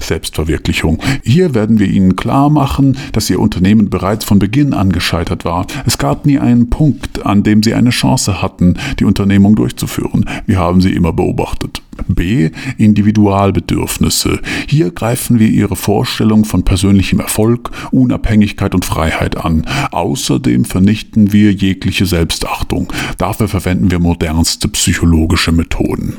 Selbstverwirklichung. 0.00 1.02
Hier 1.22 1.54
werden 1.54 1.78
wir 1.78 1.88
Ihnen 1.88 2.16
klar 2.16 2.50
machen, 2.50 2.96
dass 3.12 3.30
Ihr 3.30 3.40
Unternehmen 3.40 3.90
bereits 3.90 4.24
von 4.24 4.38
Beginn 4.38 4.74
an 4.74 4.92
gescheitert 4.92 5.44
war. 5.44 5.66
Es 5.86 5.98
gab 5.98 6.26
nie 6.26 6.38
einen 6.38 6.70
Punkt, 6.70 7.24
an 7.24 7.42
dem 7.42 7.62
Sie 7.62 7.74
eine 7.74 7.90
Chance 7.90 8.42
hatten, 8.42 8.76
die 8.98 9.04
Unternehmung 9.04 9.56
durchzuführen. 9.56 10.26
Wir 10.46 10.58
haben 10.58 10.80
Sie 10.80 10.92
immer 10.92 11.12
beobachtet. 11.12 11.82
B. 12.08 12.50
Individualbedürfnisse. 12.76 14.40
Hier 14.66 14.90
greifen 14.90 15.38
wir 15.38 15.48
Ihre 15.48 15.76
Vorstellung 15.76 16.44
von 16.44 16.64
persönlichem 16.64 17.20
Erfolg, 17.20 17.70
Unabhängigkeit 17.92 18.74
und 18.74 18.84
Freiheit 18.84 19.36
an. 19.36 19.64
Außerdem 19.92 20.64
vernichten 20.64 21.32
wir 21.32 21.52
jegliche 21.52 22.06
Selbstachtung. 22.06 22.92
Dafür 23.18 23.48
verwenden 23.48 23.90
wir 23.90 24.00
modernste 24.00 24.68
psychologische 24.68 25.52
Methoden. 25.52 26.14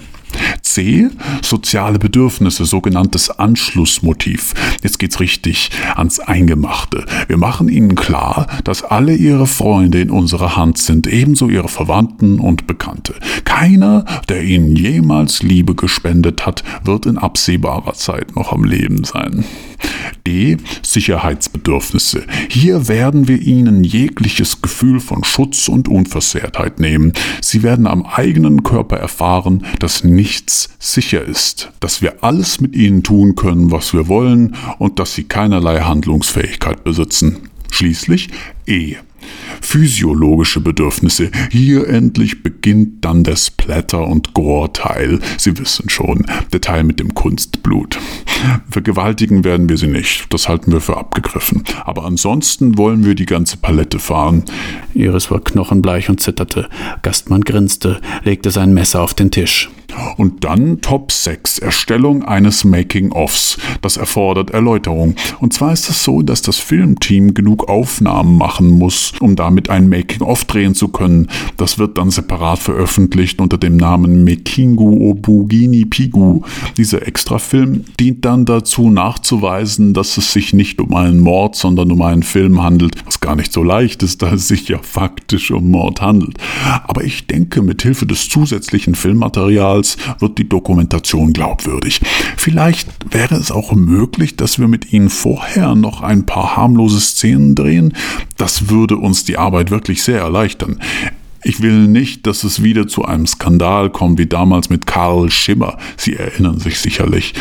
C. 0.61 1.07
Soziale 1.41 1.99
Bedürfnisse, 1.99 2.65
sogenanntes 2.65 3.29
Anschlussmotiv. 3.29 4.53
Jetzt 4.83 4.99
geht's 4.99 5.19
richtig 5.19 5.69
ans 5.95 6.19
Eingemachte. 6.19 7.05
Wir 7.27 7.37
machen 7.37 7.69
Ihnen 7.69 7.95
klar, 7.95 8.47
dass 8.63 8.83
alle 8.83 9.15
Ihre 9.15 9.47
Freunde 9.47 10.01
in 10.01 10.11
unserer 10.11 10.55
Hand 10.55 10.77
sind, 10.77 11.07
ebenso 11.07 11.49
Ihre 11.49 11.69
Verwandten 11.69 12.39
und 12.39 12.67
Bekannte. 12.67 13.15
Keiner, 13.45 14.03
der 14.27 14.43
Ihnen 14.43 14.75
jemals 14.75 15.43
Liebe 15.43 15.75
gespendet 15.75 16.45
hat, 16.45 16.63
wird 16.83 17.05
in 17.05 17.17
absehbarer 17.17 17.93
Zeit 17.93 18.35
noch 18.35 18.51
am 18.51 18.63
Leben 18.63 19.03
sein. 19.03 19.45
D. 20.27 20.57
Sicherheitsbedürfnisse. 20.81 22.23
Hier 22.49 22.87
werden 22.87 23.27
wir 23.27 23.41
Ihnen 23.41 23.83
jegliches 23.83 24.61
Gefühl 24.61 24.99
von 24.99 25.23
Schutz 25.23 25.67
und 25.67 25.87
Unversehrtheit 25.87 26.79
nehmen. 26.79 27.13
Sie 27.41 27.63
werden 27.63 27.87
am 27.87 28.05
eigenen 28.05 28.63
Körper 28.63 28.97
erfahren, 28.97 29.65
dass 29.79 30.03
nichts 30.03 30.24
sicher 30.79 31.23
ist, 31.23 31.71
dass 31.79 32.01
wir 32.01 32.23
alles 32.23 32.59
mit 32.61 32.75
Ihnen 32.75 33.03
tun 33.03 33.35
können, 33.35 33.71
was 33.71 33.93
wir 33.93 34.07
wollen 34.07 34.55
und 34.79 34.99
dass 34.99 35.13
Sie 35.13 35.23
keinerlei 35.23 35.81
Handlungsfähigkeit 35.81 36.83
besitzen. 36.83 37.49
Schließlich 37.71 38.29
E. 38.67 38.95
Physiologische 39.61 40.59
Bedürfnisse. 40.59 41.31
Hier 41.51 41.87
endlich 41.87 42.43
beginnt 42.43 43.03
dann 43.05 43.23
der 43.23 43.35
Splatter- 43.35 44.07
und 44.07 44.33
Gore-Teil. 44.33 45.19
Sie 45.37 45.57
wissen 45.57 45.89
schon, 45.89 46.25
der 46.53 46.61
Teil 46.61 46.83
mit 46.83 46.99
dem 46.99 47.13
Kunstblut. 47.13 47.99
Vergewaltigen 48.69 49.43
werden 49.43 49.69
wir 49.69 49.77
sie 49.77 49.87
nicht, 49.87 50.31
das 50.33 50.49
halten 50.49 50.71
wir 50.71 50.81
für 50.81 50.97
abgegriffen. 50.97 51.63
Aber 51.83 52.05
ansonsten 52.05 52.77
wollen 52.77 53.05
wir 53.05 53.15
die 53.15 53.25
ganze 53.25 53.57
Palette 53.57 53.99
fahren. 53.99 54.43
Iris 54.93 55.31
war 55.31 55.39
knochenbleich 55.39 56.09
und 56.09 56.21
zitterte. 56.21 56.69
Gastmann 57.01 57.41
grinste, 57.41 58.01
legte 58.23 58.51
sein 58.51 58.73
Messer 58.73 59.01
auf 59.01 59.13
den 59.13 59.31
Tisch. 59.31 59.69
Und 60.17 60.43
dann 60.43 60.81
Top 60.81 61.11
6, 61.11 61.59
Erstellung 61.59 62.23
eines 62.23 62.63
Making-ofs. 62.63 63.57
Das 63.81 63.97
erfordert 63.97 64.51
Erläuterung. 64.51 65.15
Und 65.39 65.53
zwar 65.53 65.73
ist 65.73 65.89
es 65.89 66.03
so, 66.03 66.21
dass 66.21 66.41
das 66.41 66.57
Filmteam 66.57 67.33
genug 67.33 67.69
Aufnahmen 67.69 68.37
machen 68.37 68.69
muss, 68.69 69.13
um 69.21 69.35
damit 69.35 69.69
ein 69.69 69.89
Making-of 69.89 70.45
drehen 70.45 70.75
zu 70.75 70.89
können. 70.89 71.27
Das 71.57 71.77
wird 71.79 71.97
dann 71.97 72.11
separat 72.11 72.59
veröffentlicht 72.59 73.39
unter 73.39 73.57
dem 73.57 73.77
Namen 73.77 74.23
Mekingu 74.23 75.09
Obugini 75.09 75.85
Pigu. 75.85 76.41
Dieser 76.77 77.07
Extrafilm 77.07 77.85
dient 77.99 78.25
dann 78.25 78.45
dazu 78.45 78.89
nachzuweisen, 78.89 79.93
dass 79.93 80.17
es 80.17 80.31
sich 80.31 80.53
nicht 80.53 80.81
um 80.81 80.93
einen 80.93 81.19
Mord, 81.19 81.55
sondern 81.55 81.91
um 81.91 82.01
einen 82.01 82.23
Film 82.23 82.61
handelt, 82.61 82.95
was 83.05 83.19
gar 83.19 83.35
nicht 83.35 83.53
so 83.53 83.63
leicht 83.63 84.03
ist, 84.03 84.21
da 84.21 84.33
es 84.33 84.47
sich 84.47 84.67
ja 84.67 84.79
faktisch 84.81 85.51
um 85.51 85.71
Mord 85.71 86.01
handelt. 86.01 86.37
Aber 86.85 87.03
ich 87.03 87.27
denke, 87.27 87.61
mit 87.61 87.81
Hilfe 87.81 88.05
des 88.05 88.29
zusätzlichen 88.29 88.95
Filmmaterials 88.95 89.97
wird 90.19 90.37
die 90.37 90.49
Dokumentation 90.49 91.33
glaubwürdig. 91.33 92.01
Vielleicht 92.37 92.89
wäre 93.09 93.35
es 93.35 93.51
auch 93.51 93.73
möglich, 93.73 94.35
dass 94.35 94.59
wir 94.59 94.67
mit 94.67 94.91
Ihnen 94.91 95.09
vorher 95.09 95.75
noch 95.75 96.01
ein 96.01 96.25
paar 96.25 96.55
harmlose 96.55 96.99
Szenen 96.99 97.55
drehen. 97.55 97.93
Das 98.37 98.69
würde 98.69 98.97
uns 99.05 99.23
die 99.23 99.37
Arbeit 99.37 99.71
wirklich 99.71 100.03
sehr 100.03 100.19
erleichtern. 100.19 100.79
Ich 101.47 101.61
will 101.61 101.87
nicht, 101.87 102.25
dass 102.25 102.43
es 102.43 102.63
wieder 102.63 102.87
zu 102.87 103.05
einem 103.05 103.27
Skandal 103.27 103.91
kommt 103.91 104.17
wie 104.17 104.25
damals 104.25 104.71
mit 104.71 104.87
Karl 104.87 105.29
Schimmer. 105.29 105.77
Sie 105.95 106.15
erinnern 106.15 106.57
sich 106.57 106.79
sicherlich. 106.79 107.35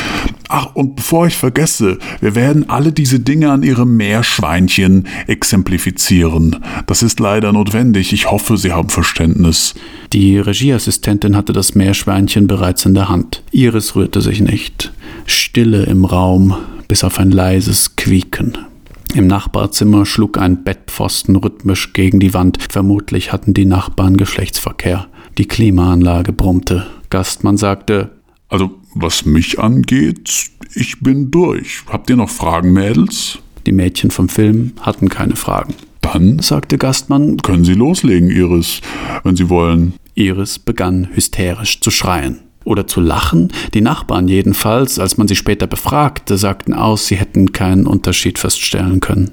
Ach, 0.51 0.75
und 0.75 0.97
bevor 0.97 1.27
ich 1.27 1.37
vergesse, 1.37 1.99
wir 2.21 2.35
werden 2.35 2.69
alle 2.69 2.93
diese 2.93 3.19
Dinge 3.19 3.51
an 3.51 3.63
Ihrem 3.63 3.97
Meerschweinchen 3.97 5.09
exemplifizieren. 5.27 6.57
Das 6.85 7.03
ist 7.03 7.19
leider 7.19 7.55
notwendig. 7.55 8.13
Ich 8.13 8.31
hoffe, 8.31 8.59
Sie 8.59 8.73
haben 8.73 8.91
Verständnis. 8.91 9.75
Die 10.13 10.39
Regieassistentin 10.39 11.35
hatte 11.35 11.55
das 11.55 11.75
Meerschweinchen 11.75 12.47
bereits 12.47 12.85
in 12.85 12.93
der 12.93 13.09
Hand. 13.09 13.43
Iris 13.53 13.97
rührte 13.97 14.21
sich 14.21 14.43
nicht. 14.43 14.93
Stille 15.25 15.85
im 15.85 16.05
Raum, 16.05 16.55
bis 16.89 17.05
auf 17.05 17.19
ein 17.19 17.31
leises 17.31 17.97
Quieken. 17.97 18.59
Im 19.15 19.29
Nachbarzimmer 19.29 20.07
schlug 20.07 20.39
ein 20.39 20.65
Bettpfosten 20.65 21.37
rhythmisch 21.37 21.93
gegen 21.93 22.19
die 22.19 22.35
Wand. 22.35 22.59
Vermutlich 22.61 23.33
hatten 23.33 23.55
die 23.55 23.65
Nachbarn 23.65 24.17
Geschlechtsverkehr. 24.17 25.07
Die 25.39 25.47
Klimaanlage 25.47 26.33
brummte. 26.33 26.89
Gastmann 27.11 27.57
sagte: 27.57 28.11
Also, 28.49 28.73
was 28.93 29.25
mich 29.25 29.61
angeht, 29.61 30.51
ich 30.75 30.99
bin 30.99 31.31
durch. 31.31 31.83
Habt 31.87 32.11
ihr 32.11 32.17
noch 32.17 32.29
Fragen, 32.29 32.73
Mädels? 32.73 33.39
Die 33.67 33.73
Mädchen 33.73 34.11
vom 34.11 34.29
Film 34.29 34.73
hatten 34.81 35.09
keine 35.09 35.37
Fragen. 35.37 35.75
Dann, 36.01 36.41
sagte 36.41 36.77
Gastmann, 36.77 37.37
können 37.37 37.65
Sie 37.65 37.75
loslegen, 37.75 38.31
Iris, 38.31 38.81
wenn 39.23 39.37
Sie 39.37 39.49
wollen. 39.49 39.95
Iris 40.17 40.59
begann 40.59 41.09
hysterisch 41.15 41.81
zu 41.81 41.93
schreien 41.93 42.44
oder 42.65 42.87
zu 42.87 43.01
lachen. 43.01 43.53
Die 43.75 43.81
Nachbarn 43.81 44.29
jedenfalls, 44.29 44.99
als 44.99 45.17
man 45.17 45.29
sie 45.29 45.37
später 45.37 45.67
befragte, 45.67 46.37
sagten 46.37 46.75
aus, 46.75 47.07
sie 47.07 47.17
hätten 47.17 47.53
keinen 47.53 47.87
Unterschied 47.87 48.39
feststellen 48.39 49.01
können. 49.01 49.33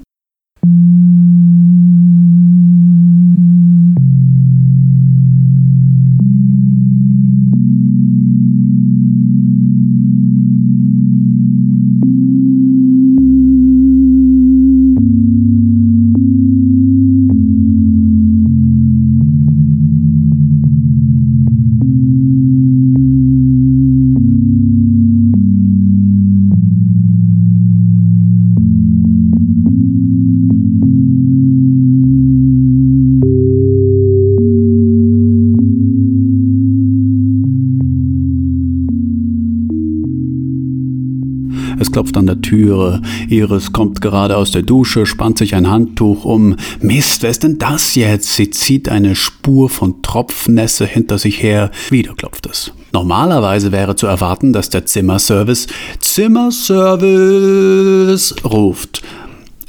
Klopft 41.92 42.16
an 42.16 42.26
der 42.26 42.40
Türe. 42.40 43.02
Iris 43.28 43.72
kommt 43.72 44.00
gerade 44.00 44.36
aus 44.36 44.50
der 44.50 44.62
Dusche, 44.62 45.06
spannt 45.06 45.38
sich 45.38 45.54
ein 45.54 45.70
Handtuch 45.70 46.24
um. 46.24 46.56
Mist, 46.80 47.22
wer 47.22 47.30
ist 47.30 47.42
denn 47.42 47.58
das 47.58 47.94
jetzt? 47.94 48.34
Sie 48.34 48.50
zieht 48.50 48.88
eine 48.88 49.14
Spur 49.14 49.68
von 49.68 50.02
Tropfnässe 50.02 50.86
hinter 50.86 51.18
sich 51.18 51.42
her. 51.42 51.70
Wieder 51.90 52.14
klopft 52.14 52.46
es. 52.50 52.72
Normalerweise 52.92 53.72
wäre 53.72 53.96
zu 53.96 54.06
erwarten, 54.06 54.52
dass 54.52 54.70
der 54.70 54.86
Zimmerservice 54.86 55.66
Zimmerservice 56.00 58.34
ruft. 58.44 59.02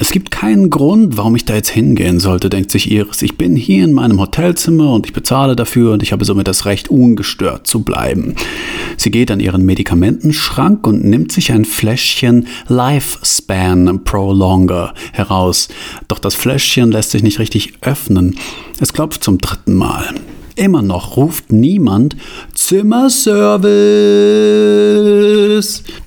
Es 0.03 0.11
gibt 0.11 0.31
keinen 0.31 0.69
Grund, 0.69 1.15
warum 1.15 1.33
ich 1.37 1.45
da 1.45 1.55
jetzt 1.55 1.69
hingehen 1.69 2.19
sollte, 2.19 2.49
denkt 2.49 2.71
sich 2.71 2.91
Iris. 2.91 3.21
Ich 3.21 3.37
bin 3.37 3.55
hier 3.55 3.85
in 3.85 3.93
meinem 3.93 4.19
Hotelzimmer 4.19 4.91
und 4.91 5.05
ich 5.05 5.13
bezahle 5.13 5.55
dafür 5.55 5.93
und 5.93 6.03
ich 6.03 6.11
habe 6.11 6.25
somit 6.25 6.49
das 6.49 6.65
Recht, 6.65 6.89
ungestört 6.89 7.67
zu 7.67 7.83
bleiben. 7.83 8.35
Sie 8.97 9.11
geht 9.11 9.31
an 9.31 9.39
ihren 9.39 9.63
Medikamentenschrank 9.63 10.85
und 10.85 11.05
nimmt 11.05 11.31
sich 11.31 11.53
ein 11.53 11.63
Fläschchen 11.63 12.47
Lifespan 12.67 14.03
Prolonger 14.03 14.93
heraus. 15.13 15.69
Doch 16.09 16.19
das 16.19 16.35
Fläschchen 16.35 16.91
lässt 16.91 17.11
sich 17.11 17.23
nicht 17.23 17.39
richtig 17.39 17.75
öffnen. 17.79 18.35
Es 18.81 18.91
klopft 18.91 19.23
zum 19.23 19.37
dritten 19.37 19.75
Mal. 19.75 20.03
Immer 20.57 20.81
noch 20.81 21.15
ruft 21.15 21.53
niemand 21.53 22.17
Zimmerservice. 22.53 23.63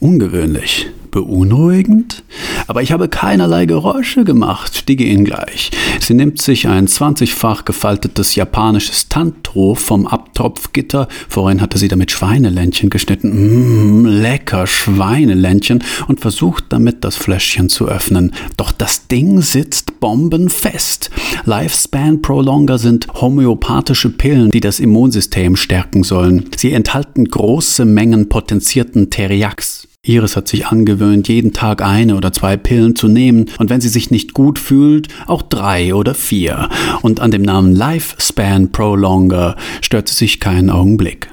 Ungewöhnlich 0.00 0.90
beunruhigend, 1.16 2.24
aber 2.66 2.82
ich 2.82 2.92
habe 2.92 3.08
keinerlei 3.08 3.64
Geräusche 3.64 4.24
gemacht, 4.24 4.86
die 4.86 4.96
gehen 4.96 5.24
gleich. 5.24 5.70
Sie 5.98 6.12
nimmt 6.12 6.42
sich 6.42 6.68
ein 6.68 6.88
20-fach 6.88 7.64
gefaltetes 7.64 8.34
japanisches 8.34 9.08
Tanto 9.08 9.74
vom 9.74 10.06
Abtropfgitter, 10.06 11.08
vorhin 11.26 11.62
hatte 11.62 11.78
sie 11.78 11.88
damit 11.88 12.10
Schweineländchen 12.10 12.90
geschnitten, 12.90 14.02
mmh, 14.02 14.10
lecker 14.10 14.66
Schweineländchen, 14.66 15.82
und 16.06 16.20
versucht 16.20 16.64
damit 16.68 17.02
das 17.02 17.16
Fläschchen 17.16 17.70
zu 17.70 17.88
öffnen. 17.88 18.34
Doch 18.58 18.70
das 18.70 19.08
Ding 19.08 19.40
sitzt 19.40 19.98
bombenfest. 20.00 21.10
Lifespan 21.46 22.20
Prolonger 22.20 22.76
sind 22.76 23.06
homöopathische 23.14 24.10
Pillen, 24.10 24.50
die 24.50 24.60
das 24.60 24.80
Immunsystem 24.80 25.56
stärken 25.56 26.02
sollen. 26.02 26.50
Sie 26.56 26.74
enthalten 26.74 27.24
große 27.24 27.86
Mengen 27.86 28.28
potenzierten 28.28 29.08
Teriax. 29.08 29.85
Iris 30.06 30.36
hat 30.36 30.48
sich 30.48 30.66
angewöhnt, 30.66 31.28
jeden 31.28 31.52
Tag 31.52 31.82
eine 31.82 32.16
oder 32.16 32.32
zwei 32.32 32.56
Pillen 32.56 32.94
zu 32.94 33.08
nehmen 33.08 33.46
und 33.58 33.70
wenn 33.70 33.80
sie 33.80 33.88
sich 33.88 34.10
nicht 34.10 34.34
gut 34.34 34.58
fühlt, 34.58 35.08
auch 35.26 35.42
drei 35.42 35.94
oder 35.94 36.14
vier. 36.14 36.68
Und 37.02 37.20
an 37.20 37.30
dem 37.30 37.42
Namen 37.42 37.74
Lifespan 37.74 38.70
Prolonger 38.70 39.56
stört 39.80 40.08
sie 40.08 40.14
sich 40.14 40.40
keinen 40.40 40.70
Augenblick. 40.70 41.28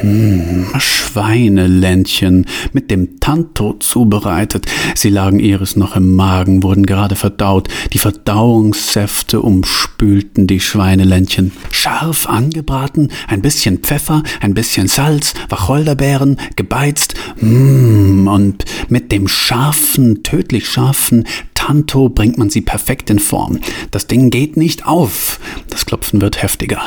Hm, 0.00 0.66
Schweineländchen 0.78 2.46
mit 2.72 2.90
dem 2.90 3.20
Tanto 3.20 3.74
zubereitet. 3.74 4.66
Sie 4.94 5.10
lagen 5.10 5.38
Iris 5.38 5.76
noch 5.76 5.96
im 5.96 6.14
Magen, 6.14 6.62
wurden 6.62 6.86
gerade 6.86 7.14
verdaut. 7.14 7.68
Die 7.92 7.98
Verdauungssäfte 7.98 9.40
umspülten 9.40 10.46
die 10.46 10.60
Schweineländchen. 10.60 11.52
Scharf 11.70 12.26
angebraten, 12.26 13.08
ein 13.28 13.42
bisschen 13.42 13.78
Pfeffer, 13.78 14.22
ein 14.40 14.54
bisschen 14.54 14.88
Salz, 14.88 15.34
Wacholderbeeren, 15.50 16.38
gebeizt. 16.56 17.14
Mmh, 17.40 18.32
und 18.32 18.64
mit 18.88 19.12
dem 19.12 19.28
scharfen, 19.28 20.22
tödlich 20.22 20.68
scharfen 20.68 21.24
Tanto 21.64 22.08
bringt 22.08 22.38
man 22.38 22.50
sie 22.50 22.60
perfekt 22.60 23.08
in 23.08 23.20
Form. 23.20 23.60
Das 23.92 24.08
Ding 24.08 24.30
geht 24.30 24.56
nicht 24.56 24.84
auf. 24.84 25.38
Das 25.70 25.86
Klopfen 25.86 26.20
wird 26.20 26.42
heftiger. 26.42 26.82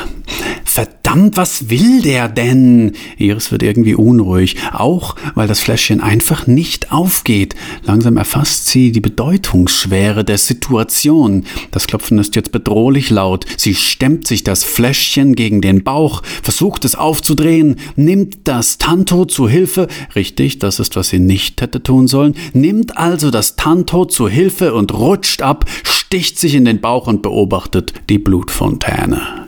Verdammt, 1.06 1.36
was 1.36 1.70
will 1.70 2.02
der 2.02 2.28
denn? 2.28 2.96
Iris 3.16 3.52
wird 3.52 3.62
irgendwie 3.62 3.94
unruhig, 3.94 4.56
auch 4.72 5.14
weil 5.36 5.46
das 5.46 5.60
Fläschchen 5.60 6.00
einfach 6.00 6.48
nicht 6.48 6.90
aufgeht. 6.90 7.54
Langsam 7.84 8.16
erfasst 8.16 8.66
sie 8.66 8.90
die 8.90 9.00
Bedeutungsschwere 9.00 10.24
der 10.24 10.38
Situation. 10.38 11.44
Das 11.70 11.86
Klopfen 11.86 12.18
ist 12.18 12.34
jetzt 12.34 12.50
bedrohlich 12.50 13.08
laut. 13.10 13.46
Sie 13.56 13.76
stemmt 13.76 14.26
sich 14.26 14.42
das 14.42 14.64
Fläschchen 14.64 15.36
gegen 15.36 15.60
den 15.60 15.84
Bauch, 15.84 16.24
versucht 16.42 16.84
es 16.84 16.96
aufzudrehen, 16.96 17.76
nimmt 17.94 18.38
das 18.42 18.78
Tanto 18.78 19.26
zu 19.26 19.48
Hilfe. 19.48 19.86
Richtig, 20.16 20.58
das 20.58 20.80
ist, 20.80 20.96
was 20.96 21.10
sie 21.10 21.20
nicht 21.20 21.60
hätte 21.60 21.84
tun 21.84 22.08
sollen. 22.08 22.34
Nimmt 22.52 22.98
also 22.98 23.30
das 23.30 23.54
Tanto 23.54 24.06
zu 24.06 24.28
Hilfe 24.28 24.74
und 24.74 24.92
rutscht 24.92 25.40
ab, 25.40 25.66
sticht 25.84 26.40
sich 26.40 26.56
in 26.56 26.64
den 26.64 26.80
Bauch 26.80 27.06
und 27.06 27.22
beobachtet 27.22 27.92
die 28.08 28.18
Blutfontäne. 28.18 29.45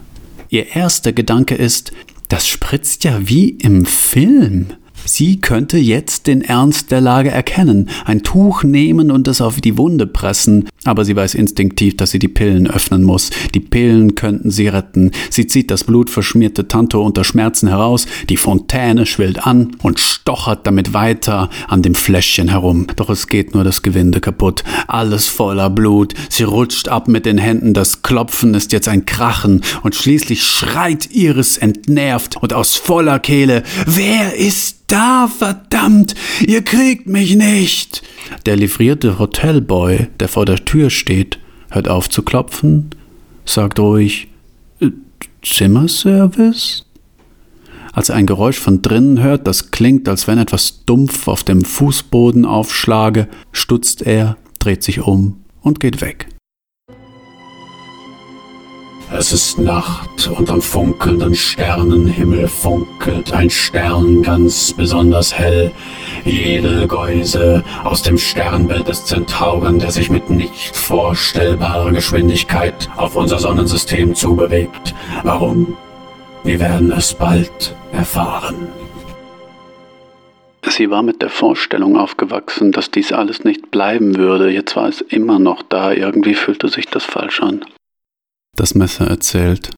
Ihr 0.51 0.75
erster 0.75 1.13
Gedanke 1.13 1.55
ist, 1.55 1.93
das 2.29 2.49
spritzt 2.49 3.05
ja 3.05 3.29
wie 3.29 3.51
im 3.51 3.85
Film. 3.85 4.69
Sie 5.05 5.41
könnte 5.41 5.79
jetzt 5.79 6.27
den 6.27 6.43
Ernst 6.43 6.91
der 6.91 7.01
Lage 7.01 7.31
erkennen, 7.31 7.89
ein 8.05 8.23
Tuch 8.23 8.63
nehmen 8.63 9.11
und 9.11 9.29
es 9.29 9.41
auf 9.41 9.61
die 9.61 9.79
Wunde 9.79 10.07
pressen, 10.07 10.69
aber 10.89 11.05
sie 11.05 11.17
weiß 11.17 11.35
instinktiv, 11.35 11.97
dass 11.97 12.11
sie 12.11 12.19
die 12.19 12.29
Pillen 12.29 12.69
öffnen 12.69 13.03
muss. 13.05 13.31
Die 13.55 13.61
Pillen 13.61 14.15
könnten 14.15 14.51
sie 14.51 14.69
retten. 14.69 15.11
Sie 15.31 15.47
zieht 15.47 15.71
das 15.71 15.85
blutverschmierte 15.85 16.69
Tanto 16.69 17.05
unter 17.05 17.25
Schmerzen 17.25 17.69
heraus, 17.69 18.07
die 18.29 18.37
Fontäne 18.37 19.07
schwillt 19.07 19.47
an 19.47 19.77
und 19.83 20.01
stochert 20.01 20.67
damit 20.67 20.95
weiter 20.95 21.51
an 21.69 21.83
dem 21.83 21.95
Fläschchen 21.95 22.49
herum. 22.49 22.87
Doch 22.97 23.11
es 23.11 23.27
geht 23.27 23.55
nur 23.55 23.65
das 23.65 23.83
Gewinde 23.83 24.21
kaputt. 24.21 24.65
Alles 24.87 25.29
voller 25.29 25.71
Blut. 25.71 26.15
Sie 26.29 26.45
rutscht 26.45 26.89
ab 26.89 27.09
mit 27.09 27.27
den 27.27 27.39
Händen, 27.39 27.75
das 27.75 28.03
Klopfen 28.03 28.55
ist 28.55 28.73
jetzt 28.73 28.89
ein 28.89 29.05
Krachen 29.07 29.63
und 29.83 29.95
schließlich 29.95 30.43
schreit 30.43 31.11
Iris 31.13 31.57
entnervt 31.59 32.37
und 32.37 32.53
aus 32.53 32.77
voller 32.77 33.19
Kehle, 33.19 33.63
wer 33.87 34.35
ist 34.37 34.79
da, 34.89 35.29
verdammt, 35.29 36.15
ihr 36.41 36.63
kriegt 36.63 37.07
mich 37.07 37.37
nicht. 37.37 38.03
Der 38.47 38.57
livrierte 38.57 39.19
Hotelboy, 39.19 40.09
der 40.19 40.29
vor 40.29 40.47
der 40.47 40.65
Tür 40.65 40.78
steht, 40.87 41.39
hört 41.71 41.89
auf 41.89 42.09
zu 42.09 42.23
klopfen, 42.23 42.91
sagt 43.45 43.79
ruhig 43.79 44.29
äh, 44.81 44.91
Zimmerservice? 45.43 46.85
Als 47.93 48.11
er 48.11 48.15
ein 48.15 48.27
Geräusch 48.27 48.59
von 48.59 48.81
drinnen 48.81 49.21
hört, 49.21 49.47
das 49.47 49.71
klingt, 49.73 50.09
als 50.09 50.29
wenn 50.29 50.39
etwas 50.39 50.85
dumpf 50.85 51.27
auf 51.27 51.43
dem 51.43 51.65
Fußboden 51.65 52.45
aufschlage, 52.45 53.29
stutzt 53.51 54.03
er, 54.03 54.37
dreht 54.61 54.85
sich 54.85 55.01
um 55.01 55.41
und 55.63 55.81
geht 55.81 56.01
weg. 56.01 56.29
Es 59.11 59.33
ist 59.33 59.59
Nacht 59.59 60.29
und 60.29 60.51
am 60.51 60.61
funkelnden 60.61 61.35
Sternenhimmel 61.35 62.47
funkelt 62.47 63.33
ein 63.33 63.49
Stern 63.49 64.23
ganz 64.23 64.75
besonders 64.75 65.33
hell. 65.33 65.73
Jede 66.25 66.87
Geuse 66.87 67.65
aus 67.85 68.03
dem 68.03 68.19
Sternbild 68.19 68.87
des 68.87 69.07
Zentauren, 69.07 69.79
der 69.79 69.93
sich 69.93 70.11
mit 70.11 70.29
nicht 70.29 70.77
vorstellbarer 70.77 71.91
Geschwindigkeit 71.91 72.91
auf 72.97 73.17
unser 73.17 73.39
Sonnensystem 73.39 74.15
zubewegt. 74.15 74.95
Warum? 75.23 75.75
Wir 76.45 76.61
werden 76.61 76.93
es 76.93 77.15
bald 77.15 77.75
erfahren. 77.93 78.69
Sie 80.67 80.91
war 80.91 81.03
mit 81.03 81.23
der 81.23 81.31
Vorstellung 81.31 81.97
aufgewachsen, 81.97 82.73
dass 82.73 82.91
dies 82.91 83.13
alles 83.13 83.43
nicht 83.43 83.71
bleiben 83.71 84.17
würde. 84.19 84.51
Jetzt 84.51 84.77
war 84.77 84.87
es 84.87 85.01
immer 85.01 85.39
noch 85.39 85.63
da. 85.63 85.93
Irgendwie 85.93 86.35
fühlte 86.35 86.69
sich 86.69 86.87
das 86.87 87.05
falsch 87.05 87.41
an 87.41 87.65
das 88.59 88.75
Messer 88.75 89.07
erzählt. 89.07 89.71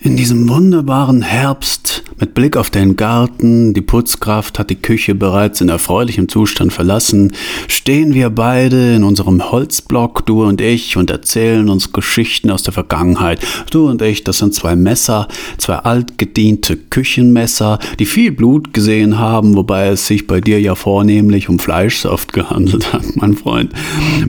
In 0.00 0.16
diesem 0.16 0.48
wunderbaren 0.48 1.22
Herbst, 1.22 2.03
mit 2.18 2.34
Blick 2.34 2.56
auf 2.56 2.70
den 2.70 2.96
Garten, 2.96 3.74
die 3.74 3.80
Putzkraft 3.80 4.58
hat 4.58 4.70
die 4.70 4.76
Küche 4.76 5.14
bereits 5.14 5.60
in 5.60 5.68
erfreulichem 5.68 6.28
Zustand 6.28 6.72
verlassen, 6.72 7.32
stehen 7.68 8.14
wir 8.14 8.30
beide 8.30 8.94
in 8.94 9.04
unserem 9.04 9.50
Holzblock, 9.50 10.24
du 10.26 10.44
und 10.44 10.60
ich, 10.60 10.96
und 10.96 11.10
erzählen 11.10 11.68
uns 11.68 11.92
Geschichten 11.92 12.50
aus 12.50 12.62
der 12.62 12.72
Vergangenheit. 12.72 13.40
Du 13.70 13.88
und 13.88 14.00
ich, 14.02 14.24
das 14.24 14.38
sind 14.38 14.54
zwei 14.54 14.76
Messer, 14.76 15.28
zwei 15.58 15.76
altgediente 15.76 16.76
Küchenmesser, 16.76 17.78
die 17.98 18.06
viel 18.06 18.32
Blut 18.32 18.72
gesehen 18.72 19.18
haben, 19.18 19.56
wobei 19.56 19.88
es 19.88 20.06
sich 20.06 20.26
bei 20.26 20.40
dir 20.40 20.60
ja 20.60 20.74
vornehmlich 20.74 21.48
um 21.48 21.58
Fleischsaft 21.58 22.32
gehandelt 22.32 22.92
hat, 22.92 23.16
mein 23.16 23.34
Freund. 23.34 23.72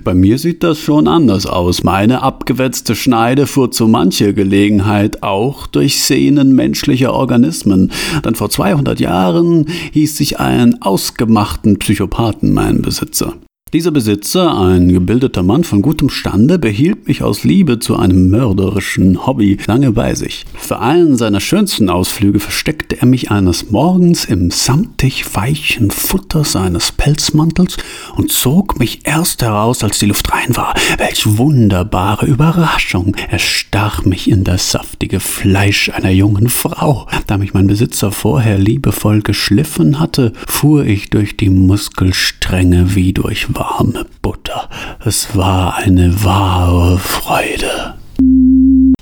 Bei 0.03 0.13
mir 0.13 0.37
sieht 0.37 0.63
das 0.63 0.79
schon 0.79 1.07
anders 1.07 1.45
aus. 1.45 1.83
Meine 1.83 2.23
abgewetzte 2.23 2.95
Schneide 2.95 3.47
fuhr 3.47 3.71
zu 3.71 3.87
mancher 3.87 4.33
Gelegenheit 4.33 5.23
auch 5.23 5.67
durch 5.67 6.01
Sehnen 6.01 6.53
menschlicher 6.55 7.13
Organismen. 7.13 7.74
Denn 8.23 8.35
vor 8.35 8.49
200 8.49 8.99
Jahren 8.99 9.67
hieß 9.91 10.17
sich 10.17 10.39
einen 10.39 10.81
ausgemachten 10.81 11.79
Psychopathen 11.79 12.53
mein 12.53 12.81
Besitzer. 12.81 13.33
Dieser 13.75 13.91
Besitzer, 13.91 14.57
ein 14.57 14.87
gebildeter 14.87 15.43
Mann 15.43 15.65
von 15.65 15.81
gutem 15.81 16.09
Stande, 16.09 16.57
behielt 16.57 17.09
mich 17.09 17.21
aus 17.21 17.43
Liebe 17.43 17.77
zu 17.77 17.97
einem 17.97 18.29
mörderischen 18.29 19.27
Hobby 19.27 19.57
lange 19.67 19.91
bei 19.91 20.15
sich. 20.15 20.45
Für 20.53 20.79
einen 20.79 21.17
seiner 21.17 21.41
schönsten 21.41 21.89
Ausflüge 21.89 22.39
versteckte 22.39 23.01
er 23.01 23.05
mich 23.05 23.31
eines 23.31 23.71
Morgens 23.71 24.23
im 24.23 24.49
samtig 24.49 25.35
weichen 25.35 25.91
Futter 25.91 26.45
seines 26.45 26.93
Pelzmantels 26.93 27.75
und 28.15 28.31
zog 28.31 28.79
mich 28.79 29.01
erst 29.03 29.41
heraus, 29.41 29.83
als 29.83 29.99
die 29.99 30.05
Luft 30.05 30.31
rein 30.31 30.55
war. 30.55 30.73
Welch 30.97 31.37
wunderbare 31.37 32.27
Überraschung! 32.27 33.13
Er 33.29 33.39
stach 33.39 34.05
mich 34.05 34.29
in 34.29 34.45
das 34.45 34.71
saftige 34.71 35.19
Fleisch 35.19 35.89
einer 35.89 36.11
jungen 36.11 36.47
Frau. 36.47 37.07
Da 37.27 37.37
mich 37.37 37.53
mein 37.53 37.67
Besitzer 37.67 38.13
vorher 38.13 38.57
liebevoll 38.57 39.21
geschliffen 39.21 39.99
hatte, 39.99 40.31
fuhr 40.47 40.85
ich 40.85 41.09
durch 41.09 41.35
die 41.35 41.49
Muskelstränge 41.49 42.95
wie 42.95 43.11
durch 43.11 43.53
warme 43.65 44.05
Butter. 44.21 44.69
Es 45.03 45.35
war 45.35 45.75
eine 45.75 46.23
wahre 46.23 46.99
Freude. 46.99 47.95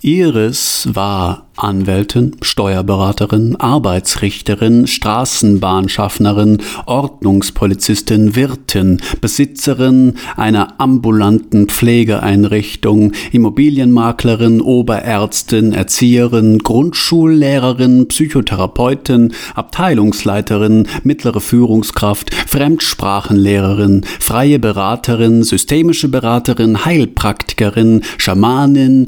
Iris 0.06 0.90
war 0.92 1.48
Anwältin, 1.56 2.36
Steuerberaterin, 2.42 3.56
Arbeitsrichterin, 3.58 4.88
Straßenbahnschaffnerin, 4.88 6.62
Ordnungspolizistin, 6.88 8.36
Wirtin, 8.36 9.02
Besitzerin 9.22 10.16
einer 10.36 10.80
ambulanten 10.80 11.68
Pflegeeinrichtung, 11.70 13.14
Immobilienmaklerin, 13.32 14.62
Oberärztin, 14.62 15.74
Erzieherin, 15.74 16.58
Grundschullehrerin, 16.58 18.08
Psychotherapeutin, 18.08 19.34
Abteilungsleiterin, 19.54 20.88
mittlere 21.04 21.40
Führungskraft, 21.40 22.34
Fremdsprachenlehrerin, 22.34 24.06
freie 24.20 24.58
Beraterin, 24.58 25.44
systemische 25.44 26.10
Beraterin, 26.10 26.84
Heilpraktikerin, 26.84 28.02
Schamanin, 28.18 29.06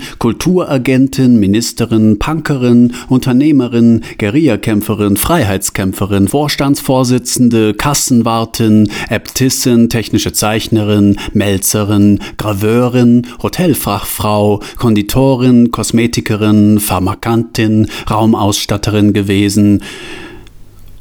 Kulturagentin, 0.86 1.40
Ministerin, 1.40 2.20
Punkerin, 2.20 2.94
Unternehmerin, 3.10 4.04
Guerillakämpferin, 4.20 5.18
Freiheitskämpferin, 5.18 6.28
Vorstandsvorsitzende, 6.28 7.74
Kassenwartin, 7.74 8.92
Äbtissin, 9.10 9.90
technische 9.90 10.32
Zeichnerin, 10.32 11.18
Melzerin, 11.34 12.20
Graveurin, 12.38 13.26
Hotelfachfrau, 13.42 14.62
Konditorin, 14.76 15.72
Kosmetikerin, 15.72 16.80
Pharmakantin, 16.80 17.88
Raumausstatterin 18.08 19.14
gewesen 19.14 19.82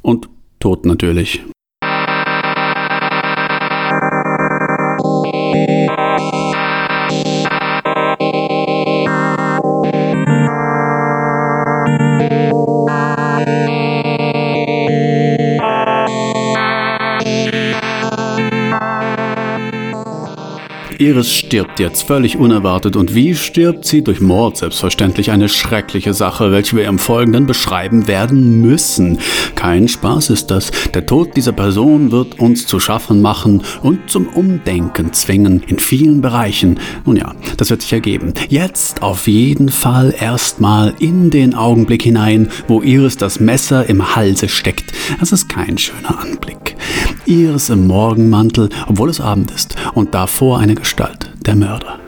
und 0.00 0.30
tot 0.60 0.86
natürlich. 0.86 1.42
Iris 21.04 21.30
stirbt 21.30 21.80
jetzt 21.80 22.04
völlig 22.04 22.38
unerwartet 22.38 22.96
und 22.96 23.14
wie 23.14 23.34
stirbt 23.34 23.84
sie? 23.84 24.02
Durch 24.02 24.22
Mord 24.22 24.56
selbstverständlich 24.56 25.30
eine 25.30 25.50
schreckliche 25.50 26.14
Sache, 26.14 26.50
welche 26.50 26.78
wir 26.78 26.86
im 26.86 26.98
Folgenden 26.98 27.44
beschreiben 27.44 28.06
werden 28.06 28.62
müssen. 28.62 29.18
Kein 29.54 29.86
Spaß 29.86 30.30
ist 30.30 30.50
das. 30.50 30.70
Der 30.94 31.04
Tod 31.04 31.36
dieser 31.36 31.52
Person 31.52 32.10
wird 32.10 32.40
uns 32.40 32.66
zu 32.66 32.80
schaffen 32.80 33.20
machen 33.20 33.62
und 33.82 34.08
zum 34.08 34.28
Umdenken 34.28 35.12
zwingen 35.12 35.62
in 35.66 35.78
vielen 35.78 36.22
Bereichen. 36.22 36.80
Nun 37.04 37.16
ja, 37.16 37.34
das 37.58 37.68
wird 37.68 37.82
sich 37.82 37.92
ergeben. 37.92 38.32
Jetzt 38.48 39.02
auf 39.02 39.28
jeden 39.28 39.68
Fall 39.68 40.14
erstmal 40.18 40.94
in 41.00 41.28
den 41.28 41.54
Augenblick 41.54 42.00
hinein, 42.00 42.48
wo 42.66 42.80
Iris 42.80 43.18
das 43.18 43.40
Messer 43.40 43.86
im 43.90 44.16
Halse 44.16 44.48
steckt. 44.48 44.94
Das 45.20 45.32
ist 45.32 45.50
kein 45.50 45.76
schöner 45.76 46.18
Anblick. 46.18 46.76
Iris 47.26 47.70
im 47.70 47.86
Morgenmantel, 47.86 48.68
obwohl 48.86 49.08
es 49.10 49.20
Abend 49.20 49.50
ist, 49.50 49.76
und 49.94 50.14
davor 50.14 50.58
eine 50.58 50.74
Gestalt, 50.74 51.30
der 51.46 51.56
Mörder. 51.56 51.98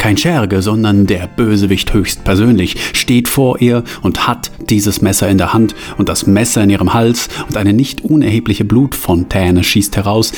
Kein 0.00 0.16
Scherge, 0.16 0.62
sondern 0.62 1.06
der 1.06 1.26
Bösewicht 1.26 1.92
höchstpersönlich 1.92 2.74
steht 2.94 3.28
vor 3.28 3.60
ihr 3.60 3.84
und 4.00 4.26
hat 4.26 4.50
dieses 4.70 5.02
Messer 5.02 5.28
in 5.28 5.36
der 5.36 5.52
Hand 5.52 5.74
und 5.98 6.08
das 6.08 6.26
Messer 6.26 6.62
in 6.62 6.70
ihrem 6.70 6.94
Hals 6.94 7.28
und 7.48 7.58
eine 7.58 7.74
nicht 7.74 8.00
unerhebliche 8.00 8.64
Blutfontäne 8.64 9.62
schießt 9.62 9.98
heraus, 9.98 10.32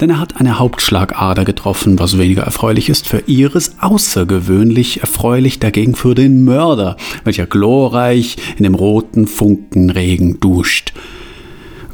denn 0.00 0.10
er 0.10 0.18
hat 0.18 0.40
eine 0.40 0.58
Hauptschlagader 0.58 1.44
getroffen, 1.44 2.00
was 2.00 2.18
weniger 2.18 2.42
erfreulich 2.42 2.88
ist 2.88 3.06
für 3.06 3.22
Iris, 3.26 3.76
außergewöhnlich 3.78 5.02
erfreulich 5.02 5.60
dagegen 5.60 5.94
für 5.94 6.16
den 6.16 6.44
Mörder, 6.44 6.96
welcher 7.22 7.46
glorreich 7.46 8.36
in 8.56 8.64
dem 8.64 8.74
roten 8.74 9.28
Funkenregen 9.28 10.40
duscht. 10.40 10.92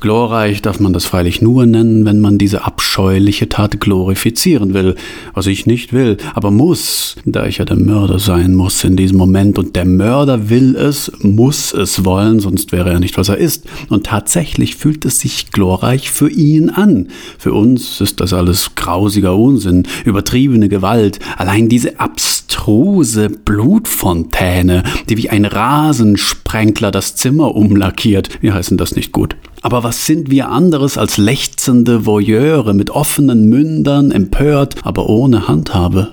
Glorreich 0.03 0.62
darf 0.62 0.80
man 0.80 0.92
das 0.92 1.05
freilich 1.05 1.42
nur 1.42 1.64
nennen, 1.64 2.05
wenn 2.05 2.20
man 2.20 2.36
diese 2.36 2.64
abscheuliche 2.64 3.48
Tat 3.48 3.78
glorifizieren 3.78 4.74
will, 4.74 4.96
was 5.32 5.46
ich 5.46 5.64
nicht 5.64 5.92
will, 5.92 6.16
aber 6.34 6.50
muss, 6.50 7.14
da 7.24 7.46
ich 7.46 7.59
ja 7.59 7.64
der 7.64 7.76
Mörder 7.76 8.18
sein 8.18 8.53
muss 8.57 8.82
in 8.82 8.96
diesem 8.96 9.16
Moment 9.16 9.61
und 9.61 9.76
der 9.76 9.84
Mörder 9.84 10.50
will 10.50 10.74
es, 10.74 11.12
muss 11.20 11.72
es 11.72 12.05
wollen, 12.05 12.40
sonst 12.40 12.72
wäre 12.72 12.90
er 12.90 12.98
nicht, 12.98 13.16
was 13.16 13.28
er 13.28 13.36
ist. 13.36 13.66
Und 13.90 14.07
tatsächlich 14.07 14.74
fühlt 14.74 15.05
es 15.05 15.20
sich 15.20 15.53
glorreich 15.53 16.11
für 16.11 16.28
ihn 16.28 16.70
an. 16.70 17.07
Für 17.38 17.53
uns 17.53 18.00
ist 18.00 18.20
das 18.20 18.32
alles 18.32 18.74
grausiger 18.74 19.36
Unsinn, 19.36 19.84
übertriebene 20.05 20.68
Gewalt, 20.68 21.20
allein 21.36 21.68
diese 21.68 22.00
abstruse 22.00 23.30
Blutfontäne, 23.30 24.82
die 25.09 25.16
wie 25.16 25.30
ein 25.30 25.44
Rasensprenkler 25.44 26.90
das 26.90 27.14
Zimmer 27.14 27.55
umlackiert. 27.55 28.42
Wir 28.42 28.55
heißen 28.55 28.76
das 28.76 28.96
nicht 28.96 29.12
gut. 29.12 29.36
Aber 29.62 29.84
was 29.84 30.04
sind 30.06 30.30
wir 30.30 30.50
anderes 30.50 30.98
als 30.98 31.16
lechzende 31.16 32.04
Voyeure 32.04 32.74
mit 32.74 32.90
offenen 32.90 33.48
Mündern, 33.48 34.10
empört, 34.10 34.74
aber 34.84 35.08
ohne 35.08 35.48
Handhabe? 35.48 36.08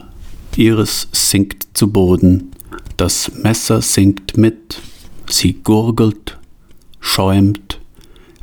Iris 0.55 1.07
sinkt 1.13 1.67
zu 1.73 1.89
Boden. 1.89 2.51
Das 2.97 3.31
Messer 3.41 3.81
sinkt 3.81 4.35
mit. 4.35 4.81
Sie 5.29 5.53
gurgelt, 5.53 6.37
schäumt. 6.99 7.78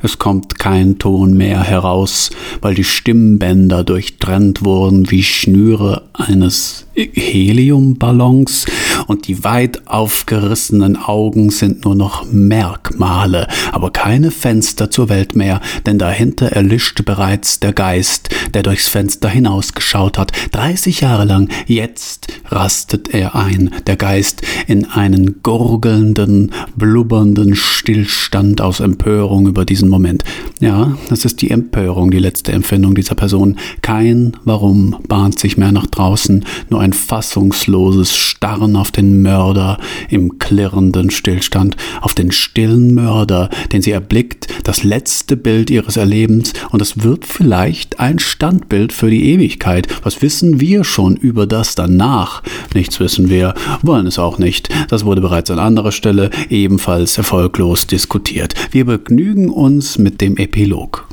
Es 0.01 0.19
kommt 0.19 0.59
kein 0.59 0.99
Ton 0.99 1.35
mehr 1.35 1.63
heraus, 1.63 2.29
weil 2.61 2.75
die 2.75 2.83
Stimmbänder 2.83 3.83
durchtrennt 3.83 4.63
wurden 4.63 5.09
wie 5.09 5.23
Schnüre 5.23 6.03
eines 6.13 6.85
Heliumballons 6.93 8.65
und 9.07 9.27
die 9.27 9.43
weit 9.43 9.87
aufgerissenen 9.87 10.97
Augen 10.97 11.51
sind 11.51 11.85
nur 11.85 11.95
noch 11.95 12.25
Merkmale, 12.31 13.47
aber 13.71 13.91
keine 13.91 14.31
Fenster 14.31 14.89
zur 14.89 15.09
Welt 15.09 15.35
mehr, 15.35 15.61
denn 15.85 15.99
dahinter 15.99 16.47
erlischt 16.47 17.05
bereits 17.05 17.59
der 17.59 17.73
Geist, 17.73 18.29
der 18.53 18.63
durchs 18.63 18.87
Fenster 18.87 19.29
hinausgeschaut 19.29 20.17
hat. 20.17 20.31
30 20.51 21.01
Jahre 21.01 21.25
lang, 21.25 21.49
jetzt 21.67 22.27
rastet 22.45 23.13
er 23.13 23.35
ein, 23.35 23.71
der 23.85 23.95
Geist, 23.95 24.41
in 24.65 24.85
einen 24.85 25.41
gurgelnden, 25.43 26.51
blubbernden 26.75 27.55
Stillstand 27.55 28.61
aus 28.61 28.79
Empörung 28.79 29.47
über 29.47 29.65
diesen 29.65 29.86
Moment. 29.89 30.23
Ja, 30.59 30.97
das 31.09 31.25
ist 31.25 31.41
die 31.41 31.51
Empörung, 31.51 32.11
die 32.11 32.19
letzte 32.19 32.51
Empfindung 32.51 32.95
dieser 32.95 33.15
Person. 33.15 33.57
Kein 33.81 34.35
Warum 34.43 34.97
bahnt 35.07 35.37
sich 35.37 35.57
mehr 35.57 35.71
nach 35.71 35.87
draußen, 35.87 36.45
nur 36.69 36.81
ein 36.81 36.93
fassungsloses 36.93 38.15
Starren 38.15 38.75
auf 38.75 38.91
den 38.91 39.21
Mörder 39.21 39.77
im 40.09 40.39
klirrenden 40.39 41.11
Stillstand, 41.11 41.77
auf 42.01 42.15
den 42.15 42.31
stillen 42.31 42.95
Mörder, 42.95 43.49
den 43.71 43.81
sie 43.81 43.91
erblickt, 43.91 44.47
das 44.63 44.83
letzte 44.83 45.37
Bild 45.37 45.69
ihres 45.69 45.97
Erlebens, 45.97 46.53
und 46.71 46.81
es 46.81 47.03
wird 47.03 47.25
vielleicht 47.25 47.99
ein 47.99 48.19
Standbild 48.19 48.93
für 48.93 49.09
die 49.09 49.31
Ewigkeit. 49.31 49.87
Was 50.03 50.21
wissen 50.21 50.59
wir 50.59 50.83
schon 50.83 51.15
über 51.15 51.45
das 51.45 51.75
danach? 51.75 52.41
Nichts 52.73 52.99
wissen 52.99 53.29
wir, 53.29 53.53
wollen 53.81 54.07
es 54.07 54.19
auch 54.19 54.39
nicht. 54.39 54.69
Das 54.89 55.05
wurde 55.05 55.21
bereits 55.21 55.51
an 55.51 55.59
anderer 55.59 55.91
Stelle 55.91 56.31
ebenfalls 56.49 57.17
erfolglos 57.17 57.87
diskutiert. 57.87 58.55
Wir 58.71 58.85
begnügen 58.85 59.49
uns 59.49 59.76
mit 59.97 60.21
dem 60.21 60.37
Epilog. 60.37 61.07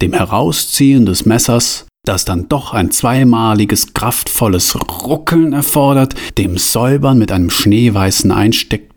Dem 0.00 0.12
Herausziehen 0.12 1.06
des 1.06 1.26
Messers 1.26 1.86
das 2.04 2.24
dann 2.24 2.48
doch 2.48 2.72
ein 2.72 2.90
zweimaliges 2.90 3.92
kraftvolles 3.92 4.74
Ruckeln 5.06 5.52
erfordert, 5.52 6.14
dem 6.38 6.56
Säubern 6.56 7.18
mit 7.18 7.30
einem 7.30 7.50
schneeweißen 7.50 8.32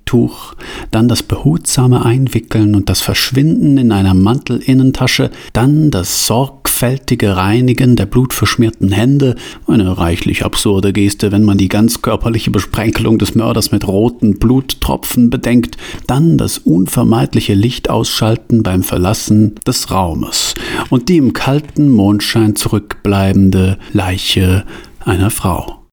Einstecktuch, 0.04 0.54
dann 0.92 1.08
das 1.08 1.24
behutsame 1.24 2.06
Einwickeln 2.06 2.76
und 2.76 2.90
das 2.90 3.02
Verschwinden 3.02 3.78
in 3.78 3.92
einer 3.92 4.14
Mantelinnentasche, 4.14 5.32
dann 5.54 5.92
das 5.92 6.28
sorgfältige 6.28 7.36
Reinigen 7.36 7.96
der 7.96 8.06
blutverschmierten 8.06 8.92
Hände, 8.92 9.36
eine 9.68 9.98
reichlich 9.98 10.46
absurde 10.46 10.94
Geste, 10.94 11.32
wenn 11.32 11.44
man 11.44 11.58
die 11.58 11.68
ganz 11.68 12.02
körperliche 12.02 12.52
Besprenkelung 12.52 13.18
des 13.18 13.36
Mörders 13.36 13.72
mit 13.72 13.88
roten 13.88 14.40
Bluttropfen 14.40 15.30
bedenkt, 15.30 15.78
dann 16.08 16.38
das 16.38 16.60
unvermeidliche 16.60 17.54
Licht 17.54 17.90
ausschalten 17.90 18.64
beim 18.64 18.84
Verlassen 18.84 19.56
des 19.66 19.92
Raumes 19.92 20.54
und 20.90 21.10
die 21.10 21.18
im 21.18 21.34
kalten 21.34 21.90
Mondschein 21.90 22.56
zurückbleibende 22.56 23.78
Leiche 23.94 24.66
einer 25.06 25.30
Frau. 25.30 25.84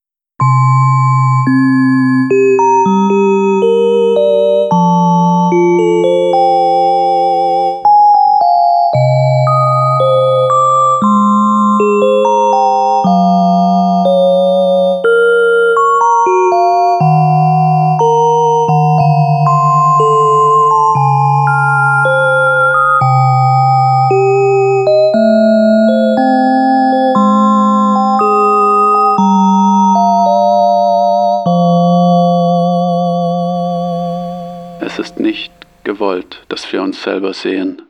Dass 36.50 36.70
wir 36.72 36.82
uns 36.82 37.02
selber 37.02 37.32
sehen, 37.32 37.82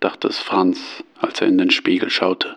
dachte 0.00 0.28
es 0.28 0.38
Franz, 0.38 0.78
als 1.20 1.40
er 1.40 1.48
in 1.48 1.58
den 1.58 1.70
Spiegel 1.70 2.08
schaute. 2.08 2.56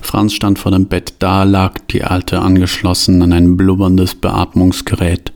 Franz 0.00 0.34
stand 0.34 0.58
vor 0.58 0.70
dem 0.70 0.86
Bett, 0.86 1.14
da 1.18 1.42
lag 1.44 1.78
die 1.90 2.04
Alte 2.04 2.40
angeschlossen 2.40 3.22
an 3.22 3.32
ein 3.32 3.56
blubberndes 3.56 4.14
Beatmungsgerät. 4.14 5.32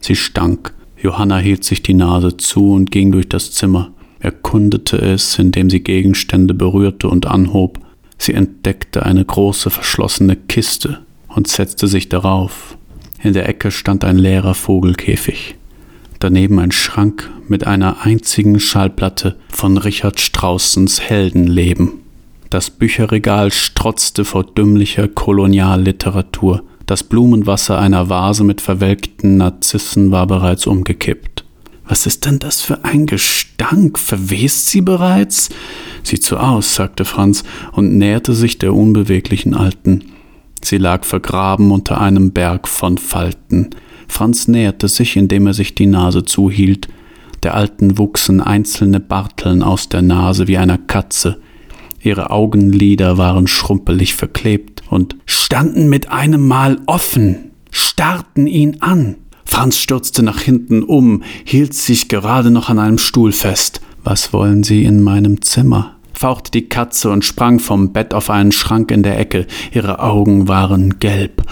Sie 0.00 0.16
stank. 0.16 0.72
Johanna 0.96 1.38
hielt 1.38 1.64
sich 1.64 1.82
die 1.82 1.94
Nase 1.94 2.36
zu 2.36 2.72
und 2.72 2.90
ging 2.90 3.12
durch 3.12 3.28
das 3.28 3.52
Zimmer, 3.52 3.92
erkundete 4.20 4.96
es, 4.96 5.38
indem 5.38 5.68
sie 5.68 5.80
Gegenstände 5.80 6.54
berührte 6.54 7.08
und 7.08 7.26
anhob. 7.26 7.80
Sie 8.16 8.32
entdeckte 8.32 9.04
eine 9.04 9.24
große 9.24 9.68
verschlossene 9.70 10.36
Kiste 10.36 11.00
und 11.28 11.48
setzte 11.48 11.88
sich 11.88 12.08
darauf. 12.08 12.78
In 13.22 13.32
der 13.32 13.48
Ecke 13.48 13.70
stand 13.70 14.04
ein 14.04 14.16
leerer 14.16 14.54
Vogelkäfig 14.54 15.56
daneben 16.24 16.58
ein 16.58 16.72
Schrank 16.72 17.30
mit 17.48 17.66
einer 17.66 18.06
einzigen 18.06 18.58
Schallplatte 18.58 19.36
von 19.50 19.76
Richard 19.76 20.18
Straussens 20.18 21.02
Heldenleben. 21.02 22.00
Das 22.48 22.70
Bücherregal 22.70 23.52
strotzte 23.52 24.24
vor 24.24 24.42
dümmlicher 24.42 25.06
Kolonialliteratur. 25.06 26.62
Das 26.86 27.02
Blumenwasser 27.02 27.78
einer 27.78 28.08
Vase 28.08 28.42
mit 28.42 28.62
verwelkten 28.62 29.36
Narzissen 29.36 30.12
war 30.12 30.26
bereits 30.26 30.66
umgekippt. 30.66 31.44
Was 31.86 32.06
ist 32.06 32.24
denn 32.24 32.38
das 32.38 32.62
für 32.62 32.84
ein 32.84 33.04
Gestank? 33.04 33.98
Verwest 33.98 34.70
sie 34.70 34.80
bereits? 34.80 35.50
Sieht 36.04 36.24
so 36.24 36.38
aus, 36.38 36.74
sagte 36.74 37.04
Franz 37.04 37.44
und 37.72 37.98
näherte 37.98 38.32
sich 38.32 38.56
der 38.56 38.72
unbeweglichen 38.72 39.52
Alten. 39.52 40.06
Sie 40.62 40.78
lag 40.78 41.04
vergraben 41.04 41.70
unter 41.70 42.00
einem 42.00 42.32
Berg 42.32 42.66
von 42.66 42.96
Falten. 42.96 43.68
Franz 44.08 44.48
näherte 44.48 44.88
sich, 44.88 45.16
indem 45.16 45.46
er 45.46 45.54
sich 45.54 45.74
die 45.74 45.86
Nase 45.86 46.24
zuhielt. 46.24 46.88
Der 47.42 47.54
Alten 47.54 47.98
wuchsen 47.98 48.40
einzelne 48.40 49.00
Barteln 49.00 49.62
aus 49.62 49.88
der 49.88 50.02
Nase 50.02 50.48
wie 50.48 50.58
einer 50.58 50.78
Katze. 50.78 51.38
Ihre 52.00 52.30
Augenlider 52.30 53.18
waren 53.18 53.46
schrumpelig 53.46 54.14
verklebt 54.14 54.82
und 54.90 55.16
standen 55.26 55.88
mit 55.88 56.10
einem 56.10 56.46
Mal 56.46 56.78
offen, 56.86 57.50
starrten 57.70 58.46
ihn 58.46 58.78
an. 58.80 59.16
Franz 59.44 59.78
stürzte 59.78 60.22
nach 60.22 60.40
hinten 60.40 60.82
um, 60.82 61.22
hielt 61.44 61.74
sich 61.74 62.08
gerade 62.08 62.50
noch 62.50 62.68
an 62.68 62.78
einem 62.78 62.98
Stuhl 62.98 63.32
fest. 63.32 63.80
Was 64.02 64.32
wollen 64.32 64.62
Sie 64.64 64.84
in 64.84 65.02
meinem 65.02 65.42
Zimmer? 65.42 65.94
fauchte 66.12 66.50
die 66.52 66.68
Katze 66.68 67.10
und 67.10 67.24
sprang 67.24 67.58
vom 67.58 67.92
Bett 67.92 68.14
auf 68.14 68.30
einen 68.30 68.52
Schrank 68.52 68.90
in 68.90 69.02
der 69.02 69.18
Ecke. 69.18 69.46
Ihre 69.72 69.98
Augen 69.98 70.48
waren 70.48 70.98
gelb. 70.98 71.42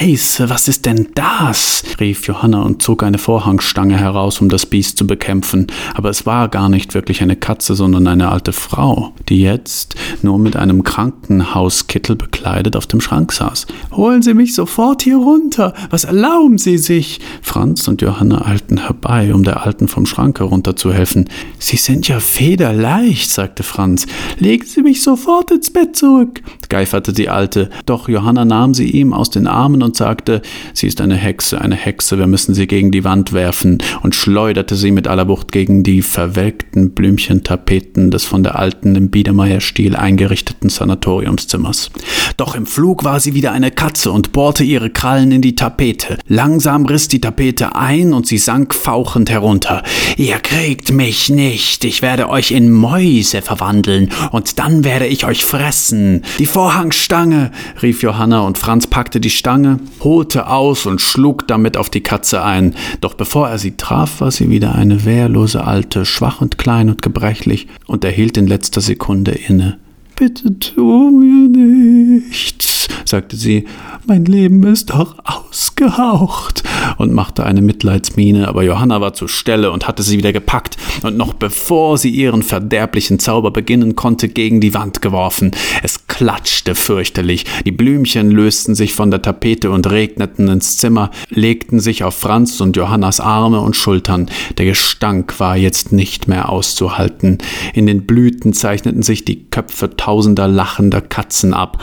Scheiße, 0.00 0.48
was 0.48 0.66
ist 0.66 0.86
denn 0.86 1.08
das? 1.14 1.84
rief 2.00 2.26
Johanna 2.26 2.62
und 2.62 2.80
zog 2.80 3.02
eine 3.02 3.18
Vorhangstange 3.18 3.98
heraus, 3.98 4.40
um 4.40 4.48
das 4.48 4.64
Biest 4.64 4.96
zu 4.96 5.06
bekämpfen. 5.06 5.66
Aber 5.92 6.08
es 6.08 6.24
war 6.24 6.48
gar 6.48 6.70
nicht 6.70 6.94
wirklich 6.94 7.20
eine 7.20 7.36
Katze, 7.36 7.74
sondern 7.74 8.06
eine 8.06 8.30
alte 8.30 8.54
Frau, 8.54 9.12
die 9.28 9.42
jetzt 9.42 9.96
nur 10.22 10.38
mit 10.38 10.56
einem 10.56 10.84
Krankenhauskittel 10.84 12.16
bekleidet 12.16 12.76
auf 12.76 12.86
dem 12.86 13.02
Schrank 13.02 13.30
saß. 13.32 13.66
Holen 13.92 14.22
Sie 14.22 14.32
mich 14.32 14.54
sofort 14.54 15.02
hier 15.02 15.18
runter! 15.18 15.74
Was 15.90 16.04
erlauben 16.04 16.56
Sie 16.56 16.78
sich? 16.78 17.20
Franz 17.42 17.86
und 17.86 18.00
Johanna 18.00 18.46
eilten 18.46 18.78
herbei, 18.78 19.34
um 19.34 19.44
der 19.44 19.66
Alten 19.66 19.86
vom 19.86 20.06
Schrank 20.06 20.40
herunterzuhelfen. 20.40 21.28
Sie 21.58 21.76
sind 21.76 22.08
ja 22.08 22.20
federleicht, 22.20 23.30
sagte 23.30 23.64
Franz. 23.64 24.06
Legen 24.38 24.64
Sie 24.64 24.80
mich 24.80 25.02
sofort 25.02 25.50
ins 25.50 25.70
Bett 25.70 25.94
zurück, 25.94 26.40
geiferte 26.70 27.12
die 27.12 27.28
Alte. 27.28 27.68
Doch 27.84 28.08
Johanna 28.08 28.46
nahm 28.46 28.72
sie 28.72 28.88
ihm 28.88 29.12
aus 29.12 29.28
den 29.28 29.46
Armen 29.46 29.82
und 29.82 29.89
und 29.90 29.96
sagte, 29.96 30.40
sie 30.72 30.86
ist 30.86 31.00
eine 31.00 31.16
Hexe, 31.16 31.60
eine 31.60 31.74
Hexe, 31.74 32.16
wir 32.16 32.28
müssen 32.28 32.54
sie 32.54 32.68
gegen 32.68 32.92
die 32.92 33.02
Wand 33.02 33.32
werfen, 33.32 33.78
und 34.02 34.14
schleuderte 34.14 34.76
sie 34.76 34.92
mit 34.92 35.08
aller 35.08 35.26
Wucht 35.26 35.50
gegen 35.50 35.82
die 35.82 36.02
verwelkten 36.02 36.92
Blümchentapeten 36.92 38.12
des 38.12 38.24
von 38.24 38.44
der 38.44 38.56
alten 38.56 38.94
im 38.94 39.10
Biedermeier-Stil 39.10 39.96
eingerichteten 39.96 40.70
Sanatoriumszimmers. 40.70 41.90
Doch 42.36 42.54
im 42.54 42.66
Flug 42.66 43.02
war 43.02 43.18
sie 43.18 43.34
wieder 43.34 43.50
eine 43.50 43.72
Katze 43.72 44.12
und 44.12 44.30
bohrte 44.30 44.62
ihre 44.62 44.90
Krallen 44.90 45.32
in 45.32 45.42
die 45.42 45.56
Tapete. 45.56 46.18
Langsam 46.28 46.86
riss 46.86 47.08
die 47.08 47.20
Tapete 47.20 47.74
ein 47.74 48.12
und 48.12 48.28
sie 48.28 48.38
sank 48.38 48.76
fauchend 48.76 49.28
herunter. 49.28 49.82
Ihr 50.16 50.38
kriegt 50.38 50.92
mich 50.92 51.30
nicht, 51.30 51.84
ich 51.84 52.00
werde 52.00 52.28
euch 52.28 52.52
in 52.52 52.70
Mäuse 52.70 53.42
verwandeln, 53.42 54.10
und 54.30 54.60
dann 54.60 54.84
werde 54.84 55.08
ich 55.08 55.26
euch 55.26 55.44
fressen. 55.44 56.22
Die 56.38 56.46
Vorhangstange, 56.46 57.50
rief 57.82 58.02
Johanna, 58.02 58.42
und 58.42 58.56
Franz 58.56 58.86
packte 58.86 59.18
die 59.18 59.30
Stange, 59.30 59.79
holte 60.00 60.48
aus 60.48 60.86
und 60.86 61.00
schlug 61.00 61.46
damit 61.48 61.76
auf 61.76 61.90
die 61.90 62.02
Katze 62.02 62.42
ein. 62.42 62.74
Doch 63.00 63.14
bevor 63.14 63.48
er 63.48 63.58
sie 63.58 63.76
traf, 63.76 64.20
war 64.20 64.30
sie 64.30 64.48
wieder 64.50 64.74
eine 64.74 65.04
wehrlose 65.04 65.64
Alte, 65.64 66.04
schwach 66.04 66.40
und 66.40 66.58
klein 66.58 66.88
und 66.88 67.02
gebrechlich, 67.02 67.68
und 67.86 68.04
er 68.04 68.10
hielt 68.10 68.36
in 68.36 68.46
letzter 68.46 68.80
Sekunde 68.80 69.32
inne. 69.32 69.78
Bitte 70.20 70.58
tu 70.58 71.08
mir 71.08 71.48
nichts, 71.48 72.88
sagte 73.06 73.36
sie, 73.36 73.64
mein 74.06 74.26
Leben 74.26 74.62
ist 74.64 74.90
doch 74.90 75.16
ausgehaucht 75.24 76.62
und 76.98 77.14
machte 77.14 77.44
eine 77.44 77.62
Mitleidsmiene, 77.62 78.48
aber 78.48 78.62
Johanna 78.62 79.00
war 79.00 79.14
zur 79.14 79.28
Stelle 79.28 79.70
und 79.70 79.88
hatte 79.88 80.02
sie 80.02 80.18
wieder 80.18 80.32
gepackt 80.32 80.76
und 81.02 81.16
noch 81.16 81.32
bevor 81.32 81.96
sie 81.96 82.10
ihren 82.10 82.42
verderblichen 82.42 83.18
Zauber 83.18 83.50
beginnen 83.50 83.96
konnte, 83.96 84.28
gegen 84.28 84.60
die 84.60 84.74
Wand 84.74 85.00
geworfen. 85.00 85.52
Es 85.82 86.06
klatschte 86.06 86.74
fürchterlich, 86.74 87.46
die 87.64 87.72
Blümchen 87.72 88.30
lösten 88.30 88.74
sich 88.74 88.92
von 88.92 89.10
der 89.10 89.22
Tapete 89.22 89.70
und 89.70 89.90
regneten 89.90 90.48
ins 90.48 90.76
Zimmer, 90.76 91.10
legten 91.30 91.80
sich 91.80 92.04
auf 92.04 92.14
Franz 92.14 92.60
und 92.60 92.76
Johannas 92.76 93.20
Arme 93.20 93.60
und 93.60 93.76
Schultern. 93.76 94.28
Der 94.58 94.66
Gestank 94.66 95.40
war 95.40 95.56
jetzt 95.56 95.92
nicht 95.92 96.28
mehr 96.28 96.48
auszuhalten. 96.50 97.38
In 97.74 97.86
den 97.86 98.06
Blüten 98.06 98.52
zeichneten 98.52 99.02
sich 99.02 99.24
die 99.24 99.44
Köpfe 99.50 99.96
tausender 100.10 100.48
lachender 100.48 101.02
Katzen 101.02 101.54
ab. 101.54 101.78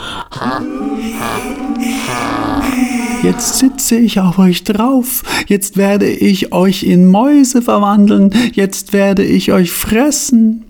Jetzt 3.22 3.58
sitze 3.58 3.96
ich 3.96 4.20
auf 4.20 4.38
euch 4.38 4.64
drauf, 4.64 5.22
jetzt 5.46 5.78
werde 5.78 6.10
ich 6.10 6.52
euch 6.52 6.82
in 6.82 7.06
Mäuse 7.06 7.62
verwandeln, 7.62 8.30
jetzt 8.52 8.92
werde 8.92 9.24
ich 9.24 9.50
euch 9.50 9.72
fressen. 9.72 10.67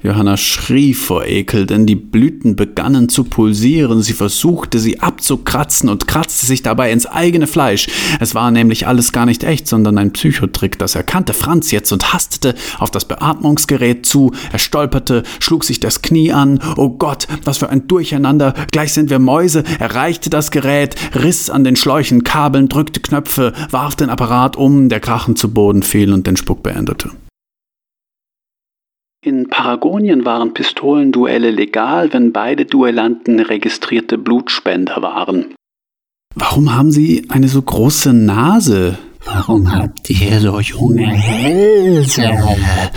Johanna 0.00 0.36
schrie 0.36 0.94
vor 0.94 1.26
Ekel, 1.26 1.66
denn 1.66 1.84
die 1.84 1.96
Blüten 1.96 2.54
begannen 2.54 3.08
zu 3.08 3.24
pulsieren. 3.24 4.00
Sie 4.00 4.12
versuchte, 4.12 4.78
sie 4.78 5.00
abzukratzen 5.00 5.88
und 5.88 6.06
kratzte 6.06 6.46
sich 6.46 6.62
dabei 6.62 6.92
ins 6.92 7.06
eigene 7.06 7.48
Fleisch. 7.48 7.88
Es 8.20 8.34
war 8.34 8.52
nämlich 8.52 8.86
alles 8.86 9.12
gar 9.12 9.26
nicht 9.26 9.42
echt, 9.42 9.66
sondern 9.66 9.98
ein 9.98 10.12
Psychotrick. 10.12 10.78
Das 10.78 10.94
erkannte 10.94 11.32
Franz 11.34 11.72
jetzt 11.72 11.90
und 11.90 12.12
hastete 12.12 12.54
auf 12.78 12.92
das 12.92 13.06
Beatmungsgerät 13.06 14.06
zu. 14.06 14.30
Er 14.52 14.60
stolperte, 14.60 15.24
schlug 15.40 15.64
sich 15.64 15.80
das 15.80 16.00
Knie 16.00 16.32
an. 16.32 16.60
Oh 16.76 16.90
Gott, 16.90 17.26
was 17.44 17.58
für 17.58 17.68
ein 17.70 17.88
Durcheinander. 17.88 18.54
Gleich 18.70 18.92
sind 18.92 19.10
wir 19.10 19.18
Mäuse. 19.18 19.64
Er 19.80 19.96
reichte 19.96 20.30
das 20.30 20.52
Gerät, 20.52 20.94
riss 21.16 21.50
an 21.50 21.64
den 21.64 21.74
Schläuchen 21.74 22.22
Kabeln, 22.22 22.68
drückte 22.68 23.00
Knöpfe, 23.00 23.52
warf 23.70 23.96
den 23.96 24.10
Apparat 24.10 24.56
um, 24.56 24.88
der 24.88 25.00
Krachen 25.00 25.34
zu 25.34 25.52
Boden 25.52 25.82
fiel 25.82 26.12
und 26.12 26.26
den 26.26 26.36
Spuck 26.36 26.62
beendete. 26.62 27.10
In 29.24 29.48
Paragonien 29.48 30.24
waren 30.24 30.54
Pistolenduelle 30.54 31.50
legal, 31.50 32.12
wenn 32.12 32.32
beide 32.32 32.66
Duellanten 32.66 33.40
registrierte 33.40 34.16
Blutspender 34.16 35.02
waren. 35.02 35.54
Warum 36.36 36.76
haben 36.76 36.92
Sie 36.92 37.26
eine 37.28 37.48
so 37.48 37.60
große 37.60 38.12
Nase? 38.12 38.96
Warum 39.34 39.70
habt 39.70 40.08
ihr 40.08 40.40
so 40.40 40.58
junge 40.58 41.06
Hälse? 41.06 42.30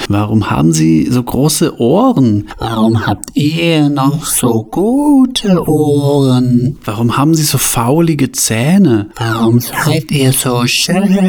Warum 0.07 0.49
haben 0.49 0.71
Sie 0.71 1.05
so 1.09 1.21
große 1.21 1.79
Ohren? 1.79 2.49
Warum 2.57 3.05
habt 3.05 3.31
ihr 3.35 3.89
noch 3.89 4.25
so 4.25 4.63
gute 4.63 5.67
Ohren? 5.67 6.77
Warum 6.85 7.17
haben 7.17 7.35
Sie 7.35 7.43
so 7.43 7.57
faulige 7.57 8.31
Zähne? 8.31 9.09
Warum 9.15 9.59
seid 9.59 10.09
ihr 10.11 10.31
so 10.31 10.65
schön? 10.67 11.19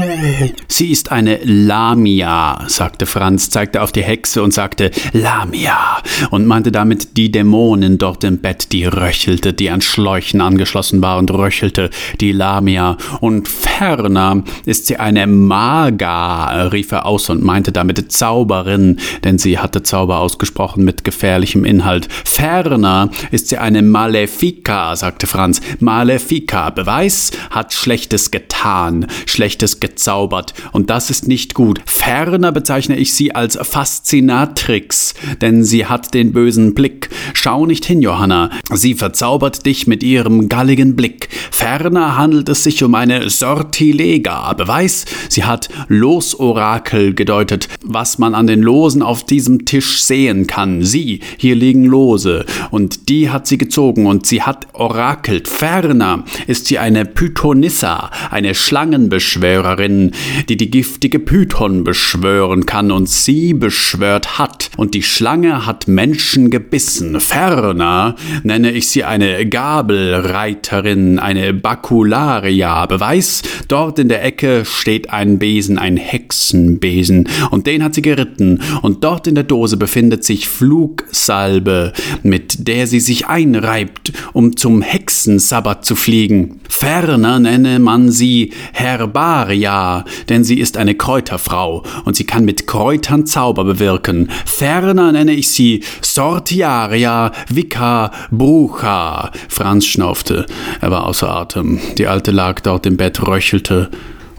Sie 0.68 0.90
ist 0.90 1.10
eine 1.10 1.40
Lamia, 1.42 2.64
sagte 2.68 3.06
Franz, 3.06 3.50
zeigte 3.50 3.82
auf 3.82 3.90
die 3.92 4.04
Hexe 4.04 4.42
und 4.42 4.54
sagte 4.54 4.92
Lamia 5.12 5.98
und 6.30 6.46
meinte 6.46 6.70
damit 6.70 7.16
die 7.16 7.32
Dämonin 7.32 7.98
dort 7.98 8.22
im 8.24 8.38
Bett, 8.38 8.72
die 8.72 8.84
röchelte, 8.84 9.52
die 9.52 9.70
an 9.70 9.80
Schläuchen 9.80 10.40
angeschlossen 10.40 11.02
war 11.02 11.18
und 11.18 11.30
röchelte, 11.32 11.90
die 12.20 12.32
Lamia. 12.32 12.96
Und 13.20 13.48
ferner 13.48 14.44
ist 14.64 14.86
sie 14.86 14.91
eine 14.98 15.26
Maga, 15.26 16.66
rief 16.68 16.92
er 16.92 17.06
aus 17.06 17.30
und 17.30 17.42
meinte 17.42 17.72
damit 17.72 18.12
Zauberin, 18.12 18.98
denn 19.24 19.38
sie 19.38 19.58
hatte 19.58 19.82
Zauber 19.82 20.18
ausgesprochen 20.18 20.84
mit 20.84 21.04
gefährlichem 21.04 21.64
Inhalt. 21.64 22.08
Ferner 22.24 23.10
ist 23.30 23.48
sie 23.48 23.58
eine 23.58 23.82
Malefica, 23.82 24.96
sagte 24.96 25.26
Franz. 25.26 25.60
Malefica, 25.80 26.70
Beweis, 26.70 27.30
hat 27.50 27.72
Schlechtes 27.72 28.30
getan, 28.30 29.06
Schlechtes 29.26 29.80
gezaubert, 29.80 30.54
und 30.72 30.90
das 30.90 31.10
ist 31.10 31.28
nicht 31.28 31.54
gut. 31.54 31.80
Ferner 31.86 32.52
bezeichne 32.52 32.96
ich 32.96 33.14
sie 33.14 33.34
als 33.34 33.58
Faszinatrix, 33.60 35.14
denn 35.40 35.64
sie 35.64 35.86
hat 35.86 36.14
den 36.14 36.32
bösen 36.32 36.74
Blick. 36.74 37.10
Schau 37.34 37.66
nicht 37.66 37.84
hin, 37.84 38.02
Johanna, 38.02 38.50
sie 38.72 38.94
verzaubert 38.94 39.66
dich 39.66 39.86
mit 39.86 40.02
ihrem 40.02 40.48
galligen 40.48 40.96
Blick. 40.96 41.28
Ferner 41.50 42.16
handelt 42.16 42.48
es 42.48 42.64
sich 42.64 42.82
um 42.82 42.94
eine 42.94 43.28
Sortilega, 43.30 44.52
Beweis, 44.54 44.81
sie 45.28 45.44
hat 45.44 45.68
Losorakel 45.88 47.14
gedeutet, 47.14 47.68
was 47.82 48.18
man 48.18 48.34
an 48.34 48.46
den 48.46 48.62
Losen 48.62 49.02
auf 49.02 49.24
diesem 49.24 49.64
Tisch 49.64 50.02
sehen 50.02 50.46
kann. 50.46 50.82
Sie, 50.82 51.20
hier 51.36 51.54
liegen 51.54 51.84
Lose, 51.84 52.44
und 52.70 53.08
die 53.08 53.30
hat 53.30 53.46
sie 53.46 53.58
gezogen, 53.58 54.06
und 54.06 54.26
sie 54.26 54.42
hat 54.42 54.68
orakelt. 54.72 55.48
Ferner 55.48 56.24
ist 56.46 56.66
sie 56.66 56.78
eine 56.78 57.04
Pythonissa, 57.04 58.10
eine 58.30 58.54
Schlangenbeschwörerin, 58.54 60.12
die 60.48 60.56
die 60.56 60.70
giftige 60.70 61.18
Python 61.18 61.84
beschwören 61.84 62.66
kann, 62.66 62.90
und 62.90 63.08
sie 63.08 63.54
beschwört 63.54 64.38
hat, 64.38 64.70
und 64.76 64.94
die 64.94 65.02
Schlange 65.02 65.66
hat 65.66 65.88
Menschen 65.88 66.50
gebissen. 66.50 67.20
Ferner 67.20 68.16
nenne 68.42 68.72
ich 68.72 68.88
sie 68.88 69.04
eine 69.04 69.46
Gabelreiterin, 69.46 71.18
eine 71.18 71.52
Bakularia. 71.52 72.86
Beweis, 72.86 73.42
dort 73.68 73.98
in 73.98 74.08
der 74.08 74.24
Ecke 74.24 74.64
steht 74.72 75.10
ein 75.10 75.38
Besen, 75.38 75.78
ein 75.78 75.96
Hexenbesen, 75.96 77.28
und 77.50 77.66
den 77.66 77.82
hat 77.84 77.94
sie 77.94 78.02
geritten, 78.02 78.60
und 78.82 79.04
dort 79.04 79.26
in 79.26 79.34
der 79.34 79.44
Dose 79.44 79.76
befindet 79.76 80.24
sich 80.24 80.48
Flugsalbe, 80.48 81.92
mit 82.22 82.66
der 82.66 82.86
sie 82.86 83.00
sich 83.00 83.26
einreibt, 83.26 84.12
um 84.32 84.56
zum 84.56 84.82
Hexensabbat 84.82 85.84
zu 85.84 85.94
fliegen. 85.94 86.60
Ferner 86.68 87.38
nenne 87.38 87.78
man 87.78 88.10
sie 88.10 88.52
Herbaria, 88.72 90.04
denn 90.28 90.44
sie 90.44 90.58
ist 90.58 90.76
eine 90.76 90.94
Kräuterfrau, 90.94 91.84
und 92.04 92.16
sie 92.16 92.24
kann 92.24 92.44
mit 92.44 92.66
Kräutern 92.66 93.26
Zauber 93.26 93.64
bewirken. 93.64 94.30
Ferner 94.46 95.12
nenne 95.12 95.32
ich 95.32 95.48
sie 95.48 95.82
Sortiaria 96.00 97.32
Vika 97.48 98.10
Brucha. 98.30 99.30
Franz 99.48 99.86
schnaufte. 99.86 100.46
Er 100.80 100.90
war 100.90 101.06
außer 101.06 101.28
Atem. 101.28 101.80
Die 101.98 102.06
Alte 102.06 102.30
lag 102.30 102.60
dort 102.60 102.86
im 102.86 102.96
Bett, 102.96 103.26
röchelte 103.26 103.90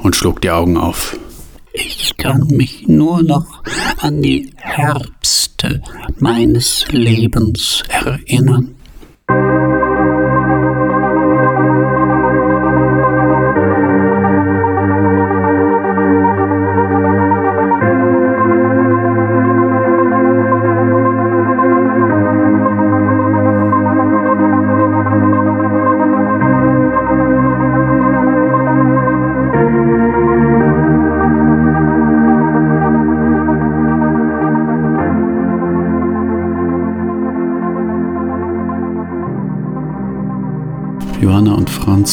und 0.04 0.16
schlug 0.16 0.41
die 0.41 0.51
Augen 0.51 0.78
auf. 0.78 1.18
Ich 1.74 2.16
kann 2.18 2.45
mich 2.47 2.88
nur 2.88 3.24
noch 3.24 3.64
an 3.97 4.22
die 4.22 4.54
Herbste 4.58 5.82
meines 6.20 6.86
Lebens 6.91 7.84
erinnern. 7.89 8.72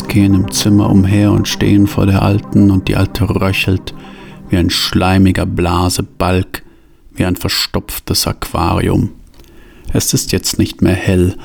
Franz 0.00 0.14
gehen 0.14 0.34
im 0.34 0.50
Zimmer 0.50 0.88
umher 0.88 1.30
und 1.30 1.46
stehen 1.46 1.86
vor 1.86 2.06
der 2.06 2.22
Alten, 2.22 2.70
und 2.70 2.88
die 2.88 2.96
Alte 2.96 3.28
röchelt 3.28 3.92
wie 4.48 4.56
ein 4.56 4.70
schleimiger 4.70 5.44
Blasebalg, 5.44 6.62
wie 7.12 7.26
ein 7.26 7.36
verstopftes 7.36 8.26
Aquarium. 8.26 9.10
Es 9.92 10.14
ist 10.14 10.32
jetzt 10.32 10.58
nicht 10.58 10.80
mehr 10.80 10.94
hell, 10.94 11.36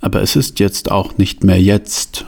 aber 0.00 0.22
es 0.22 0.36
ist 0.36 0.58
jetzt 0.58 0.90
auch 0.90 1.18
nicht 1.18 1.44
mehr 1.44 1.60
jetzt, 1.60 2.24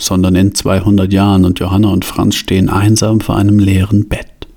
sondern 0.00 0.34
in 0.34 0.52
200 0.52 1.12
Jahren, 1.12 1.44
und 1.44 1.60
Johanna 1.60 1.88
und 1.90 2.04
Franz 2.04 2.34
stehen 2.34 2.68
einsam 2.68 3.20
vor 3.20 3.36
einem 3.36 3.60
leeren 3.60 4.08
Bett. 4.08 4.48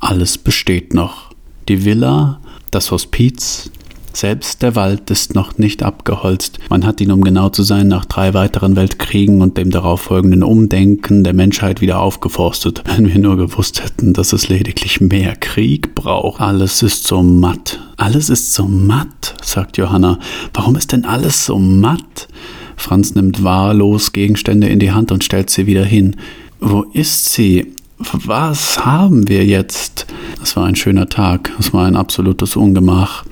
Alles 0.00 0.36
besteht 0.36 0.92
noch. 0.92 1.30
Die 1.68 1.86
Villa, 1.86 2.40
das 2.70 2.90
Hospiz, 2.90 3.70
selbst 4.12 4.62
der 4.62 4.76
Wald 4.76 5.10
ist 5.10 5.34
noch 5.34 5.58
nicht 5.58 5.82
abgeholzt. 5.82 6.58
Man 6.68 6.84
hat 6.84 7.00
ihn, 7.00 7.12
um 7.12 7.22
genau 7.22 7.48
zu 7.48 7.62
sein, 7.62 7.88
nach 7.88 8.04
drei 8.04 8.34
weiteren 8.34 8.76
Weltkriegen 8.76 9.42
und 9.42 9.56
dem 9.56 9.70
darauffolgenden 9.70 10.42
Umdenken 10.42 11.24
der 11.24 11.34
Menschheit 11.34 11.80
wieder 11.80 12.00
aufgeforstet. 12.00 12.82
Wenn 12.96 13.08
wir 13.08 13.18
nur 13.18 13.36
gewusst 13.36 13.82
hätten, 13.82 14.12
dass 14.12 14.32
es 14.32 14.48
lediglich 14.48 15.00
mehr 15.00 15.36
Krieg 15.36 15.94
braucht. 15.94 16.40
Alles 16.40 16.82
ist 16.82 17.06
so 17.06 17.22
matt. 17.22 17.80
Alles 17.96 18.30
ist 18.30 18.54
so 18.54 18.66
matt, 18.66 19.34
sagt 19.42 19.76
Johanna. 19.76 20.18
Warum 20.54 20.76
ist 20.76 20.92
denn 20.92 21.04
alles 21.04 21.44
so 21.44 21.58
matt? 21.58 22.28
Franz 22.76 23.14
nimmt 23.14 23.44
wahllos 23.44 24.12
Gegenstände 24.12 24.68
in 24.68 24.78
die 24.78 24.92
Hand 24.92 25.12
und 25.12 25.22
stellt 25.22 25.50
sie 25.50 25.66
wieder 25.66 25.84
hin. 25.84 26.16
Wo 26.60 26.82
ist 26.92 27.32
sie? 27.32 27.74
Was 28.02 28.86
haben 28.86 29.28
wir 29.28 29.44
jetzt? 29.44 30.06
Es 30.42 30.56
war 30.56 30.64
ein 30.64 30.74
schöner 30.74 31.10
Tag, 31.10 31.52
es 31.58 31.74
war 31.74 31.84
ein 31.84 31.96
absolutes 31.96 32.56
Ungemach. 32.56 33.24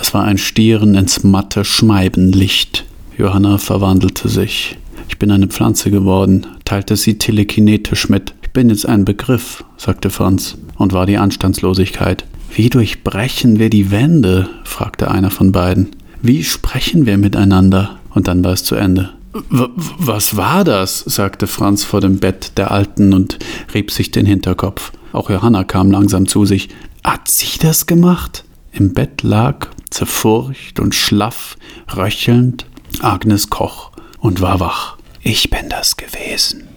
Es 0.00 0.14
war 0.14 0.22
ein 0.22 0.38
Stieren 0.38 0.94
ins 0.94 1.24
matte 1.24 1.64
Scheibenlicht. 1.64 2.84
Johanna 3.16 3.58
verwandelte 3.58 4.28
sich. 4.28 4.78
Ich 5.08 5.18
bin 5.18 5.32
eine 5.32 5.48
Pflanze 5.48 5.90
geworden, 5.90 6.46
teilte 6.64 6.94
sie 6.94 7.18
telekinetisch 7.18 8.08
mit. 8.08 8.34
Ich 8.42 8.50
bin 8.50 8.70
jetzt 8.70 8.86
ein 8.86 9.04
Begriff, 9.04 9.64
sagte 9.76 10.10
Franz, 10.10 10.56
und 10.76 10.92
war 10.92 11.06
die 11.06 11.18
Anstandslosigkeit. 11.18 12.24
Wie 12.54 12.70
durchbrechen 12.70 13.58
wir 13.58 13.68
die 13.68 13.90
Wände? 13.90 14.48
fragte 14.62 15.10
einer 15.10 15.32
von 15.32 15.50
beiden. 15.50 15.88
Wie 16.22 16.44
sprechen 16.44 17.04
wir 17.04 17.18
miteinander? 17.18 17.98
Und 18.14 18.28
dann 18.28 18.44
war 18.44 18.52
es 18.52 18.62
zu 18.62 18.76
Ende. 18.76 19.10
Was 19.50 20.36
war 20.36 20.64
das? 20.64 21.00
sagte 21.00 21.46
Franz 21.46 21.84
vor 21.84 22.00
dem 22.00 22.18
Bett 22.18 22.52
der 22.56 22.70
Alten 22.70 23.12
und 23.12 23.38
rieb 23.74 23.90
sich 23.90 24.10
den 24.10 24.26
Hinterkopf. 24.26 24.92
Auch 25.12 25.30
Johanna 25.30 25.64
kam 25.64 25.90
langsam 25.90 26.26
zu 26.26 26.44
sich. 26.44 26.68
Hat 27.04 27.28
sie 27.28 27.58
das 27.58 27.86
gemacht? 27.86 28.44
Im 28.72 28.92
Bett 28.92 29.22
lag, 29.22 29.68
zerfurcht 29.90 30.80
und 30.80 30.94
schlaff, 30.94 31.56
röchelnd, 31.96 32.66
Agnes 33.00 33.50
Koch 33.50 33.92
und 34.18 34.40
war 34.40 34.60
wach. 34.60 34.96
Ich 35.22 35.50
bin 35.50 35.68
das 35.68 35.96
gewesen, 35.96 36.68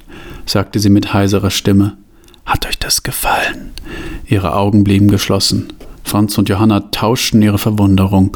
sagte 0.46 0.80
sie 0.80 0.90
mit 0.90 1.14
heiserer 1.14 1.52
Stimme. 1.52 1.98
Hat 2.46 2.68
euch 2.68 2.80
das 2.80 3.04
gefallen? 3.04 3.72
Ihre 4.26 4.56
Augen 4.56 4.84
blieben 4.84 5.10
geschlossen. 5.10 5.74
Franz 6.04 6.38
und 6.38 6.50
Johanna 6.50 6.80
tauschten 6.92 7.42
ihre 7.42 7.58
Verwunderung. 7.58 8.36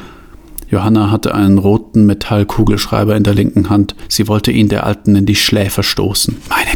Johanna 0.69 1.11
hatte 1.11 1.33
einen 1.35 1.57
roten 1.57 2.05
Metallkugelschreiber 2.05 3.15
in 3.15 3.23
der 3.23 3.33
linken 3.33 3.69
Hand. 3.69 3.95
Sie 4.09 4.27
wollte 4.27 4.51
ihn 4.51 4.69
der 4.69 4.85
Alten 4.85 5.15
in 5.15 5.25
die 5.25 5.35
Schläfe 5.35 5.83
stoßen. 5.83 6.37
Meine 6.49 6.75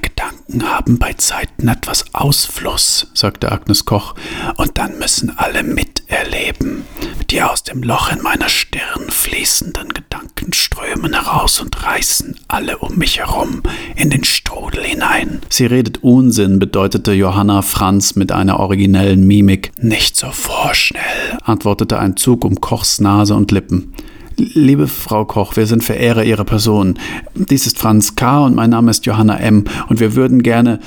Gedanken 0.50 0.68
haben 0.68 0.98
bei 0.98 1.14
Zeiten 1.14 1.68
etwas 1.68 2.06
Ausfluss, 2.14 3.08
sagte 3.14 3.52
Agnes 3.52 3.86
Koch, 3.86 4.16
und 4.58 4.78
dann 4.80 4.98
müssen 4.98 5.32
alle 5.38 5.62
miterleben. 5.62 6.86
Die 7.30 7.44
aus 7.44 7.64
dem 7.64 7.84
Loch 7.84 8.12
in 8.12 8.24
meiner 8.24 8.50
Stirn 8.50 9.10
fließenden 9.10 9.90
Gedanken 9.90 10.52
strömen 10.54 11.14
heraus 11.14 11.60
und 11.60 11.84
reißen 11.84 12.36
alle 12.48 12.80
um 12.80 12.98
mich 12.98 13.20
herum 13.20 13.62
in 13.96 14.10
den 14.10 14.24
Strudel 14.24 14.84
hinein. 14.84 15.40
Sie 15.50 15.68
redet 15.68 16.04
Unsinn, 16.04 16.58
bedeutete 16.58 17.14
Johanna 17.14 17.62
Franz 17.62 18.16
mit 18.16 18.32
einer 18.32 18.60
originellen 18.60 19.28
Mimik. 19.28 19.72
Nicht 19.80 20.18
so 20.18 20.32
vorschnell, 20.32 21.38
antwortete 21.44 22.00
ein 22.00 22.18
Zug 22.18 22.44
um 22.44 22.60
Kochs 22.60 23.00
Nase 23.00 23.36
und 23.36 23.52
Lippen. 23.52 23.94
Liebe 24.40 24.88
Frau 24.88 25.26
Koch, 25.26 25.58
wir 25.58 25.68
sind 25.68 25.84
Verehrer 25.84 26.24
Ihrer 26.24 26.46
Person. 26.46 26.98
Dies 27.36 27.68
ist 27.68 27.78
Franz 27.78 28.16
K. 28.16 28.46
und 28.46 28.56
mein 28.56 28.70
Name 28.70 28.90
ist 28.90 29.06
Johanna 29.06 29.38
M. 29.38 29.66
und 29.90 30.00
wir 30.00 30.16
würden 30.16 30.44
gerne 30.44 30.80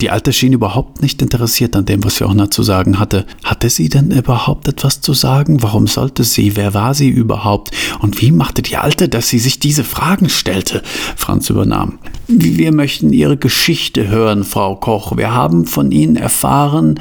Die 0.00 0.08
Alte 0.08 0.32
schien 0.32 0.54
überhaupt 0.54 1.02
nicht 1.02 1.20
interessiert 1.20 1.76
an 1.76 1.84
dem, 1.84 2.02
was 2.02 2.18
Johanna 2.18 2.50
zu 2.50 2.62
sagen 2.62 2.98
hatte. 2.98 3.26
Hatte 3.44 3.68
sie 3.68 3.90
denn 3.90 4.10
überhaupt 4.10 4.68
etwas 4.68 5.02
zu 5.02 5.12
sagen? 5.12 5.62
Warum 5.62 5.86
sollte 5.86 6.24
sie? 6.24 6.56
Wer 6.56 6.72
war 6.72 6.94
sie 6.94 7.10
überhaupt? 7.10 7.72
Und 8.00 8.22
wie 8.22 8.32
machte 8.32 8.62
die 8.62 8.78
Alte, 8.78 9.10
dass 9.10 9.28
sie 9.28 9.38
sich 9.38 9.58
diese 9.58 9.84
Fragen 9.84 10.30
stellte? 10.30 10.82
Franz 11.14 11.50
übernahm. 11.50 11.98
Wir 12.26 12.72
möchten 12.72 13.12
Ihre 13.12 13.36
Geschichte 13.36 14.08
hören, 14.08 14.44
Frau 14.44 14.76
Koch. 14.76 15.16
Wir 15.18 15.34
haben 15.34 15.66
von 15.66 15.92
Ihnen 15.92 16.16
erfahren 16.16 16.98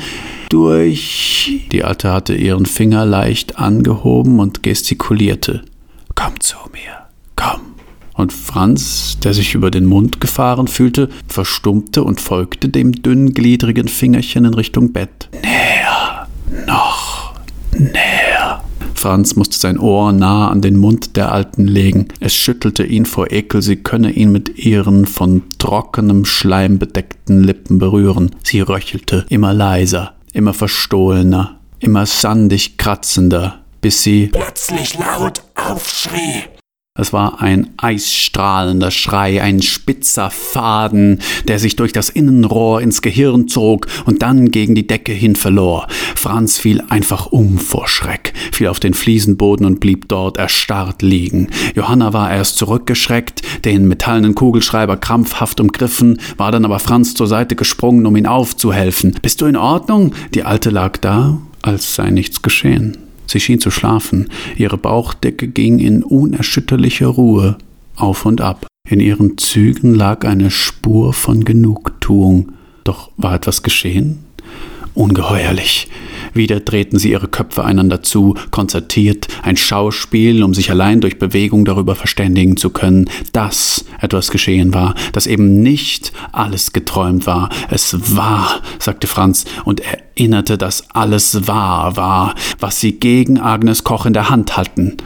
durch. 0.50 1.62
Die 1.72 1.86
Alte 1.86 2.12
hatte 2.12 2.36
ihren 2.36 2.66
Finger 2.66 3.06
leicht 3.06 3.58
angehoben 3.58 4.40
und 4.42 4.64
gestikulierte. 4.64 5.64
Komm 6.16 6.40
zu 6.40 6.58
mir. 6.72 7.08
Komm. 7.36 7.62
Und 8.14 8.32
Franz, 8.32 9.18
der 9.24 9.34
sich 9.34 9.56
über 9.56 9.72
den 9.72 9.86
Mund 9.86 10.22
gefahren 10.22 10.68
fühlte, 10.68 11.10
verstummte 11.28 12.04
und 12.04 12.22
folgte 12.22 12.70
dem 12.70 12.92
dünngliedrigen 12.92 13.88
Fingerchen 13.88 14.46
in 14.46 14.54
Richtung 14.54 14.94
Bett. 14.94 15.30
Näher, 15.42 16.28
noch 16.68 17.34
näher. 17.72 18.64
Franz 18.94 19.36
musste 19.36 19.58
sein 19.58 19.80
Ohr 19.80 20.14
nah 20.14 20.48
an 20.48 20.62
den 20.62 20.78
Mund 20.78 21.18
der 21.18 21.32
Alten 21.32 21.68
legen. 21.68 22.08
Es 22.22 22.34
schüttelte 22.36 22.86
ihn 22.86 23.06
vor 23.06 23.32
Ekel, 23.32 23.62
sie 23.62 23.76
könne 23.76 24.12
ihn 24.12 24.32
mit 24.32 24.60
ihren 24.60 25.06
von 25.08 25.44
trockenem 25.58 26.24
Schleim 26.24 26.80
bedeckten 26.80 27.44
Lippen 27.44 27.80
berühren. 27.80 28.36
Sie 28.44 28.62
röchelte, 28.62 29.26
immer 29.28 29.54
leiser, 29.54 30.14
immer 30.32 30.54
verstohlener, 30.54 31.60
immer 31.80 32.06
sandig 32.06 32.78
kratzender, 32.78 33.63
bis 33.84 34.02
sie 34.02 34.28
plötzlich 34.28 34.98
laut 34.98 35.44
aufschrie. 35.56 36.44
Es 36.98 37.12
war 37.12 37.42
ein 37.42 37.72
eisstrahlender 37.76 38.92
Schrei, 38.92 39.42
ein 39.42 39.62
spitzer 39.62 40.30
Faden, 40.30 41.20
der 41.48 41.60
sich 41.60 41.76
durch 41.76 41.92
das 41.92 42.10
Innenrohr 42.10 42.82
ins 42.82 43.02
Gehirn 43.02 43.50
zog 43.50 43.88
und 44.06 44.22
dann 44.22 44.52
gegen 44.52 44.74
die 44.74 44.88
Decke 44.88 45.12
hin 45.12 45.36
verlor. 45.36 45.88
Franz 46.16 46.60
fiel 46.60 46.82
einfach 46.88 47.26
um 47.26 47.58
vor 47.58 47.90
Schreck, 47.90 48.34
fiel 48.54 48.68
auf 48.68 48.80
den 48.80 48.94
Fliesenboden 48.94 49.66
und 49.66 49.82
blieb 49.82 50.08
dort 50.08 50.38
erstarrt 50.38 51.02
liegen. 51.02 51.50
Johanna 51.76 52.14
war 52.14 52.32
erst 52.32 52.58
zurückgeschreckt, 52.58 53.42
den 53.66 53.88
metallenen 53.88 54.34
Kugelschreiber 54.34 54.96
krampfhaft 54.96 55.60
umgriffen, 55.60 56.22
war 56.38 56.54
dann 56.54 56.64
aber 56.64 56.80
Franz 56.80 57.16
zur 57.16 57.28
Seite 57.28 57.58
gesprungen, 57.58 58.06
um 58.06 58.16
ihn 58.16 58.28
aufzuhelfen. 58.28 59.18
Bist 59.22 59.42
du 59.42 59.46
in 59.46 59.58
Ordnung? 59.58 60.14
Die 60.36 60.44
Alte 60.44 60.70
lag 60.70 61.00
da, 61.00 61.42
als 61.64 61.96
sei 61.96 62.12
nichts 62.12 62.42
geschehen. 62.42 63.03
Sie 63.28 63.40
schien 63.40 63.60
zu 63.60 63.72
schlafen, 63.72 64.30
ihre 64.58 64.78
Bauchdecke 64.78 65.48
ging 65.48 65.80
in 65.80 66.04
unerschütterlicher 66.04 67.08
Ruhe 67.08 67.58
auf 67.96 68.26
und 68.26 68.42
ab. 68.42 68.68
In 68.90 69.00
ihren 69.00 69.38
Zügen 69.38 69.96
lag 69.96 70.26
eine 70.26 70.52
Spur 70.52 71.14
von 71.14 71.46
Genugtuung. 71.46 72.52
Doch 72.84 73.12
war 73.18 73.36
etwas 73.36 73.64
geschehen? 73.64 74.20
Ungeheuerlich. 74.94 75.88
Wieder 76.34 76.60
drehten 76.60 77.00
sie 77.00 77.12
ihre 77.12 77.28
Köpfe 77.28 77.64
einander 77.64 78.04
zu, 78.04 78.36
konzertiert, 78.52 79.28
ein 79.42 79.58
Schauspiel, 79.58 80.44
um 80.44 80.54
sich 80.54 80.70
allein 80.70 81.02
durch 81.02 81.18
Bewegung 81.18 81.66
darüber 81.66 81.96
verständigen 81.96 82.58
zu 82.58 82.70
können, 82.70 83.10
dass 83.32 83.86
etwas 84.02 84.32
geschehen 84.32 84.74
war, 84.74 84.96
dass 85.14 85.28
eben 85.28 85.62
nicht 85.62 86.12
alles 86.32 86.74
geträumt 86.74 87.26
war. 87.26 87.50
Es 87.70 88.16
war, 88.16 88.62
sagte 88.80 89.08
Franz 89.08 89.46
und 89.64 89.82
erinnerte, 90.16 90.58
dass 90.58 90.84
alles 90.92 91.48
wahr 91.48 91.96
war, 91.98 92.36
was 92.60 92.80
sie 92.80 92.94
gegen 92.94 93.40
Agnes 93.40 93.84
Koch 93.84 94.06
in 94.06 94.14
der 94.14 94.30
Hand 94.30 94.58
hatten. 94.58 94.98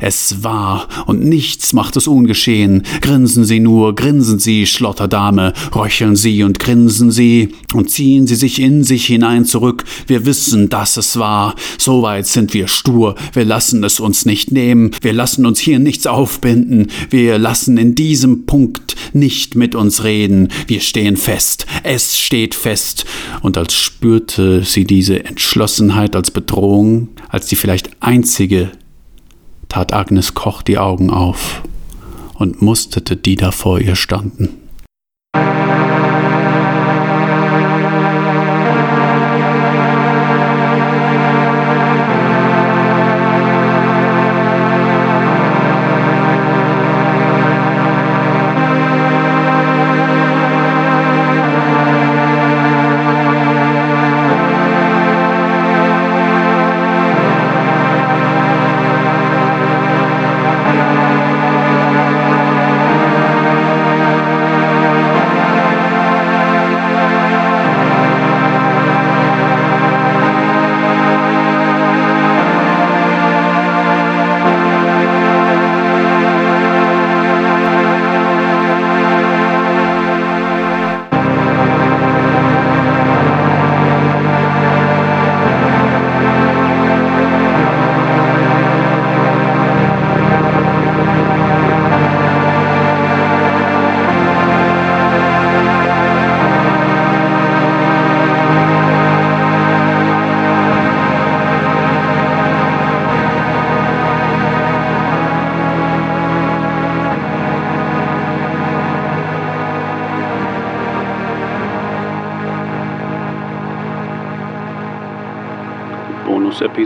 Es 0.00 0.42
war 0.42 0.88
und 1.06 1.24
nichts 1.24 1.72
macht 1.72 1.96
es 1.96 2.06
ungeschehen. 2.06 2.82
Grinsen 3.00 3.44
Sie 3.44 3.60
nur, 3.60 3.94
grinsen 3.94 4.38
Sie, 4.38 4.66
Schlotterdame, 4.66 5.52
röcheln 5.74 6.16
Sie 6.16 6.42
und 6.42 6.58
grinsen 6.58 7.10
Sie 7.10 7.54
und 7.72 7.90
ziehen 7.90 8.26
Sie 8.26 8.34
sich 8.34 8.60
in 8.60 8.84
sich 8.84 9.06
hinein 9.06 9.44
zurück. 9.44 9.84
Wir 10.06 10.26
wissen, 10.26 10.68
dass 10.68 10.96
es 10.96 11.18
war. 11.18 11.54
Soweit 11.78 12.26
sind 12.26 12.52
wir 12.52 12.68
stur. 12.68 13.14
Wir 13.32 13.44
lassen 13.44 13.84
es 13.84 14.00
uns 14.00 14.26
nicht 14.26 14.52
nehmen. 14.52 14.90
Wir 15.00 15.12
lassen 15.12 15.46
uns 15.46 15.60
hier 15.60 15.78
nichts 15.78 16.06
aufbinden. 16.06 16.88
Wir 17.10 17.38
lassen 17.38 17.78
in 17.78 17.94
diesem 17.94 18.46
Punkt 18.46 18.96
nicht 19.12 19.54
mit 19.54 19.74
uns 19.74 20.04
reden. 20.04 20.48
Wir 20.66 20.80
stehen 20.80 21.16
fest. 21.16 21.66
Es 21.82 22.18
steht 22.18 22.54
fest. 22.54 23.04
Und 23.42 23.56
als 23.56 23.74
spürte 23.74 24.55
sie 24.62 24.84
diese 24.84 25.24
Entschlossenheit 25.24 26.16
als 26.16 26.30
Bedrohung, 26.30 27.08
als 27.28 27.46
die 27.46 27.56
vielleicht 27.56 27.90
einzige, 28.00 28.70
tat 29.68 29.92
Agnes 29.92 30.34
Koch 30.34 30.62
die 30.62 30.78
Augen 30.78 31.10
auf 31.10 31.62
und 32.34 32.62
musterte 32.62 33.16
die 33.16 33.36
da 33.36 33.50
vor 33.50 33.80
ihr 33.80 33.96
standen. 33.96 34.48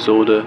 Bonus-Episode 0.00 0.44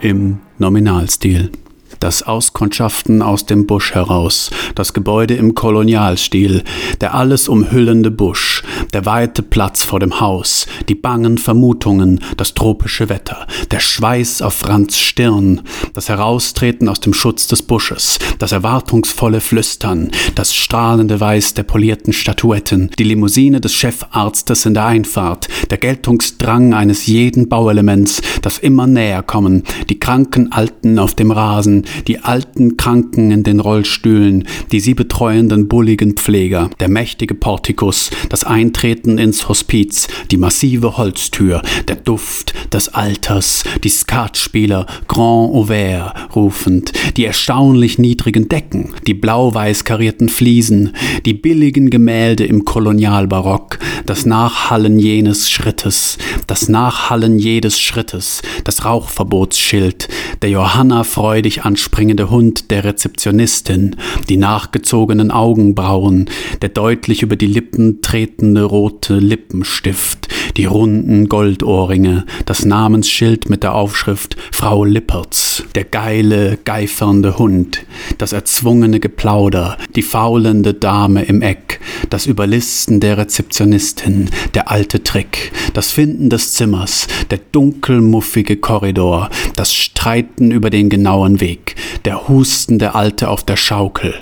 im 0.00 0.40
Nominalstil. 0.58 1.52
Das 2.00 2.24
Auskundschaften 2.24 3.22
aus 3.22 3.46
dem 3.46 3.66
Busch 3.68 3.94
heraus, 3.94 4.50
das 4.74 4.92
Gebäude 4.92 5.34
im 5.34 5.54
Kolonialstil, 5.54 6.64
der 7.00 7.14
alles 7.14 7.48
umhüllende 7.48 8.10
Busch, 8.10 8.64
der 8.92 9.06
weite 9.06 9.42
Platz 9.42 9.84
vor 9.84 10.00
dem 10.00 10.18
Haus, 10.18 10.66
die 10.88 10.96
bangen 10.96 11.38
Vermutungen, 11.38 12.20
das 12.36 12.54
tropische 12.54 13.08
Wetter, 13.08 13.41
der 13.70 13.80
Schweiß 13.80 14.42
auf 14.42 14.54
Franz 14.54 14.96
Stirn, 14.96 15.62
das 15.94 16.08
Heraustreten 16.08 16.88
aus 16.88 17.00
dem 17.00 17.14
Schutz 17.14 17.46
des 17.46 17.62
Busches, 17.62 18.18
das 18.38 18.52
erwartungsvolle 18.52 19.40
Flüstern, 19.40 20.10
das 20.34 20.54
strahlende 20.54 21.20
Weiß 21.20 21.54
der 21.54 21.64
polierten 21.64 22.12
Statuetten, 22.12 22.90
die 22.98 23.04
Limousine 23.04 23.60
des 23.60 23.74
Chefarztes 23.74 24.66
in 24.66 24.74
der 24.74 24.86
Einfahrt, 24.86 25.48
der 25.70 25.78
Geltungsdrang 25.78 26.74
eines 26.74 27.06
jeden 27.06 27.48
Bauelements, 27.48 28.22
das 28.42 28.58
immer 28.58 28.86
näher 28.86 29.22
kommen, 29.22 29.62
die 29.88 29.98
kranken 29.98 30.52
Alten 30.52 30.98
auf 30.98 31.14
dem 31.14 31.30
Rasen, 31.30 31.84
die 32.06 32.20
alten 32.20 32.76
Kranken 32.76 33.30
in 33.30 33.42
den 33.42 33.60
Rollstühlen, 33.60 34.46
die 34.70 34.80
sie 34.80 34.94
betreuenden 34.94 35.68
bulligen 35.68 36.14
Pfleger, 36.16 36.70
der 36.80 36.88
mächtige 36.88 37.34
Portikus, 37.34 38.10
das 38.28 38.44
Eintreten 38.44 39.18
ins 39.18 39.48
Hospiz, 39.48 40.08
die 40.30 40.36
massive 40.36 40.96
Holztür, 40.96 41.62
der 41.88 41.96
Duft 41.96 42.54
des 42.72 42.88
Alters, 42.88 43.41
die 43.84 43.88
Skatspieler 43.88 44.86
Grand 45.06 45.54
Ouvert 45.54 46.14
rufend, 46.34 46.92
die 47.16 47.24
erstaunlich 47.24 47.98
niedrigen 47.98 48.48
Decken, 48.48 48.94
die 49.06 49.14
blau-weiß 49.14 49.84
karierten 49.84 50.28
Fliesen, 50.28 50.94
die 51.26 51.34
billigen 51.34 51.90
Gemälde 51.90 52.46
im 52.46 52.64
Kolonialbarock, 52.64 53.78
das 54.06 54.26
Nachhallen 54.26 54.98
jenes 54.98 55.50
Schrittes, 55.50 56.18
das 56.46 56.68
Nachhallen 56.68 57.38
jedes 57.38 57.78
Schrittes, 57.78 58.42
das 58.64 58.84
Rauchverbotsschild, 58.84 60.08
der 60.40 60.50
Johanna 60.50 61.04
freudig 61.04 61.64
anschaut 61.64 61.82
springende 61.82 62.30
Hund 62.30 62.70
der 62.70 62.84
Rezeptionistin, 62.84 63.96
die 64.28 64.36
nachgezogenen 64.36 65.30
Augenbrauen, 65.30 66.30
der 66.62 66.70
deutlich 66.70 67.22
über 67.22 67.36
die 67.36 67.46
Lippen 67.46 68.00
tretende 68.02 68.62
rote 68.62 69.18
Lippenstift, 69.18 70.28
die 70.56 70.64
runden 70.64 71.28
Goldohrringe, 71.28 72.24
das 72.46 72.64
Namensschild 72.64 73.31
mit 73.48 73.62
der 73.62 73.74
Aufschrift 73.74 74.36
Frau 74.52 74.84
Lippertz, 74.84 75.64
der 75.74 75.84
geile, 75.84 76.58
geifernde 76.64 77.38
Hund, 77.38 77.84
das 78.18 78.32
erzwungene 78.32 79.00
Geplauder, 79.00 79.78
die 79.96 80.02
faulende 80.02 80.74
Dame 80.74 81.22
im 81.24 81.40
Eck, 81.40 81.80
das 82.10 82.26
Überlisten 82.26 83.00
der 83.00 83.16
Rezeptionistin, 83.18 84.30
der 84.54 84.70
alte 84.70 85.02
Trick, 85.02 85.52
das 85.72 85.90
Finden 85.92 86.28
des 86.28 86.52
Zimmers, 86.52 87.08
der 87.30 87.40
dunkelmuffige 87.52 88.56
Korridor, 88.56 89.30
das 89.56 89.72
Streiten 89.72 90.50
über 90.50 90.68
den 90.68 90.90
genauen 90.90 91.40
Weg, 91.40 91.74
der 92.04 92.28
hustende 92.28 92.94
Alte 92.94 93.28
auf 93.30 93.44
der 93.44 93.56
Schaukel, 93.56 94.14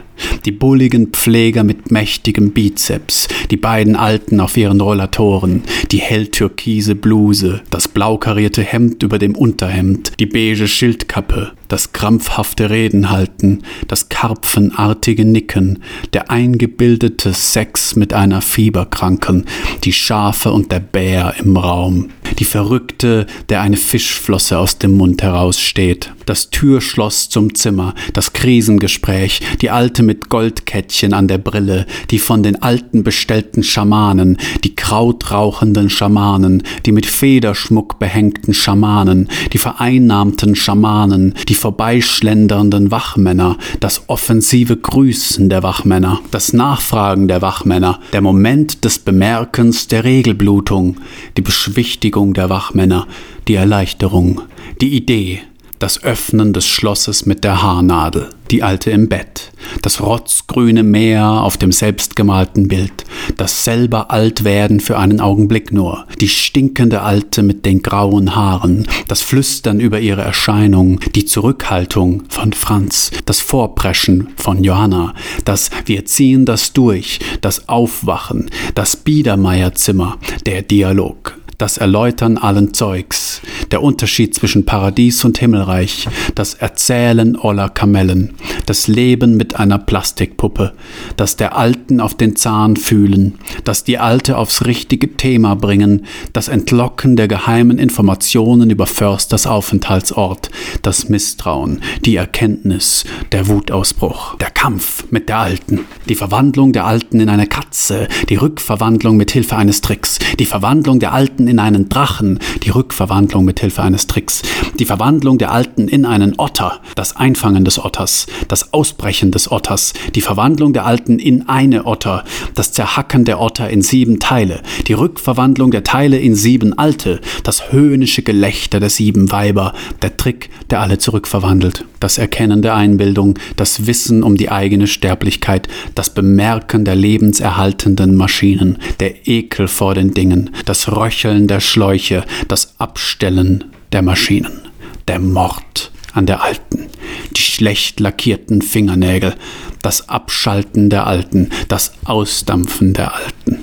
die 0.45 0.53
bulligen 0.53 1.09
Pfleger 1.09 1.65
mit 1.65 1.91
mächtigem 1.91 2.53
Bizeps, 2.53 3.29
die 3.51 3.57
beiden 3.57 3.97
Alten 3.97 4.41
auf 4.41 4.57
ihren 4.57 4.81
Rollatoren, 4.81 5.63
die 5.91 5.99
helltürkise 5.99 6.95
Bluse, 6.95 7.63
das 7.71 7.89
blaukarierte 7.89 8.63
Hemd 8.63 9.03
über 9.03 9.19
dem 9.19 9.35
Unterhemd, 9.35 10.13
die 10.19 10.27
beige 10.27 10.69
Schildkappe, 10.69 11.53
das 11.69 11.93
krampfhafte 11.93 12.69
Reden 12.69 13.11
halten, 13.11 13.63
das 13.89 14.09
karpfenartige 14.09 15.25
Nicken, 15.25 15.83
der 16.13 16.31
eingebildete 16.31 17.33
Sex 17.33 17.97
mit 17.97 18.13
einer 18.13 18.41
Fieberkranken, 18.41 19.47
die 19.85 19.93
Schafe 19.93 20.53
und 20.53 20.73
der 20.73 20.81
Bär 20.81 21.35
im 21.39 21.57
Raum, 21.57 22.11
die 22.39 22.45
Verrückte, 22.45 23.27
der 23.49 23.61
eine 23.61 23.77
Fischflosse 23.77 24.59
aus 24.59 24.79
dem 24.79 24.97
Mund 24.97 25.23
heraussteht, 25.23 26.13
das 26.27 26.51
Türschloss 26.51 27.29
zum 27.29 27.55
Zimmer, 27.55 27.95
das 28.13 28.33
Krisengespräch, 28.33 29.41
die 29.61 29.71
Alte 29.71 30.03
mit 30.11 30.29
Goldkettchen 30.29 31.15
an 31.15 31.29
der 31.29 31.39
Brille, 31.39 31.87
die 32.11 32.19
von 32.19 32.43
den 32.43 32.61
Alten 32.61 33.05
bestellten 33.05 33.63
Schamanen, 33.63 34.39
die 34.65 34.75
krautrauchenden 34.75 35.89
Schamanen, 35.89 36.65
die 36.85 36.91
mit 36.91 37.07
Federschmuck 37.07 38.01
behängten 38.01 38.53
Schamanen, 38.53 39.29
die 39.53 39.59
vereinnahmten 39.59 40.57
Schamanen, 40.57 41.35
die 41.49 41.55
vorbeischlendernden 41.55 42.91
Wachmänner, 42.91 43.57
das 43.79 44.03
offensive 44.09 44.77
Grüßen 44.77 45.49
der 45.49 45.63
Wachmänner, 45.63 46.19
das 46.33 46.53
Nachfragen 46.53 47.29
der 47.29 47.41
Wachmänner, 47.41 48.01
der 48.13 48.21
Moment 48.21 48.85
des 48.85 48.99
Bemerkens 48.99 49.87
der 49.87 50.03
Regelblutung, 50.03 50.97
die 51.37 51.43
Beschwichtigung 51.43 52.35
der 52.35 52.51
Wachmänner, 52.51 53.07
die 53.47 53.55
Erleichterung, 53.55 54.41
die 54.81 54.97
Idee, 54.97 55.43
das 55.81 56.05
Öffnen 56.05 56.53
des 56.53 56.69
Schlosses 56.69 57.27
mit 57.27 57.43
der 57.43 57.63
Haarnadel, 57.63 58.29
die 58.51 58.63
Alte 58.63 58.91
im 58.91 59.09
Bett, 59.09 59.51
das 59.81 60.01
rotzgrüne 60.01 60.83
Meer 60.83 61.25
auf 61.25 61.57
dem 61.57 61.73
selbstgemalten 61.73 62.69
Bild, 62.69 63.05
das 63.39 63.65
selber 63.65 64.11
Altwerden 64.11 64.81
für 64.81 64.99
einen 64.99 65.21
Augenblick 65.21 65.73
nur, 65.73 66.07
die 66.21 66.29
stinkende 66.29 67.01
Alte 67.01 67.43
mit 67.43 67.65
den 67.65 67.81
grauen 67.81 68.37
Haaren, 68.37 68.87
das 69.09 69.23
Flüstern 69.23 69.81
über 69.81 70.01
ihre 70.01 70.21
Erscheinung, 70.21 71.01
die 71.15 71.25
Zurückhaltung 71.25 72.25
von 72.29 72.53
Franz, 72.53 73.11
das 73.25 73.41
Vorpreschen 73.41 74.29
von 74.37 74.63
Johanna, 74.63 75.15
das 75.47 75.71
Wir 75.87 76.05
ziehen 76.05 76.45
das 76.45 76.75
durch, 76.75 77.21
das 77.41 77.71
Aufwachen, 77.71 78.51
das 78.75 78.97
Biedermeierzimmer, 78.97 80.19
der 80.45 80.61
Dialog, 80.61 81.40
das 81.61 81.77
Erläutern 81.77 82.39
allen 82.39 82.73
Zeugs, 82.73 83.43
der 83.71 83.83
Unterschied 83.83 84.35
zwischen 84.35 84.65
Paradies 84.65 85.25
und 85.25 85.39
Himmelreich, 85.39 86.09
das 86.35 86.55
Erzählen 86.55 87.37
aller 87.37 87.69
Kamellen, 87.69 88.35
das 88.65 88.89
Leben 88.89 89.37
mit 89.37 89.57
einer 89.57 89.79
Plastikpuppe, 89.79 90.73
das 91.17 91.37
der 91.37 91.57
Alten 91.57 92.01
auf 92.01 92.15
den 92.15 92.35
Zahn 92.35 92.77
fühlen, 92.77 93.39
das 93.65 93.85
die 93.85 93.99
Alte 93.99 94.39
aufs 94.39 94.65
richtige 94.65 95.17
Thema 95.17 95.55
bringen, 95.55 96.07
das 96.33 96.49
Entlocken 96.49 97.17
der 97.17 97.29
geheimen 97.29 97.79
Informationen 97.79 98.71
über 98.71 98.87
Försters 98.87 99.47
Aufenthaltsort, 99.47 100.51
das 100.81 101.11
Misstrauen, 101.11 101.83
die 102.07 102.17
Erkenntnis, 102.17 103.05
der 103.33 103.49
Wutausbruch, 103.49 104.37
der 104.37 104.51
Kampf 104.51 105.05
mit 105.11 105.29
der 105.29 105.39
Alten, 105.39 105.81
die 106.09 106.15
Verwandlung 106.15 106.73
der 106.73 106.87
Alten 106.87 107.21
in 107.21 107.29
eine 107.29 107.47
Katze, 107.47 108.09
die 108.31 108.37
Rückverwandlung 108.37 109.19
mit 109.19 109.31
Hilfe 109.31 109.57
eines 109.57 109.83
Tricks, 109.83 110.19
die 110.39 110.47
Verwandlung 110.47 111.01
der 111.01 111.13
Alten 111.13 111.50
in 111.51 111.59
einen 111.59 111.89
Drachen, 111.89 112.39
die 112.63 112.71
Rückverwandlung 112.71 113.45
mit 113.45 113.61
Hilfe 113.61 113.83
eines 113.83 114.07
Tricks, 114.07 114.43
die 114.79 114.87
Verwandlung 114.87 115.37
der 115.37 115.53
Alten 115.53 115.89
in 115.89 116.07
einen 116.07 116.39
Otter, 116.39 116.81
das 116.95 117.17
Einfangen 117.17 117.65
des 117.65 117.79
Otters, 117.79 118.27
das 118.49 118.73
Ausbrechen 118.73 119.31
des 119.31 119.51
Otters, 119.51 119.93
die 120.15 120.23
Verwandlung 120.23 120.73
der 120.73 120.87
Alten 120.87 121.19
in 121.19 121.49
eine 121.49 121.87
Otter, 121.87 122.25
das 122.55 122.73
Zerhacken 122.73 123.25
der 123.25 123.41
Otter 123.41 123.69
in 123.69 123.83
sieben 123.83 124.21
Teile, 124.21 124.63
die 124.87 124.93
Rückverwandlung 124.93 125.71
der 125.71 125.85
Teile 125.85 126.19
in 126.19 126.35
sieben 126.35 126.79
Alte, 126.79 127.21
das 127.43 127.73
höhnische 127.73 128.23
Gelächter 128.23 128.81
der 128.81 128.91
sieben 128.91 129.33
Weiber, 129.33 129.75
der 130.03 130.17
Trick, 130.17 130.51
der 130.71 130.81
alle 130.81 130.99
zurückverwandelt, 130.99 131.85
das 131.99 132.19
Erkennen 132.19 132.63
der 132.63 132.75
Einbildung, 132.75 133.39
das 133.57 133.87
Wissen 133.87 134.23
um 134.23 134.37
die 134.37 134.51
eigene 134.51 134.87
Sterblichkeit, 134.87 135.69
das 135.95 136.15
Bemerken 136.15 136.85
der 136.85 136.95
lebenserhaltenden 136.95 138.15
Maschinen, 138.15 138.79
der 139.01 139.29
Ekel 139.29 139.69
vor 139.69 139.95
den 139.95 140.15
Dingen, 140.15 140.51
das 140.65 140.91
Röcheln 140.91 141.40
der 141.47 141.61
Schläuche, 141.61 142.25
das 142.49 142.75
Abstellen 142.79 143.65
der 143.93 144.03
Maschinen, 144.03 144.69
der 145.09 145.19
Mord 145.19 145.91
an 146.13 146.27
der 146.27 146.43
Alten, 146.43 146.89
die 147.37 147.41
schlecht 147.41 148.01
lackierten 148.01 148.63
Fingernägel, 148.63 149.35
das 149.83 150.09
Abschalten 150.09 150.91
der 150.91 151.07
Alten, 151.07 151.51
das 151.69 151.93
Ausdampfen 152.05 152.93
der 152.93 153.15
Alten. 153.15 153.59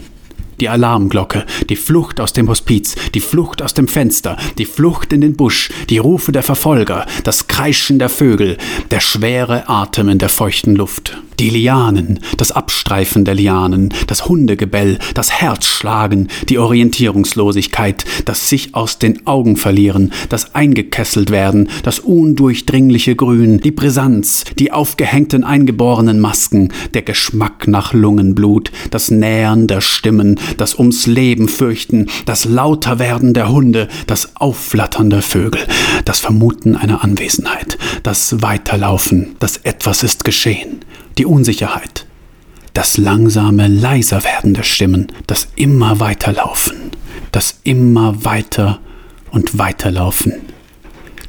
Die 0.60 0.70
Alarmglocke, 0.70 1.46
die 1.70 1.76
Flucht 1.76 2.20
aus 2.20 2.34
dem 2.34 2.50
Hospiz, 2.50 2.96
die 3.14 3.20
Flucht 3.20 3.62
aus 3.62 3.76
dem 3.76 3.88
Fenster, 3.88 4.38
die 4.58 4.66
Flucht 4.66 5.14
in 5.14 5.22
den 5.22 5.36
Busch, 5.36 5.70
die 5.90 6.00
Rufe 6.00 6.32
der 6.32 6.42
Verfolger, 6.42 7.06
das 7.24 7.48
Kreischen 7.48 8.00
der 8.00 8.10
Vögel, 8.10 8.58
der 8.90 9.00
schwere 9.00 9.70
Atem 9.70 10.10
in 10.10 10.18
der 10.18 10.30
feuchten 10.30 10.76
Luft. 10.76 11.18
Die 11.40 11.52
Lianen, 11.52 12.20
das 12.38 12.52
Abstreifen 12.52 13.24
der 13.24 13.36
Lianen, 13.36 13.94
das 14.08 14.28
Hundegebell, 14.28 14.98
das 15.14 15.32
Herzschlagen, 15.32 16.30
die 16.50 16.58
Orientierungslosigkeit, 16.58 18.06
das 18.26 18.50
sich 18.50 18.74
aus 18.74 18.98
den 18.98 19.28
Augen 19.28 19.56
verlieren, 19.56 20.14
das 20.30 20.56
eingekesselt 20.56 21.30
werden, 21.30 21.70
das 21.84 22.00
undurchdringliche 22.00 23.16
Grün, 23.16 23.60
die 23.60 23.70
Brisanz, 23.70 24.46
die 24.58 24.72
aufgehängten 24.72 25.44
eingeborenen 25.44 26.20
Masken, 26.20 26.74
der 26.96 27.04
Geschmack 27.04 27.68
nach 27.68 27.94
Lungenblut, 27.94 28.72
das 28.90 29.12
Nähern 29.12 29.68
der 29.68 29.82
Stimmen, 29.82 30.40
das 30.58 30.74
ums 30.74 31.06
Leben 31.06 31.50
fürchten, 31.50 32.08
das 32.26 32.46
Lauterwerden 32.46 33.36
der 33.36 33.52
Hunde, 33.52 33.90
das 34.08 34.36
Aufflattern 34.38 35.12
der 35.12 35.22
Vögel, 35.22 35.62
das 36.04 36.20
Vermuten 36.20 36.76
einer 36.76 37.04
Anwesenheit, 37.04 37.78
das 38.02 38.42
Weiterlaufen, 38.42 39.36
das 39.38 39.58
etwas 39.58 40.02
ist 40.02 40.24
geschehen 40.24 40.80
die 41.18 41.26
Unsicherheit, 41.26 42.06
das 42.74 42.98
langsame, 42.98 43.68
leiser 43.68 44.24
werdende 44.24 44.64
Stimmen, 44.64 45.08
das 45.26 45.48
immer 45.56 46.00
weiterlaufen, 46.00 46.92
das 47.32 47.60
immer 47.64 48.24
weiter 48.24 48.80
und 49.32 49.58
weiterlaufen, 49.58 50.34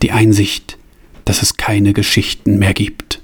die 0.02 0.12
Einsicht, 0.12 0.78
dass 1.24 1.42
es 1.42 1.56
keine 1.56 1.92
Geschichten 1.92 2.58
mehr 2.58 2.74
gibt. 2.74 3.20